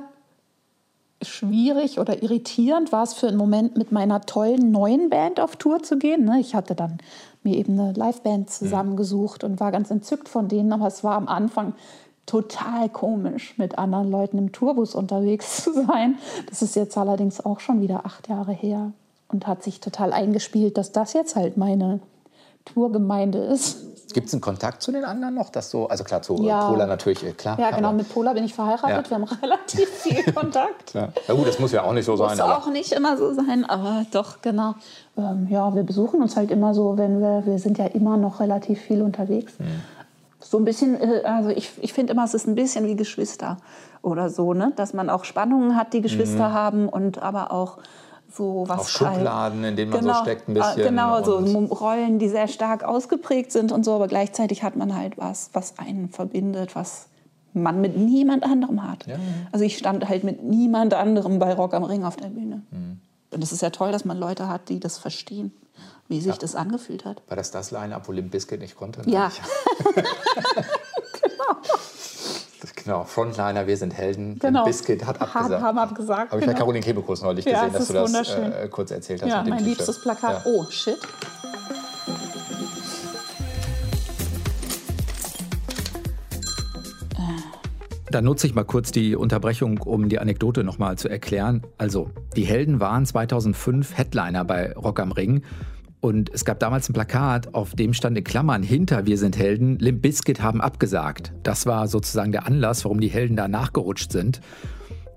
schwierig 1.21 1.99
oder 1.99 2.21
irritierend 2.21 2.91
war 2.91 3.03
es 3.03 3.13
für 3.13 3.27
einen 3.27 3.37
Moment, 3.37 3.77
mit 3.77 3.91
meiner 3.91 4.21
tollen 4.21 4.71
neuen 4.71 5.09
Band 5.09 5.39
auf 5.39 5.55
Tour 5.55 5.81
zu 5.81 5.97
gehen. 5.97 6.25
ne? 6.25 6.39
Ich 6.39 6.55
hatte 6.55 6.75
dann 6.75 6.97
mir 7.43 7.55
eben 7.55 7.79
eine 7.79 7.93
Liveband 7.93 8.49
zusammengesucht 8.49 9.43
und 9.43 9.59
war 9.59 9.71
ganz 9.71 9.91
entzückt 9.91 10.27
von 10.29 10.47
denen, 10.47 10.73
aber 10.73 10.87
es 10.87 11.03
war 11.03 11.15
am 11.15 11.27
Anfang 11.27 11.73
total 12.25 12.89
komisch, 12.89 13.57
mit 13.57 13.77
anderen 13.77 14.09
Leuten 14.09 14.37
im 14.37 14.51
Tourbus 14.51 14.95
unterwegs 14.95 15.57
zu 15.63 15.73
sein. 15.73 16.17
Das 16.49 16.61
ist 16.61 16.75
jetzt 16.75 16.97
allerdings 16.97 17.43
auch 17.43 17.59
schon 17.59 17.81
wieder 17.81 18.05
acht 18.05 18.27
Jahre 18.27 18.51
her 18.51 18.91
und 19.27 19.47
hat 19.47 19.63
sich 19.63 19.79
total 19.79 20.11
eingespielt, 20.13 20.77
dass 20.77 20.91
das 20.91 21.13
jetzt 21.13 21.35
halt 21.35 21.57
meine 21.57 21.99
Tourgemeinde 22.65 23.39
ist. 23.39 23.77
Gibt 24.13 24.27
es 24.27 24.33
einen 24.33 24.41
Kontakt 24.41 24.81
zu 24.81 24.91
den 24.93 25.03
anderen 25.03 25.33
noch? 25.35 25.49
Dass 25.49 25.69
so, 25.69 25.87
also 25.89 26.03
klar, 26.05 26.21
zu 26.21 26.35
Ja. 26.41 26.67
äh, 26.67 26.71
Pola 26.71 26.85
natürlich, 26.85 27.23
äh, 27.25 27.31
klar. 27.31 27.59
Ja, 27.59 27.71
genau, 27.71 27.91
mit 27.91 28.07
Pola 28.13 28.31
bin 28.33 28.45
ich 28.45 28.53
verheiratet. 28.53 29.07
Ja. 29.07 29.09
Wir 29.09 29.15
haben 29.17 29.23
relativ 29.41 29.89
viel 29.89 30.33
Kontakt. 30.33 30.93
Ja. 30.93 31.09
Na 31.27 31.33
gut, 31.33 31.47
das 31.47 31.59
muss 31.59 31.71
ja 31.73 31.83
auch 31.83 31.91
nicht 31.93 32.05
so 32.05 32.15
sein. 32.15 32.29
Muss 32.29 32.39
auch 32.39 32.67
nicht 32.71 32.91
immer 32.93 33.17
so 33.17 33.33
sein, 33.33 33.65
aber 33.65 34.05
doch, 34.11 34.41
genau. 34.41 34.75
Ähm, 35.17 35.47
ja, 35.49 35.73
wir 35.75 35.83
besuchen 35.83 36.21
uns 36.21 36.37
halt 36.37 36.49
immer 36.51 36.73
so, 36.73 36.97
wenn 36.97 37.19
wir, 37.19 37.45
wir 37.45 37.59
sind 37.59 37.77
ja 37.77 37.85
immer 37.87 38.15
noch 38.15 38.39
relativ 38.39 38.79
viel 38.79 39.01
unterwegs. 39.01 39.53
So 40.39 40.59
ein 40.59 40.65
bisschen, 40.65 40.95
äh, 40.99 41.23
also 41.25 41.49
ich, 41.49 41.71
ich 41.81 41.91
finde 41.91 42.13
immer, 42.13 42.23
es 42.23 42.33
ist 42.33 42.47
ein 42.47 42.55
bisschen 42.55 42.85
wie 42.87 42.95
Geschwister 42.95 43.57
oder 44.01 44.29
so, 44.29 44.53
ne? 44.53 44.71
Dass 44.75 44.93
man 44.93 45.09
auch 45.09 45.25
Spannungen 45.25 45.75
hat, 45.75 45.91
die 45.93 46.01
Geschwister 46.01 46.53
haben 46.53 46.87
und 46.87 47.21
aber 47.21 47.51
auch 47.51 47.79
so 48.35 48.65
was. 48.67 48.79
Auch 48.79 48.87
Schubladen, 48.87 49.63
in 49.63 49.75
denen 49.75 49.91
man 49.91 50.03
so 50.03 50.13
steckt 50.15 50.47
ein 50.47 50.55
äh, 50.55 50.59
bisschen 50.59 50.83
Genau, 50.83 51.23
so 51.23 51.37
Rollen, 51.37 52.19
die 52.19 52.29
sehr 52.29 52.47
stark 52.47 52.83
ausgeprägt 52.83 53.51
sind 53.51 53.71
und 53.71 53.83
so, 53.83 53.93
aber 53.93 54.07
gleichzeitig 54.07 54.63
hat 54.63 54.75
man 54.75 54.95
halt 54.95 55.17
was, 55.17 55.49
was 55.53 55.77
einen 55.79 56.09
verbindet, 56.09 56.75
was 56.75 57.07
man 57.53 57.79
mit 57.79 57.97
niemand 57.97 58.43
anderem 58.43 58.83
hat. 58.83 59.05
Also 59.51 59.63
ich 59.63 59.77
stand 59.77 60.07
halt 60.09 60.23
mit 60.23 60.43
niemand 60.43 60.93
anderem 60.93 61.39
bei 61.39 61.53
Rock 61.53 61.73
am 61.73 61.83
Ring 61.83 62.03
auf 62.03 62.17
der 62.17 62.27
Bühne. 62.27 62.61
Mhm. 62.71 62.99
Und 63.31 63.43
es 63.43 63.51
ist 63.51 63.61
ja 63.61 63.69
toll, 63.69 63.91
dass 63.91 64.05
man 64.05 64.17
Leute 64.17 64.47
hat, 64.47 64.69
die 64.69 64.79
das 64.79 64.97
verstehen, 64.97 65.53
wie 66.07 66.21
sich 66.21 66.37
das 66.37 66.55
angefühlt 66.55 67.05
hat. 67.05 67.21
war 67.27 67.37
das 67.37 67.51
das 67.51 67.71
Line-Up, 67.71 68.07
wo 68.07 68.11
Limp 68.11 68.31
Bizkit 68.31 68.59
nicht 68.59 68.75
konnte? 68.75 69.01
Ja, 69.09 69.31
Das, 69.95 70.05
genau, 72.85 73.03
Frontliner, 73.03 73.67
wir 73.67 73.75
sind 73.75 73.93
Helden. 73.93 74.39
Genau. 74.39 74.63
Bizkit 74.65 75.05
hat 75.05 75.19
abgesagt. 75.19 75.61
haben 75.61 75.77
abgesagt, 75.77 76.31
Habe 76.31 76.39
ich 76.39 76.45
bei 76.45 76.53
genau. 76.53 76.65
Caroline 76.65 76.85
Kebekus 76.85 77.21
neulich 77.21 77.43
Ja, 77.45 77.65
gesehen, 77.65 77.67
es 77.81 77.87
dass 77.87 78.13
ist 78.13 78.15
du 78.15 78.35
das 78.37 78.53
äh, 78.63 78.67
kurz 78.69 78.91
erzählt 78.91 79.21
hast. 79.21 79.29
ja 79.29 79.37
mit 79.39 79.47
dem 79.47 79.55
mein 79.55 79.65
liebstes 79.65 79.99
Plakat. 80.01 80.45
Ja. 80.45 80.51
Oh, 80.51 80.65
shit. 80.69 80.97
Da 88.11 88.21
nutze 88.21 88.47
ich 88.47 88.55
mal 88.55 88.63
kurz 88.63 88.91
die 88.91 89.15
Unterbrechung, 89.15 89.79
um 89.79 90.07
die 90.07 90.19
Anekdote 90.19 90.63
nochmal 90.63 90.97
zu 90.97 91.09
erklären. 91.09 91.63
Also, 91.77 92.11
die 92.35 92.43
Helden 92.45 92.79
waren 92.79 93.05
2005 93.05 93.97
Headliner 93.97 94.45
bei 94.45 94.71
Rock 94.73 94.99
am 94.99 95.11
Ring. 95.11 95.43
Und 96.05 96.29
es 96.31 96.45
gab 96.45 96.59
damals 96.59 96.87
ein 96.87 96.93
Plakat, 96.93 97.55
auf 97.55 97.73
dem 97.73 97.91
stand 97.95 98.15
in 98.15 98.23
Klammern 98.23 98.61
hinter 98.61 99.07
Wir 99.07 99.17
sind 99.17 99.39
Helden, 99.39 99.79
Limp 99.79 100.03
Bizkit 100.03 100.39
haben 100.39 100.61
abgesagt. 100.61 101.33
Das 101.41 101.65
war 101.65 101.87
sozusagen 101.87 102.31
der 102.31 102.45
Anlass, 102.45 102.85
warum 102.85 102.99
die 102.99 103.07
Helden 103.07 103.35
da 103.35 103.47
nachgerutscht 103.47 104.11
sind. 104.11 104.39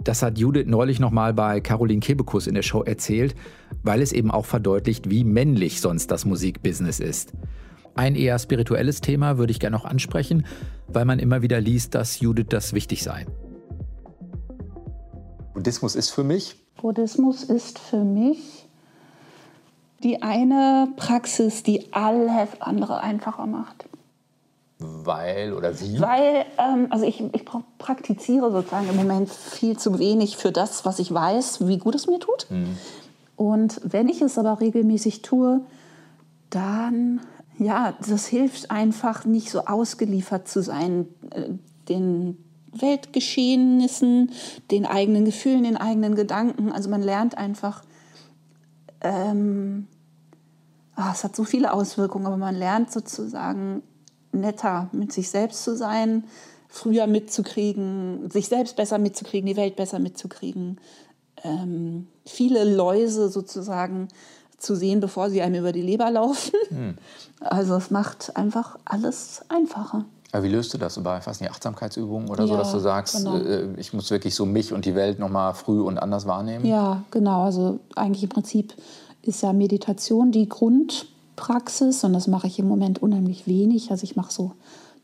Das 0.02 0.22
hat 0.22 0.38
Judith 0.38 0.64
neulich 0.66 0.98
nochmal 0.98 1.34
bei 1.34 1.60
Caroline 1.60 2.00
Kebekus 2.00 2.46
in 2.46 2.54
der 2.54 2.62
Show 2.62 2.84
erzählt, 2.84 3.34
weil 3.82 4.00
es 4.00 4.12
eben 4.12 4.30
auch 4.30 4.46
verdeutlicht, 4.46 5.10
wie 5.10 5.24
männlich 5.24 5.82
sonst 5.82 6.10
das 6.10 6.24
Musikbusiness 6.24 7.00
ist. 7.00 7.34
Ein 7.94 8.14
eher 8.14 8.38
spirituelles 8.38 9.02
Thema 9.02 9.36
würde 9.36 9.50
ich 9.50 9.60
gerne 9.60 9.76
noch 9.76 9.84
ansprechen, 9.84 10.46
weil 10.86 11.04
man 11.04 11.18
immer 11.18 11.42
wieder 11.42 11.60
liest, 11.60 11.94
dass 11.96 12.20
Judith 12.20 12.46
das 12.48 12.72
wichtig 12.72 13.02
sei. 13.02 13.26
Buddhismus 15.52 15.96
ist 15.96 16.08
für 16.08 16.24
mich, 16.24 16.56
Buddhismus 16.80 17.44
ist 17.44 17.78
für 17.78 18.04
mich 18.04 18.57
die 20.02 20.22
eine 20.22 20.88
Praxis, 20.96 21.62
die 21.62 21.92
alles 21.92 22.48
andere 22.60 23.00
einfacher 23.00 23.46
macht. 23.46 23.84
weil 24.78 25.52
oder 25.54 25.78
wie? 25.80 26.00
Weil, 26.00 26.44
ähm, 26.58 26.86
also 26.90 27.04
ich, 27.04 27.20
ich 27.20 27.42
pra- 27.42 27.64
praktiziere 27.78 28.52
sozusagen 28.52 28.88
im 28.88 28.96
Moment 28.96 29.28
viel 29.30 29.76
zu 29.76 29.98
wenig 29.98 30.36
für 30.36 30.52
das, 30.52 30.84
was 30.84 30.98
ich 31.00 31.12
weiß, 31.12 31.66
wie 31.66 31.78
gut 31.78 31.96
es 31.96 32.06
mir 32.06 32.20
tut. 32.20 32.46
Und 33.34 33.80
wenn 33.84 34.08
ich 34.08 34.20
es 34.22 34.38
aber 34.38 34.60
regelmäßig 34.60 35.22
tue, 35.22 35.62
dann, 36.50 37.20
ja, 37.58 37.94
das 38.08 38.26
hilft 38.26 38.70
einfach 38.70 39.24
nicht 39.24 39.50
so 39.50 39.64
ausgeliefert 39.66 40.46
zu 40.48 40.62
sein, 40.62 41.06
äh, 41.30 41.50
den 41.88 42.36
Weltgeschehnissen, 42.72 44.30
den 44.70 44.86
eigenen 44.86 45.24
Gefühlen, 45.24 45.64
den 45.64 45.76
eigenen 45.76 46.14
Gedanken. 46.14 46.70
Also 46.72 46.88
man 46.90 47.02
lernt 47.02 47.36
einfach, 47.36 47.82
ähm, 49.00 49.86
ah, 50.94 51.12
es 51.12 51.24
hat 51.24 51.36
so 51.36 51.44
viele 51.44 51.72
Auswirkungen, 51.72 52.26
aber 52.26 52.36
man 52.36 52.54
lernt 52.54 52.90
sozusagen 52.90 53.82
netter 54.32 54.88
mit 54.92 55.12
sich 55.12 55.30
selbst 55.30 55.64
zu 55.64 55.76
sein, 55.76 56.24
früher 56.68 57.06
mitzukriegen, 57.06 58.30
sich 58.30 58.48
selbst 58.48 58.76
besser 58.76 58.98
mitzukriegen, 58.98 59.46
die 59.46 59.56
Welt 59.56 59.76
besser 59.76 59.98
mitzukriegen, 59.98 60.78
ähm, 61.42 62.08
viele 62.26 62.64
Läuse 62.64 63.28
sozusagen 63.28 64.08
zu 64.58 64.74
sehen, 64.74 65.00
bevor 65.00 65.30
sie 65.30 65.40
einem 65.40 65.60
über 65.60 65.72
die 65.72 65.82
Leber 65.82 66.10
laufen. 66.10 66.52
Also 67.40 67.76
es 67.76 67.90
macht 67.90 68.36
einfach 68.36 68.78
alles 68.84 69.42
einfacher. 69.48 70.04
Aber 70.32 70.42
wie 70.42 70.48
löst 70.48 70.74
du 70.74 70.78
das 70.78 70.96
über, 70.98 71.16
ich 71.18 71.26
weiß 71.26 71.40
nicht, 71.40 71.50
Achtsamkeitsübungen 71.50 72.28
oder 72.28 72.46
so, 72.46 72.52
Ja, 72.52 72.58
dass 72.58 72.72
du 72.72 72.78
sagst, 72.80 73.16
genau. 73.16 73.36
äh, 73.38 73.68
ich 73.78 73.92
muss 73.94 74.10
wirklich 74.10 74.34
so 74.34 74.44
mich 74.44 74.72
und 74.74 74.84
die 74.84 74.94
Welt 74.94 75.18
noch 75.18 75.30
mal 75.30 75.54
früh 75.54 75.80
und 75.80 75.98
anders 75.98 76.26
wahrnehmen? 76.26 76.66
Ja, 76.66 77.02
genau. 77.10 77.44
Also 77.44 77.80
eigentlich 77.96 78.22
im 78.24 78.28
Prinzip 78.28 78.74
ist 79.22 79.42
ja 79.42 79.52
Meditation 79.54 80.30
die 80.30 80.46
Grundpraxis 80.48 82.04
und 82.04 82.12
das 82.12 82.26
mache 82.26 82.46
ich 82.46 82.58
im 82.58 82.68
Moment 82.68 83.02
unheimlich 83.02 83.46
wenig. 83.46 83.90
Also 83.90 84.04
ich 84.04 84.16
mache 84.16 84.30
so 84.32 84.52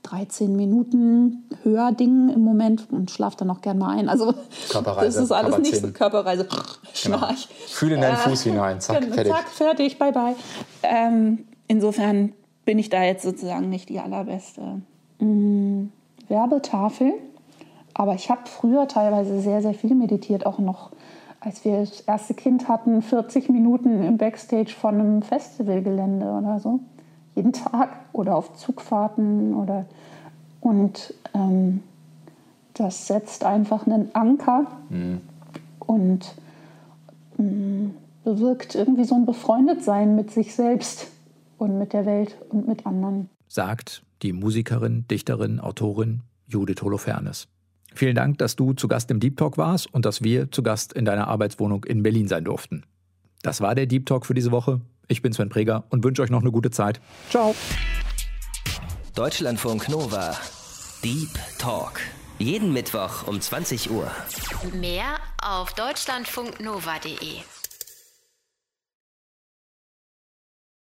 13 0.02 0.54
Minuten 0.54 1.44
Hörding 1.62 2.28
im 2.28 2.42
Moment 2.42 2.86
und 2.90 3.10
schlafe 3.10 3.38
dann 3.38 3.50
auch 3.50 3.62
gern 3.62 3.78
mal 3.78 3.96
ein. 3.96 4.10
Also 4.10 4.34
Körperreise, 4.68 5.16
das 5.20 5.24
ist 5.24 5.32
alles 5.32 5.56
nicht 5.58 5.76
so. 5.76 5.90
Körperreise. 5.90 6.44
Genau. 6.44 6.62
Schnarch. 6.92 7.48
Fühle 7.68 7.94
in 7.94 8.02
deinen 8.02 8.18
Fuß 8.18 8.42
hinein, 8.42 8.80
zack, 8.82 9.00
Genau, 9.00 9.14
fertig. 9.14 9.32
Zack, 9.32 9.48
fertig, 9.48 9.98
bye 9.98 10.12
bye. 10.12 10.34
Ähm, 10.82 11.46
insofern 11.66 12.34
bin 12.66 12.78
ich 12.78 12.90
da 12.90 13.02
jetzt 13.02 13.22
sozusagen 13.24 13.70
nicht 13.70 13.88
die 13.88 13.98
allerbeste 14.00 14.82
mm, 15.18 15.88
Werbetafel. 16.28 17.12
Aber 17.94 18.14
ich 18.14 18.30
habe 18.30 18.42
früher 18.46 18.88
teilweise 18.88 19.40
sehr, 19.40 19.62
sehr 19.62 19.74
viel 19.74 19.94
meditiert, 19.94 20.46
auch 20.46 20.58
noch 20.58 20.90
als 21.44 21.64
wir 21.64 21.80
das 21.80 22.00
erste 22.00 22.32
Kind 22.32 22.68
hatten, 22.68 23.02
40 23.02 23.50
Minuten 23.50 24.02
im 24.02 24.16
Backstage 24.16 24.70
von 24.70 24.94
einem 24.94 25.22
Festivalgelände 25.22 26.26
oder 26.26 26.58
so. 26.58 26.80
Jeden 27.34 27.52
Tag 27.52 27.90
oder 28.12 28.36
auf 28.36 28.54
Zugfahrten 28.54 29.54
oder 29.54 29.84
und 30.60 31.12
ähm, 31.34 31.82
das 32.72 33.06
setzt 33.06 33.44
einfach 33.44 33.86
einen 33.86 34.14
Anker 34.14 34.66
und 35.80 36.34
mh, 37.36 37.90
bewirkt 38.24 38.74
irgendwie 38.74 39.04
so 39.04 39.14
ein 39.14 39.26
Befreundetsein 39.26 40.16
mit 40.16 40.30
sich 40.30 40.54
selbst 40.54 41.08
und 41.58 41.78
mit 41.78 41.92
der 41.92 42.06
Welt 42.06 42.34
und 42.48 42.66
mit 42.66 42.86
anderen. 42.86 43.28
sagt 43.48 44.02
die 44.24 44.32
Musikerin, 44.32 45.06
Dichterin, 45.06 45.60
Autorin 45.60 46.22
Judith 46.48 46.82
Holofernes. 46.82 47.46
Vielen 47.94 48.16
Dank, 48.16 48.38
dass 48.38 48.56
du 48.56 48.72
zu 48.72 48.88
Gast 48.88 49.10
im 49.12 49.20
Deep 49.20 49.36
Talk 49.36 49.56
warst 49.56 49.92
und 49.94 50.04
dass 50.04 50.22
wir 50.22 50.50
zu 50.50 50.64
Gast 50.64 50.92
in 50.92 51.04
deiner 51.04 51.28
Arbeitswohnung 51.28 51.84
in 51.84 52.02
Berlin 52.02 52.26
sein 52.26 52.44
durften. 52.44 52.84
Das 53.42 53.60
war 53.60 53.76
der 53.76 53.86
Deep 53.86 54.06
Talk 54.06 54.26
für 54.26 54.34
diese 54.34 54.50
Woche. 54.50 54.80
Ich 55.06 55.22
bin 55.22 55.32
Sven 55.32 55.50
Preger 55.50 55.84
und 55.90 56.02
wünsche 56.02 56.22
euch 56.22 56.30
noch 56.30 56.40
eine 56.40 56.50
gute 56.50 56.70
Zeit. 56.70 57.00
Ciao. 57.30 57.54
Deutschlandfunk 59.14 59.88
Nova. 59.88 60.36
Deep 61.04 61.30
Talk. 61.58 62.00
Jeden 62.38 62.72
Mittwoch 62.72 63.28
um 63.28 63.40
20 63.40 63.90
Uhr. 63.90 64.10
Mehr 64.72 65.18
auf 65.40 65.74
deutschlandfunknova.de. 65.74 67.63